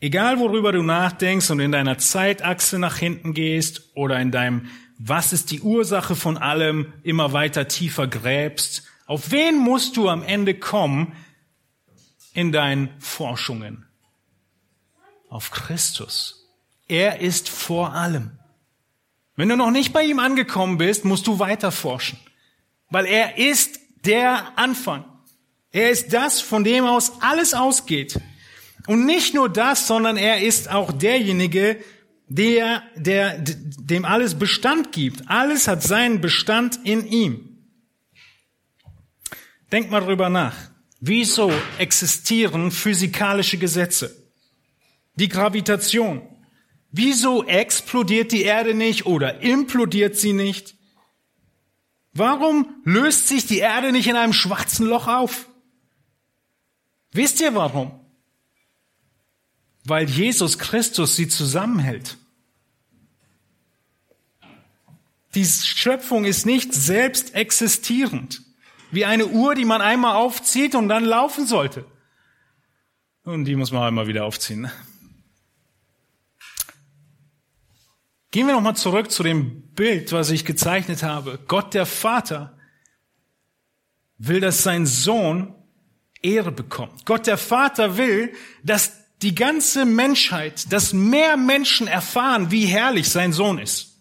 Egal 0.00 0.38
worüber 0.38 0.72
du 0.72 0.82
nachdenkst 0.82 1.50
und 1.50 1.60
in 1.60 1.72
deiner 1.72 1.98
Zeitachse 1.98 2.78
nach 2.78 2.96
hinten 2.96 3.34
gehst 3.34 3.90
oder 3.94 4.18
in 4.18 4.30
deinem 4.30 4.66
Was 4.98 5.32
ist 5.32 5.50
die 5.50 5.60
Ursache 5.60 6.14
von 6.14 6.36
allem 6.36 6.92
immer 7.02 7.32
weiter 7.32 7.68
tiefer 7.68 8.06
gräbst, 8.06 8.84
auf 9.06 9.30
wen 9.30 9.58
musst 9.58 9.96
du 9.96 10.08
am 10.08 10.22
Ende 10.22 10.54
kommen 10.54 11.14
in 12.32 12.52
deinen 12.52 12.90
Forschungen? 12.98 13.86
Auf 15.28 15.50
Christus. 15.50 16.48
Er 16.86 17.20
ist 17.20 17.48
vor 17.48 17.94
allem. 17.94 18.39
Wenn 19.40 19.48
du 19.48 19.56
noch 19.56 19.70
nicht 19.70 19.94
bei 19.94 20.04
ihm 20.04 20.18
angekommen 20.18 20.76
bist, 20.76 21.06
musst 21.06 21.26
du 21.26 21.38
weiter 21.38 21.72
forschen, 21.72 22.18
weil 22.90 23.06
er 23.06 23.38
ist 23.38 23.80
der 24.04 24.58
Anfang. 24.58 25.06
Er 25.72 25.88
ist 25.88 26.12
das, 26.12 26.42
von 26.42 26.62
dem 26.62 26.84
aus 26.84 27.22
alles 27.22 27.54
ausgeht. 27.54 28.20
Und 28.86 29.06
nicht 29.06 29.32
nur 29.32 29.48
das, 29.48 29.86
sondern 29.86 30.18
er 30.18 30.42
ist 30.42 30.70
auch 30.70 30.92
derjenige, 30.92 31.82
der, 32.28 32.82
der, 32.96 33.38
dem 33.38 34.04
alles 34.04 34.38
Bestand 34.38 34.92
gibt. 34.92 35.30
Alles 35.30 35.68
hat 35.68 35.82
seinen 35.82 36.20
Bestand 36.20 36.78
in 36.84 37.06
ihm. 37.06 37.64
Denk 39.72 39.90
mal 39.90 40.02
drüber 40.02 40.28
nach. 40.28 40.54
Wieso 41.00 41.50
existieren 41.78 42.70
physikalische 42.70 43.56
Gesetze? 43.56 44.14
Die 45.14 45.30
Gravitation. 45.30 46.29
Wieso 46.92 47.44
explodiert 47.44 48.32
die 48.32 48.42
Erde 48.42 48.74
nicht 48.74 49.06
oder 49.06 49.40
implodiert 49.40 50.16
sie 50.16 50.32
nicht? 50.32 50.74
Warum 52.12 52.74
löst 52.84 53.28
sich 53.28 53.46
die 53.46 53.58
Erde 53.58 53.92
nicht 53.92 54.08
in 54.08 54.16
einem 54.16 54.32
schwarzen 54.32 54.86
Loch 54.86 55.06
auf? 55.06 55.48
Wisst 57.12 57.40
ihr 57.40 57.54
warum? 57.54 58.00
weil 59.84 60.08
Jesus 60.08 60.58
Christus 60.58 61.16
sie 61.16 61.28
zusammenhält. 61.28 62.16
Die 65.34 65.44
Schöpfung 65.44 66.24
ist 66.24 66.44
nicht 66.44 66.74
selbst 66.74 67.34
existierend, 67.34 68.42
wie 68.90 69.04
eine 69.04 69.26
Uhr, 69.26 69.54
die 69.54 69.64
man 69.64 69.80
einmal 69.80 70.16
aufzieht 70.16 70.74
und 70.74 70.88
dann 70.88 71.04
laufen 71.04 71.46
sollte. 71.46 71.84
Und 73.22 73.44
die 73.44 73.54
muss 73.54 73.70
man 73.70 73.84
einmal 73.84 74.08
wieder 74.08 74.24
aufziehen. 74.24 74.70
Gehen 78.30 78.46
wir 78.46 78.54
nochmal 78.54 78.76
zurück 78.76 79.10
zu 79.10 79.22
dem 79.22 79.62
Bild, 79.72 80.12
was 80.12 80.30
ich 80.30 80.44
gezeichnet 80.44 81.02
habe. 81.02 81.40
Gott 81.48 81.74
der 81.74 81.86
Vater 81.86 82.56
will, 84.18 84.40
dass 84.40 84.62
sein 84.62 84.86
Sohn 84.86 85.54
Ehre 86.22 86.52
bekommt. 86.52 87.06
Gott 87.06 87.26
der 87.26 87.38
Vater 87.38 87.96
will, 87.96 88.32
dass 88.62 88.92
die 89.22 89.34
ganze 89.34 89.84
Menschheit, 89.84 90.72
dass 90.72 90.92
mehr 90.92 91.36
Menschen 91.36 91.88
erfahren, 91.88 92.50
wie 92.50 92.66
herrlich 92.66 93.08
sein 93.08 93.32
Sohn 93.32 93.58
ist. 93.58 93.98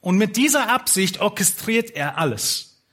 Und 0.00 0.16
mit 0.16 0.36
dieser 0.36 0.70
Absicht 0.70 1.20
orchestriert 1.20 1.90
er 1.90 2.18
alles. 2.18 2.84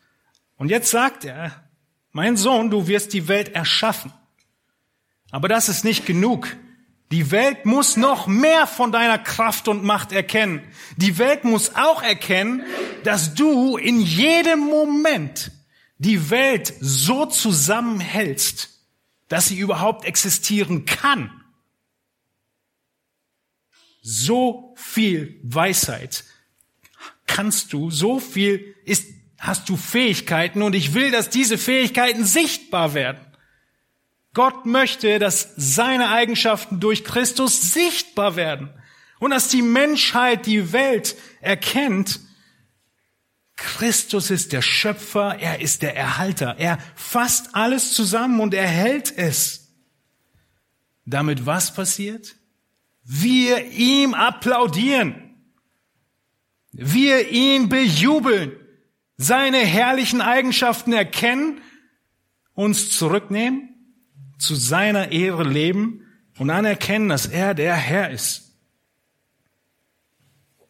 Und 0.57 0.69
jetzt 0.69 0.89
sagt 0.89 1.23
er, 1.23 1.69
mein 2.11 2.35
Sohn, 2.35 2.71
du 2.71 2.87
wirst 2.87 3.13
die 3.13 3.27
Welt 3.27 3.49
erschaffen. 3.49 4.11
Aber 5.29 5.47
das 5.47 5.69
ist 5.69 5.83
nicht 5.83 6.05
genug. 6.05 6.55
Die 7.11 7.31
Welt 7.31 7.65
muss 7.65 7.97
noch 7.97 8.27
mehr 8.27 8.65
von 8.67 8.91
deiner 8.91 9.19
Kraft 9.19 9.67
und 9.67 9.83
Macht 9.83 10.11
erkennen. 10.11 10.61
Die 10.97 11.17
Welt 11.17 11.43
muss 11.43 11.75
auch 11.75 12.01
erkennen, 12.01 12.63
dass 13.03 13.35
du 13.35 13.77
in 13.77 14.01
jedem 14.01 14.59
Moment 14.59 15.51
die 15.97 16.29
Welt 16.29 16.73
so 16.79 17.25
zusammenhältst, 17.25 18.81
dass 19.27 19.47
sie 19.47 19.57
überhaupt 19.57 20.05
existieren 20.05 20.85
kann. 20.85 21.31
So 24.01 24.73
viel 24.75 25.39
Weisheit 25.43 26.25
kannst 27.27 27.73
du, 27.73 27.91
so 27.91 28.19
viel 28.19 28.75
ist, 28.85 29.07
hast 29.39 29.67
du 29.67 29.77
Fähigkeiten 29.77 30.61
und 30.61 30.75
ich 30.75 30.93
will, 30.93 31.11
dass 31.11 31.29
diese 31.29 31.57
Fähigkeiten 31.57 32.23
sichtbar 32.23 32.93
werden. 32.93 33.24
Gott 34.35 34.67
möchte, 34.67 35.17
dass 35.17 35.53
seine 35.55 36.09
Eigenschaften 36.09 36.79
durch 36.79 37.03
Christus 37.03 37.73
sichtbar 37.73 38.35
werden 38.35 38.69
und 39.17 39.31
dass 39.31 39.47
die 39.47 39.63
Menschheit, 39.63 40.45
die 40.45 40.71
Welt 40.71 41.15
erkennt, 41.41 42.19
Christus 43.55 44.31
ist 44.31 44.51
der 44.51 44.61
Schöpfer, 44.61 45.39
er 45.39 45.61
ist 45.61 45.81
der 45.81 45.95
Erhalter. 45.95 46.57
Er 46.59 46.77
fasst 46.95 47.55
alles 47.55 47.93
zusammen 47.93 48.41
und 48.41 48.53
erhält 48.53 49.17
es. 49.17 49.73
Damit 51.05 51.45
was 51.45 51.73
passiert? 51.73 52.35
Wir 53.03 53.65
ihm 53.71 54.13
applaudieren. 54.13 55.35
Wir 56.71 57.29
ihn 57.29 57.69
bejubeln, 57.69 58.51
seine 59.15 59.59
herrlichen 59.59 60.19
Eigenschaften 60.19 60.91
erkennen, 60.91 61.61
uns 62.53 62.97
zurücknehmen, 62.97 63.74
zu 64.37 64.55
seiner 64.55 65.11
Ehre 65.11 65.43
leben 65.43 66.05
und 66.37 66.49
anerkennen, 66.49 67.09
dass 67.09 67.25
er 67.25 67.53
der 67.53 67.75
Herr 67.75 68.11
ist. 68.11 68.53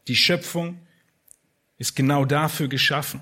Die 0.07 0.15
Schöpfung 0.15 0.85
ist 1.77 1.95
genau 1.95 2.25
dafür 2.25 2.67
geschaffen. 2.67 3.21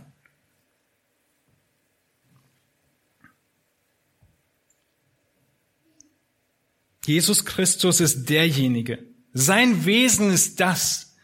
Jesus 7.05 7.45
Christus 7.45 7.99
ist 7.99 8.29
derjenige. 8.29 9.05
Sein 9.33 9.85
Wesen 9.85 10.31
ist 10.31 10.59
das, 10.59 11.15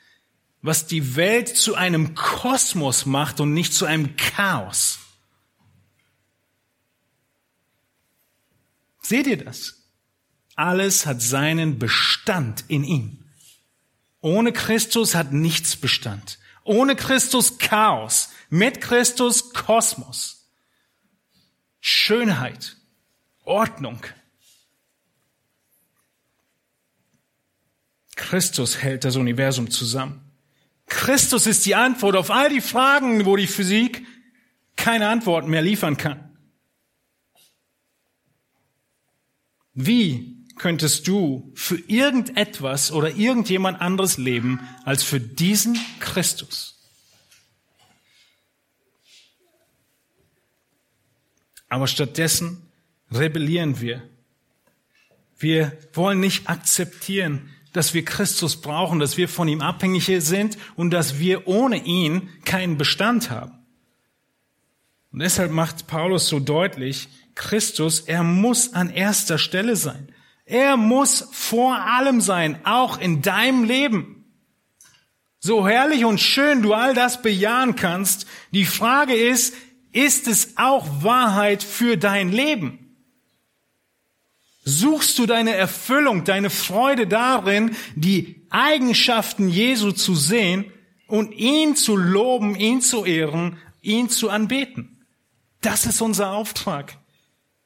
was 0.62 0.88
die 0.88 1.16
Welt 1.16 1.48
zu 1.48 1.76
einem 1.76 2.16
Kosmos 2.16 3.06
macht 3.06 3.40
und 3.40 3.54
nicht 3.54 3.74
zu 3.74 3.86
einem 3.86 4.18
Chaos. 4.18 5.00
Seht 9.10 9.26
ihr 9.26 9.44
das? 9.44 9.90
Alles 10.54 11.08
hat 11.08 11.20
seinen 11.20 11.80
Bestand 11.80 12.64
in 12.68 12.84
ihm. 12.84 13.26
Ohne 14.22 14.54
Christus 14.54 15.16
hat 15.16 15.34
nichts 15.34 15.76
Bestand. 15.76 16.38
Ohne 16.64 16.96
Christus 16.96 17.58
Chaos. 17.58 18.30
Mit 18.52 18.82
Christus 18.82 19.52
Kosmos. 19.52 20.52
Schönheit. 21.80 22.78
Ordnung. 23.46 24.00
Christus 28.16 28.78
hält 28.78 29.06
das 29.06 29.16
Universum 29.16 29.72
zusammen. 29.72 30.22
Christus 30.86 31.48
ist 31.48 31.66
die 31.66 31.74
Antwort 31.74 32.16
auf 32.16 32.30
all 32.30 32.50
die 32.50 32.62
Fragen, 32.62 33.26
wo 33.26 33.36
die 33.38 33.48
Physik 33.48 34.06
keine 34.76 35.08
Antworten 35.08 35.50
mehr 35.50 35.64
liefern 35.64 35.98
kann. 35.98 36.29
Wie 39.82 40.36
könntest 40.58 41.08
du 41.08 41.54
für 41.56 41.78
irgendetwas 41.88 42.92
oder 42.92 43.16
irgendjemand 43.16 43.80
anderes 43.80 44.18
leben 44.18 44.60
als 44.84 45.04
für 45.04 45.22
diesen 45.22 45.80
Christus? 46.02 46.78
Aber 51.70 51.88
stattdessen 51.88 52.62
rebellieren 53.10 53.80
wir. 53.80 54.02
Wir 55.38 55.78
wollen 55.94 56.20
nicht 56.20 56.50
akzeptieren, 56.50 57.50
dass 57.72 57.94
wir 57.94 58.04
Christus 58.04 58.60
brauchen, 58.60 59.00
dass 59.00 59.16
wir 59.16 59.30
von 59.30 59.48
ihm 59.48 59.62
abhängig 59.62 60.12
sind 60.26 60.58
und 60.76 60.92
dass 60.92 61.20
wir 61.20 61.48
ohne 61.48 61.78
ihn 61.86 62.28
keinen 62.44 62.78
Bestand 62.78 63.30
haben. 63.30 63.54
Und 65.14 65.20
deshalb 65.20 65.54
macht 65.54 65.88
Paulus 65.88 66.28
so 66.28 66.42
deutlich, 66.42 67.08
Christus, 67.40 68.02
er 68.02 68.22
muss 68.22 68.74
an 68.74 68.90
erster 68.90 69.38
Stelle 69.38 69.78
sein. 69.78 70.14
Er 70.46 70.76
muss 70.76 71.28
vor 71.32 71.76
allem 71.80 72.20
sein, 72.20 72.60
auch 72.66 73.00
in 73.00 73.22
deinem 73.22 73.64
Leben. 73.64 74.26
So 75.40 75.66
herrlich 75.66 76.04
und 76.04 76.20
schön 76.20 76.62
du 76.62 76.74
all 76.74 76.94
das 76.94 77.22
bejahen 77.22 77.78
kannst, 77.78 78.28
die 78.52 78.66
Frage 78.66 79.14
ist, 79.14 79.56
ist 79.94 80.28
es 80.28 80.58
auch 80.58 80.86
Wahrheit 81.02 81.64
für 81.64 81.96
dein 81.98 82.30
Leben? 82.30 82.98
Suchst 84.66 85.18
du 85.18 85.26
deine 85.26 85.56
Erfüllung, 85.56 86.26
deine 86.26 86.50
Freude 86.50 87.08
darin, 87.08 87.76
die 87.96 88.46
Eigenschaften 88.50 89.48
Jesu 89.48 89.94
zu 89.94 90.14
sehen 90.14 90.66
und 91.08 91.32
ihn 91.32 91.78
zu 91.78 91.96
loben, 91.96 92.56
ihn 92.56 92.82
zu 92.82 93.06
ehren, 93.06 93.58
ihn 93.82 94.10
zu 94.10 94.30
anbeten? 94.30 95.06
Das 95.62 95.86
ist 95.86 96.02
unser 96.02 96.34
Auftrag. 96.34 96.98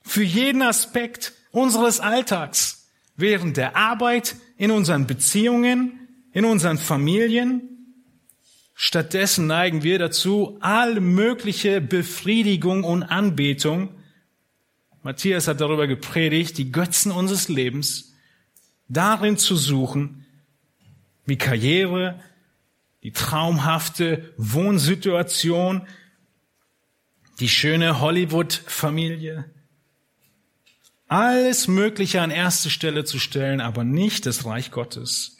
Für 0.04 0.24
jeden 0.24 0.62
Aspekt 0.62 1.34
unseres 1.51 1.99
Alltags. 1.99 2.89
Während 3.16 3.58
der 3.58 3.76
Arbeit, 3.76 4.36
in 4.58 4.72
unseren 4.72 5.08
Beziehungen, 5.08 6.08
in 6.32 6.45
unseren 6.45 6.78
Familien. 6.78 7.95
Stattdessen 8.76 9.47
neigen 9.47 9.84
wir 9.84 9.99
dazu, 9.99 10.58
all 10.62 10.99
mögliche 10.99 11.80
Befriedigung 11.80 12.84
und 12.84 13.04
Anbetung 13.04 13.89
Matthias 15.04 15.49
hat 15.49 15.60
darüber 15.60 15.86
gepredigt, 15.86 16.58
die 16.58 16.72
Götzen 16.72 17.12
unseres 17.12 17.49
Lebens 17.49 18.14
darin 18.88 19.38
zu 19.38 19.58
suchen, 19.58 20.26
wie 21.26 21.38
Karriere, 21.38 22.22
die 23.04 23.12
traumhafte 23.12 24.34
Wohnsituation, 24.38 25.86
die 27.41 27.49
schöne 27.49 27.99
Hollywood-Familie, 27.99 29.51
alles 31.08 31.68
Mögliche 31.68 32.22
an 32.22 32.32
erste 32.32 32.70
Stelle 32.70 33.04
zu 33.04 33.20
stellen, 33.20 33.62
aber 33.62 33.84
nicht 33.84 34.26
das 34.26 34.45
Reich 34.45 34.72
Gottes. 34.72 35.38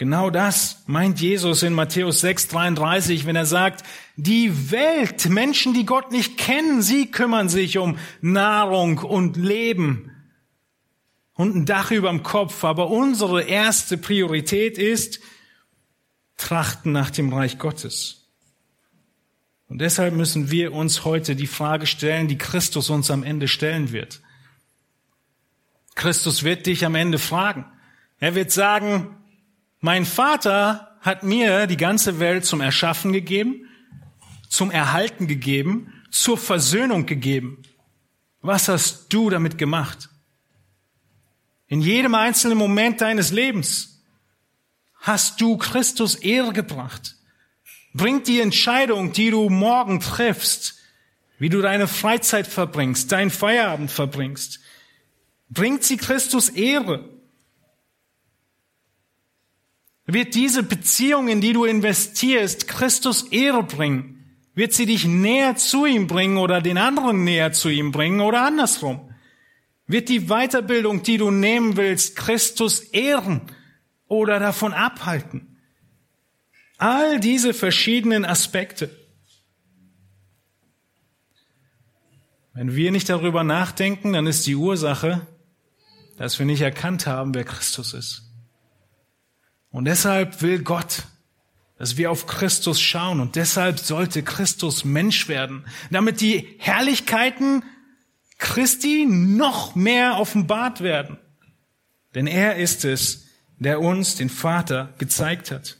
Genau 0.00 0.30
das 0.30 0.82
meint 0.86 1.20
Jesus 1.20 1.62
in 1.62 1.74
Matthäus 1.74 2.20
6, 2.20 2.48
33, 2.48 3.26
wenn 3.26 3.36
er 3.36 3.44
sagt, 3.44 3.84
die 4.16 4.70
Welt, 4.70 5.28
Menschen, 5.28 5.74
die 5.74 5.84
Gott 5.84 6.10
nicht 6.10 6.38
kennen, 6.38 6.80
sie 6.80 7.10
kümmern 7.10 7.50
sich 7.50 7.76
um 7.76 7.98
Nahrung 8.22 8.96
und 8.96 9.36
Leben 9.36 10.10
und 11.34 11.54
ein 11.54 11.66
Dach 11.66 11.90
überm 11.90 12.22
Kopf. 12.22 12.64
Aber 12.64 12.88
unsere 12.88 13.42
erste 13.42 13.98
Priorität 13.98 14.78
ist, 14.78 15.20
trachten 16.38 16.92
nach 16.92 17.10
dem 17.10 17.30
Reich 17.30 17.58
Gottes. 17.58 18.30
Und 19.68 19.80
deshalb 19.82 20.14
müssen 20.14 20.50
wir 20.50 20.72
uns 20.72 21.04
heute 21.04 21.36
die 21.36 21.46
Frage 21.46 21.86
stellen, 21.86 22.26
die 22.26 22.38
Christus 22.38 22.88
uns 22.88 23.10
am 23.10 23.22
Ende 23.22 23.48
stellen 23.48 23.92
wird. 23.92 24.22
Christus 26.00 26.44
wird 26.44 26.64
dich 26.64 26.86
am 26.86 26.94
Ende 26.94 27.18
fragen. 27.18 27.66
Er 28.20 28.34
wird 28.34 28.50
sagen, 28.50 29.18
mein 29.80 30.06
Vater 30.06 30.96
hat 31.02 31.24
mir 31.24 31.66
die 31.66 31.76
ganze 31.76 32.18
Welt 32.18 32.46
zum 32.46 32.62
Erschaffen 32.62 33.12
gegeben, 33.12 33.68
zum 34.48 34.70
Erhalten 34.70 35.26
gegeben, 35.26 35.92
zur 36.10 36.38
Versöhnung 36.38 37.04
gegeben. 37.04 37.62
Was 38.40 38.68
hast 38.68 39.12
du 39.12 39.28
damit 39.28 39.58
gemacht? 39.58 40.08
In 41.68 41.82
jedem 41.82 42.14
einzelnen 42.14 42.56
Moment 42.56 43.02
deines 43.02 43.30
Lebens 43.30 44.02
hast 45.00 45.38
du 45.42 45.58
Christus 45.58 46.14
Ehre 46.14 46.54
gebracht. 46.54 47.16
Bringt 47.92 48.26
die 48.26 48.40
Entscheidung, 48.40 49.12
die 49.12 49.30
du 49.30 49.50
morgen 49.50 50.00
triffst, 50.00 50.76
wie 51.38 51.50
du 51.50 51.60
deine 51.60 51.86
Freizeit 51.86 52.46
verbringst, 52.46 53.12
deinen 53.12 53.30
Feierabend 53.30 53.90
verbringst, 53.90 54.60
bringt 55.50 55.84
sie 55.84 55.96
Christus 55.96 56.48
Ehre. 56.48 57.08
Wird 60.06 60.34
diese 60.34 60.62
Beziehung, 60.62 61.28
in 61.28 61.40
die 61.40 61.52
du 61.52 61.64
investierst, 61.64 62.66
Christus 62.66 63.24
Ehre 63.24 63.62
bringen? 63.62 64.16
Wird 64.54 64.72
sie 64.72 64.86
dich 64.86 65.04
näher 65.04 65.56
zu 65.56 65.86
ihm 65.86 66.06
bringen 66.06 66.38
oder 66.38 66.60
den 66.60 66.78
anderen 66.78 67.24
näher 67.24 67.52
zu 67.52 67.68
ihm 67.68 67.92
bringen 67.92 68.20
oder 68.20 68.44
andersrum? 68.44 69.12
Wird 69.86 70.08
die 70.08 70.28
Weiterbildung, 70.28 71.02
die 71.02 71.18
du 71.18 71.30
nehmen 71.30 71.76
willst, 71.76 72.16
Christus 72.16 72.80
ehren 72.80 73.42
oder 74.06 74.38
davon 74.38 74.72
abhalten? 74.72 75.58
All 76.78 77.20
diese 77.20 77.54
verschiedenen 77.54 78.24
Aspekte. 78.24 78.90
Wenn 82.52 82.74
wir 82.74 82.90
nicht 82.90 83.08
darüber 83.08 83.44
nachdenken, 83.44 84.12
dann 84.12 84.26
ist 84.26 84.46
die 84.46 84.56
Ursache, 84.56 85.26
dass 86.20 86.38
wir 86.38 86.44
nicht 86.44 86.60
erkannt 86.60 87.06
haben, 87.06 87.34
wer 87.34 87.44
Christus 87.44 87.94
ist. 87.94 88.24
Und 89.70 89.86
deshalb 89.86 90.42
will 90.42 90.62
Gott, 90.62 91.04
dass 91.78 91.96
wir 91.96 92.10
auf 92.10 92.26
Christus 92.26 92.78
schauen. 92.78 93.20
Und 93.20 93.36
deshalb 93.36 93.78
sollte 93.78 94.22
Christus 94.22 94.84
Mensch 94.84 95.28
werden, 95.28 95.64
damit 95.90 96.20
die 96.20 96.46
Herrlichkeiten 96.58 97.64
Christi 98.36 99.06
noch 99.08 99.74
mehr 99.74 100.18
offenbart 100.18 100.82
werden. 100.82 101.18
Denn 102.14 102.26
er 102.26 102.56
ist 102.56 102.84
es, 102.84 103.24
der 103.58 103.80
uns 103.80 104.16
den 104.16 104.28
Vater 104.28 104.92
gezeigt 104.98 105.50
hat. 105.50 105.78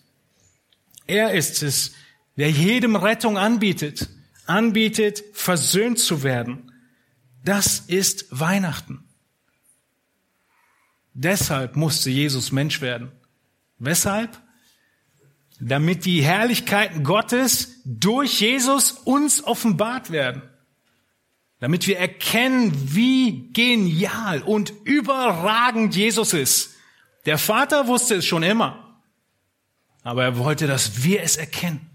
Er 1.07 1.34
ist 1.34 1.62
es, 1.62 1.93
der 2.38 2.51
jedem 2.51 2.97
Rettung 2.97 3.36
anbietet, 3.36 4.09
anbietet, 4.47 5.22
versöhnt 5.34 5.99
zu 5.99 6.22
werden. 6.22 6.72
Das 7.45 7.80
ist 7.80 8.24
Weihnachten. 8.30 9.05
Deshalb 11.15 11.77
musste 11.77 12.11
Jesus 12.11 12.53
Mensch 12.53 12.81
werden. 12.81 13.11
Weshalb? 13.79 14.39
Damit 15.59 16.05
die 16.05 16.23
Herrlichkeiten 16.23 17.05
Gottes 17.05 17.83
durch 17.85 18.41
Jesus 18.41 18.93
uns 18.93 19.45
offenbart 19.45 20.11
werden. 20.11 20.43
Damit 21.59 21.87
wir 21.87 21.99
erkennen, 21.99 22.73
wie 22.95 23.51
genial 23.53 24.43
und 24.43 24.73
überragend 24.85 25.95
Jesus 25.95 26.33
ist. 26.33 26.77
Der 27.27 27.37
Vater 27.37 27.87
wusste 27.87 28.15
es 28.15 28.25
schon 28.25 28.43
immer. 28.43 29.03
Aber 30.03 30.25
er 30.25 30.39
wollte, 30.39 30.67
dass 30.67 31.05
wir 31.05 31.23
es 31.23 31.37
erkennen. 31.37 31.91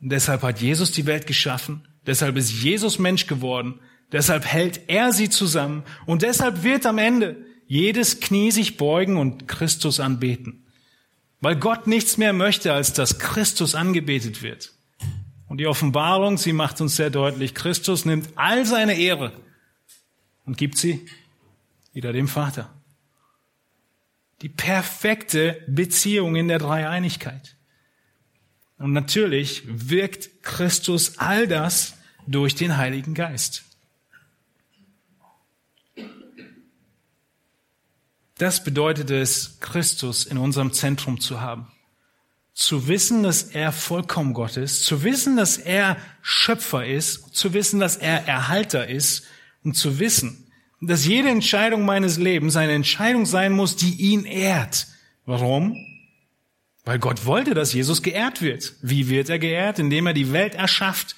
Deshalb 0.00 0.42
hat 0.42 0.60
Jesus 0.60 0.92
die 0.92 1.06
Welt 1.06 1.26
geschaffen. 1.26 1.86
Deshalb 2.06 2.36
ist 2.36 2.50
Jesus 2.50 2.98
Mensch 2.98 3.26
geworden. 3.26 3.80
Deshalb 4.12 4.46
hält 4.46 4.88
er 4.88 5.12
sie 5.12 5.28
zusammen. 5.28 5.82
Und 6.06 6.22
deshalb 6.22 6.62
wird 6.62 6.86
am 6.86 6.98
Ende 6.98 7.44
jedes 7.66 8.20
Knie 8.20 8.50
sich 8.50 8.76
beugen 8.76 9.16
und 9.16 9.48
Christus 9.48 10.00
anbeten. 10.00 10.64
Weil 11.40 11.56
Gott 11.56 11.86
nichts 11.86 12.16
mehr 12.16 12.32
möchte, 12.32 12.72
als 12.72 12.92
dass 12.92 13.18
Christus 13.18 13.74
angebetet 13.74 14.42
wird. 14.42 14.72
Und 15.46 15.58
die 15.58 15.66
Offenbarung, 15.66 16.38
sie 16.38 16.52
macht 16.52 16.80
uns 16.80 16.96
sehr 16.96 17.10
deutlich, 17.10 17.54
Christus 17.54 18.04
nimmt 18.04 18.28
all 18.34 18.64
seine 18.64 18.98
Ehre 18.98 19.32
und 20.46 20.56
gibt 20.56 20.78
sie 20.78 21.06
wieder 21.92 22.12
dem 22.12 22.28
Vater. 22.28 22.74
Die 24.42 24.48
perfekte 24.48 25.62
Beziehung 25.68 26.36
in 26.36 26.48
der 26.48 26.58
Dreieinigkeit. 26.58 27.56
Und 28.78 28.92
natürlich 28.92 29.62
wirkt 29.66 30.42
Christus 30.42 31.18
all 31.18 31.46
das 31.46 31.94
durch 32.26 32.54
den 32.54 32.76
Heiligen 32.76 33.14
Geist. 33.14 33.64
Das 38.38 38.64
bedeutet 38.64 39.10
es, 39.10 39.58
Christus 39.60 40.26
in 40.26 40.38
unserem 40.38 40.72
Zentrum 40.72 41.20
zu 41.20 41.40
haben. 41.40 41.68
Zu 42.52 42.88
wissen, 42.88 43.22
dass 43.22 43.44
er 43.44 43.72
vollkommen 43.72 44.32
Gott 44.32 44.56
ist, 44.56 44.84
zu 44.84 45.02
wissen, 45.02 45.36
dass 45.36 45.56
er 45.56 45.96
Schöpfer 46.22 46.86
ist, 46.86 47.34
zu 47.34 47.52
wissen, 47.52 47.80
dass 47.80 47.96
er 47.96 48.26
Erhalter 48.26 48.88
ist 48.88 49.24
und 49.64 49.76
zu 49.76 49.98
wissen, 49.98 50.46
dass 50.80 51.06
jede 51.06 51.30
Entscheidung 51.30 51.84
meines 51.84 52.18
Lebens 52.18 52.56
eine 52.56 52.72
Entscheidung 52.72 53.26
sein 53.26 53.52
muss, 53.52 53.76
die 53.76 53.94
ihn 53.94 54.24
ehrt. 54.24 54.86
Warum? 55.26 55.76
Weil 56.84 56.98
Gott 56.98 57.24
wollte, 57.24 57.54
dass 57.54 57.72
Jesus 57.72 58.02
geehrt 58.02 58.42
wird. 58.42 58.74
Wie 58.82 59.08
wird 59.08 59.30
er 59.30 59.38
geehrt? 59.38 59.78
Indem 59.78 60.06
er 60.06 60.12
die 60.12 60.32
Welt 60.32 60.54
erschafft, 60.54 61.16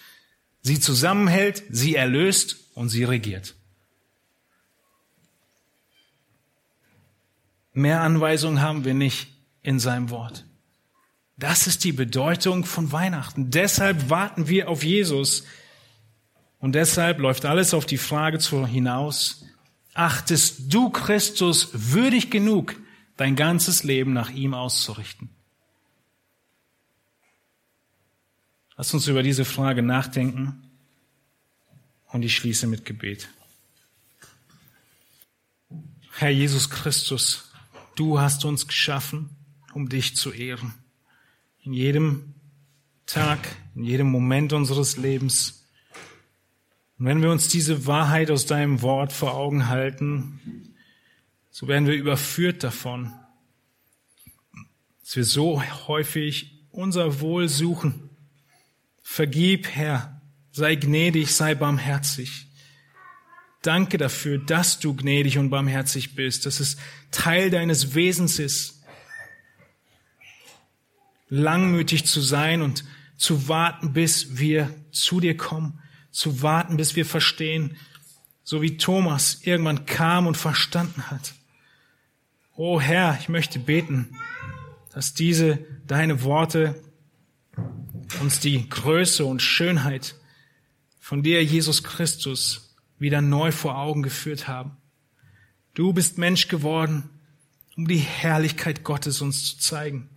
sie 0.63 0.79
zusammenhält, 0.79 1.65
sie 1.71 1.97
erlöst 1.97 2.57
und 2.75 2.89
sie 2.89 3.05
regiert. 3.05 3.57
Mehr 7.77 8.01
Anweisungen 8.01 8.63
haben 8.63 8.87
wir 8.87 8.95
nicht 8.95 9.29
in 9.63 9.79
seinem 9.79 10.09
Wort. 10.09 10.47
Das 11.37 11.67
ist 11.67 11.85
die 11.85 11.93
Bedeutung 11.93 12.65
von 12.65 12.91
Weihnachten. 12.91 13.51
Deshalb 13.51 14.09
warten 14.09 14.49
wir 14.49 14.71
auf 14.71 14.83
Jesus. 14.83 15.45
Und 16.59 16.73
deshalb 16.73 17.19
läuft 17.19 17.45
alles 17.45 17.75
auf 17.75 17.85
die 17.85 17.99
Frage 17.99 18.39
hinaus, 18.67 19.45
achtest 19.93 20.73
du 20.73 20.89
Christus 20.89 21.69
würdig 21.75 22.31
genug, 22.31 22.77
dein 23.19 23.37
ganzes 23.37 23.83
Leben 23.83 24.15
nach 24.15 24.31
ihm 24.31 24.55
auszurichten? 24.55 25.29
Lass 28.79 28.95
uns 28.95 29.07
über 29.07 29.23
diese 29.23 29.45
Frage 29.45 29.83
nachdenken 29.83 30.63
und 32.07 32.23
ich 32.23 32.35
schließe 32.37 32.67
mit 32.69 32.87
Gebet. 32.87 33.29
Herr 36.13 36.31
Jesus 36.31 36.71
Christus, 36.71 37.46
du 37.97 38.21
hast 38.21 38.45
uns 38.45 38.67
geschaffen, 38.67 39.31
um 39.75 39.89
dich 39.89 40.17
zu 40.17 40.33
ehren. 40.33 40.75
In 41.63 41.73
jedem 41.73 42.35
Tag, 43.07 43.41
in 43.75 43.85
jedem 43.85 44.07
Moment 44.07 44.53
unseres 44.53 44.97
Lebens. 44.97 45.65
Und 46.99 47.07
wenn 47.07 47.23
wir 47.23 47.31
uns 47.31 47.49
diese 47.49 47.87
Wahrheit 47.87 48.31
aus 48.31 48.47
deinem 48.47 48.83
Wort 48.83 49.13
vor 49.13 49.35
Augen 49.35 49.69
halten, 49.69 50.75
so 51.51 51.69
werden 51.69 51.87
wir 51.87 51.95
überführt 51.95 52.63
davon, 52.63 53.13
dass 55.03 55.17
wir 55.17 55.25
so 55.25 55.63
häufig 55.89 56.65
unser 56.71 57.21
Wohl 57.21 57.49
suchen 57.49 58.07
Vergib, 59.09 59.69
Herr, 59.69 60.21
sei 60.51 60.75
gnädig, 60.75 61.33
sei 61.33 61.55
barmherzig. 61.55 62.46
Danke 63.67 63.99
dafür, 63.99 64.39
dass 64.39 64.79
du 64.79 64.95
gnädig 64.95 65.39
und 65.39 65.51
barmherzig 65.51 66.15
bist, 66.15 66.47
dass 66.47 66.61
es 66.61 66.77
Teil 67.11 67.51
deines 67.51 67.97
Wesens 67.97 68.39
ist, 68.39 68.85
langmütig 71.29 72.07
zu 72.07 72.21
sein 72.21 72.63
und 72.63 72.85
zu 73.17 73.49
warten, 73.49 73.93
bis 73.93 74.39
wir 74.39 74.73
zu 74.93 75.19
dir 75.19 75.37
kommen, 75.37 75.81
zu 76.13 76.43
warten, 76.43 76.77
bis 76.77 76.95
wir 76.95 77.05
verstehen, 77.05 77.77
so 78.45 78.63
wie 78.63 78.77
Thomas 78.77 79.41
irgendwann 79.43 79.85
kam 79.85 80.29
und 80.29 80.37
verstanden 80.37 81.11
hat. 81.11 81.35
O 82.55 82.81
Herr, 82.81 83.19
ich 83.21 83.29
möchte 83.29 83.59
beten, 83.59 84.17
dass 84.93 85.13
diese 85.13 85.59
deine 85.89 86.23
Worte 86.23 86.81
uns 88.21 88.39
die 88.39 88.69
Größe 88.69 89.25
und 89.25 89.43
Schönheit 89.43 90.15
von 91.01 91.25
dir, 91.25 91.43
Jesus 91.43 91.83
Christus, 91.83 92.66
wieder 92.99 93.21
neu 93.21 93.53
vor 93.53 93.79
Augen 93.79 94.03
geführt 94.03 94.49
haben. 94.49 94.77
Du 95.75 95.93
bist 95.93 96.19
Mensch 96.19 96.49
geworden, 96.49 97.11
um 97.77 97.87
die 97.87 97.99
Herrlichkeit 97.99 98.85
Gottes 98.85 99.21
uns 99.21 99.45
zu 99.45 99.59
zeigen. 99.59 100.09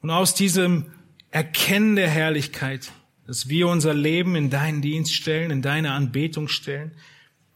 Und 0.00 0.10
aus 0.10 0.34
diesem 0.34 0.86
Erkennen 1.30 1.96
der 1.96 2.08
Herrlichkeit, 2.08 2.92
dass 3.26 3.48
wir 3.48 3.68
unser 3.68 3.94
Leben 3.94 4.34
in 4.34 4.50
deinen 4.50 4.82
Dienst 4.82 5.14
stellen, 5.14 5.50
in 5.50 5.62
deine 5.62 5.92
Anbetung 5.92 6.48
stellen, 6.48 6.92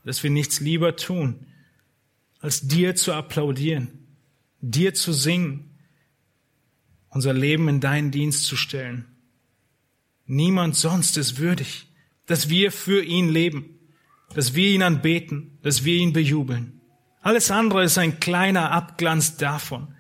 dass 0.04 0.22
wir 0.22 0.30
nichts 0.30 0.60
lieber 0.60 0.96
tun, 0.96 1.46
als 2.40 2.68
dir 2.68 2.94
zu 2.94 3.12
applaudieren, 3.12 3.88
dir 4.60 4.94
zu 4.94 5.12
singen, 5.12 5.70
unser 7.08 7.32
Leben 7.32 7.68
in 7.68 7.80
deinen 7.80 8.10
Dienst 8.10 8.44
zu 8.44 8.56
stellen 8.56 9.06
Niemand 10.26 10.74
sonst 10.74 11.16
ist 11.16 11.38
würdig, 11.38 11.86
dass 12.26 12.48
wir 12.48 12.72
für 12.72 13.02
ihn 13.02 13.28
leben, 13.28 13.75
dass 14.36 14.54
wir 14.54 14.68
ihn 14.68 14.82
anbeten, 14.82 15.58
dass 15.62 15.84
wir 15.84 15.96
ihn 15.96 16.12
bejubeln. 16.12 16.80
Alles 17.22 17.50
andere 17.50 17.84
ist 17.84 17.98
ein 17.98 18.20
kleiner 18.20 18.70
Abglanz 18.70 19.36
davon. 19.36 19.94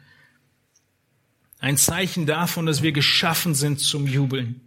Ein 1.58 1.76
Zeichen 1.76 2.26
davon, 2.26 2.66
dass 2.66 2.82
wir 2.82 2.92
geschaffen 2.92 3.54
sind 3.54 3.80
zum 3.80 4.06
Jubeln. 4.06 4.60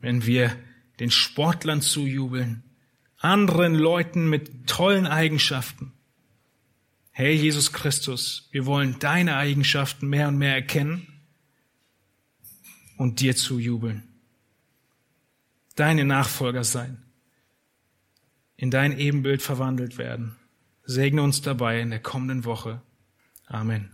Wenn 0.00 0.26
wir 0.26 0.56
den 0.98 1.10
Sportlern 1.10 1.82
zujubeln, 1.82 2.64
anderen 3.18 3.74
Leuten 3.74 4.28
mit 4.28 4.66
tollen 4.66 5.06
Eigenschaften. 5.06 5.92
Hey 7.12 7.34
Jesus 7.34 7.72
Christus, 7.72 8.48
wir 8.50 8.66
wollen 8.66 8.98
deine 8.98 9.36
Eigenschaften 9.36 10.08
mehr 10.08 10.28
und 10.28 10.38
mehr 10.38 10.54
erkennen 10.54 11.06
und 12.96 13.20
dir 13.20 13.36
zujubeln 13.36 14.10
deine 15.80 16.04
Nachfolger 16.04 16.62
sein, 16.62 17.02
in 18.60 18.70
dein 18.70 18.98
Ebenbild 18.98 19.40
verwandelt 19.40 19.96
werden. 19.96 20.36
Segne 20.84 21.22
uns 21.22 21.40
dabei 21.40 21.80
in 21.80 21.88
der 21.88 22.00
kommenden 22.00 22.44
Woche. 22.44 22.82
Amen. 23.46 23.90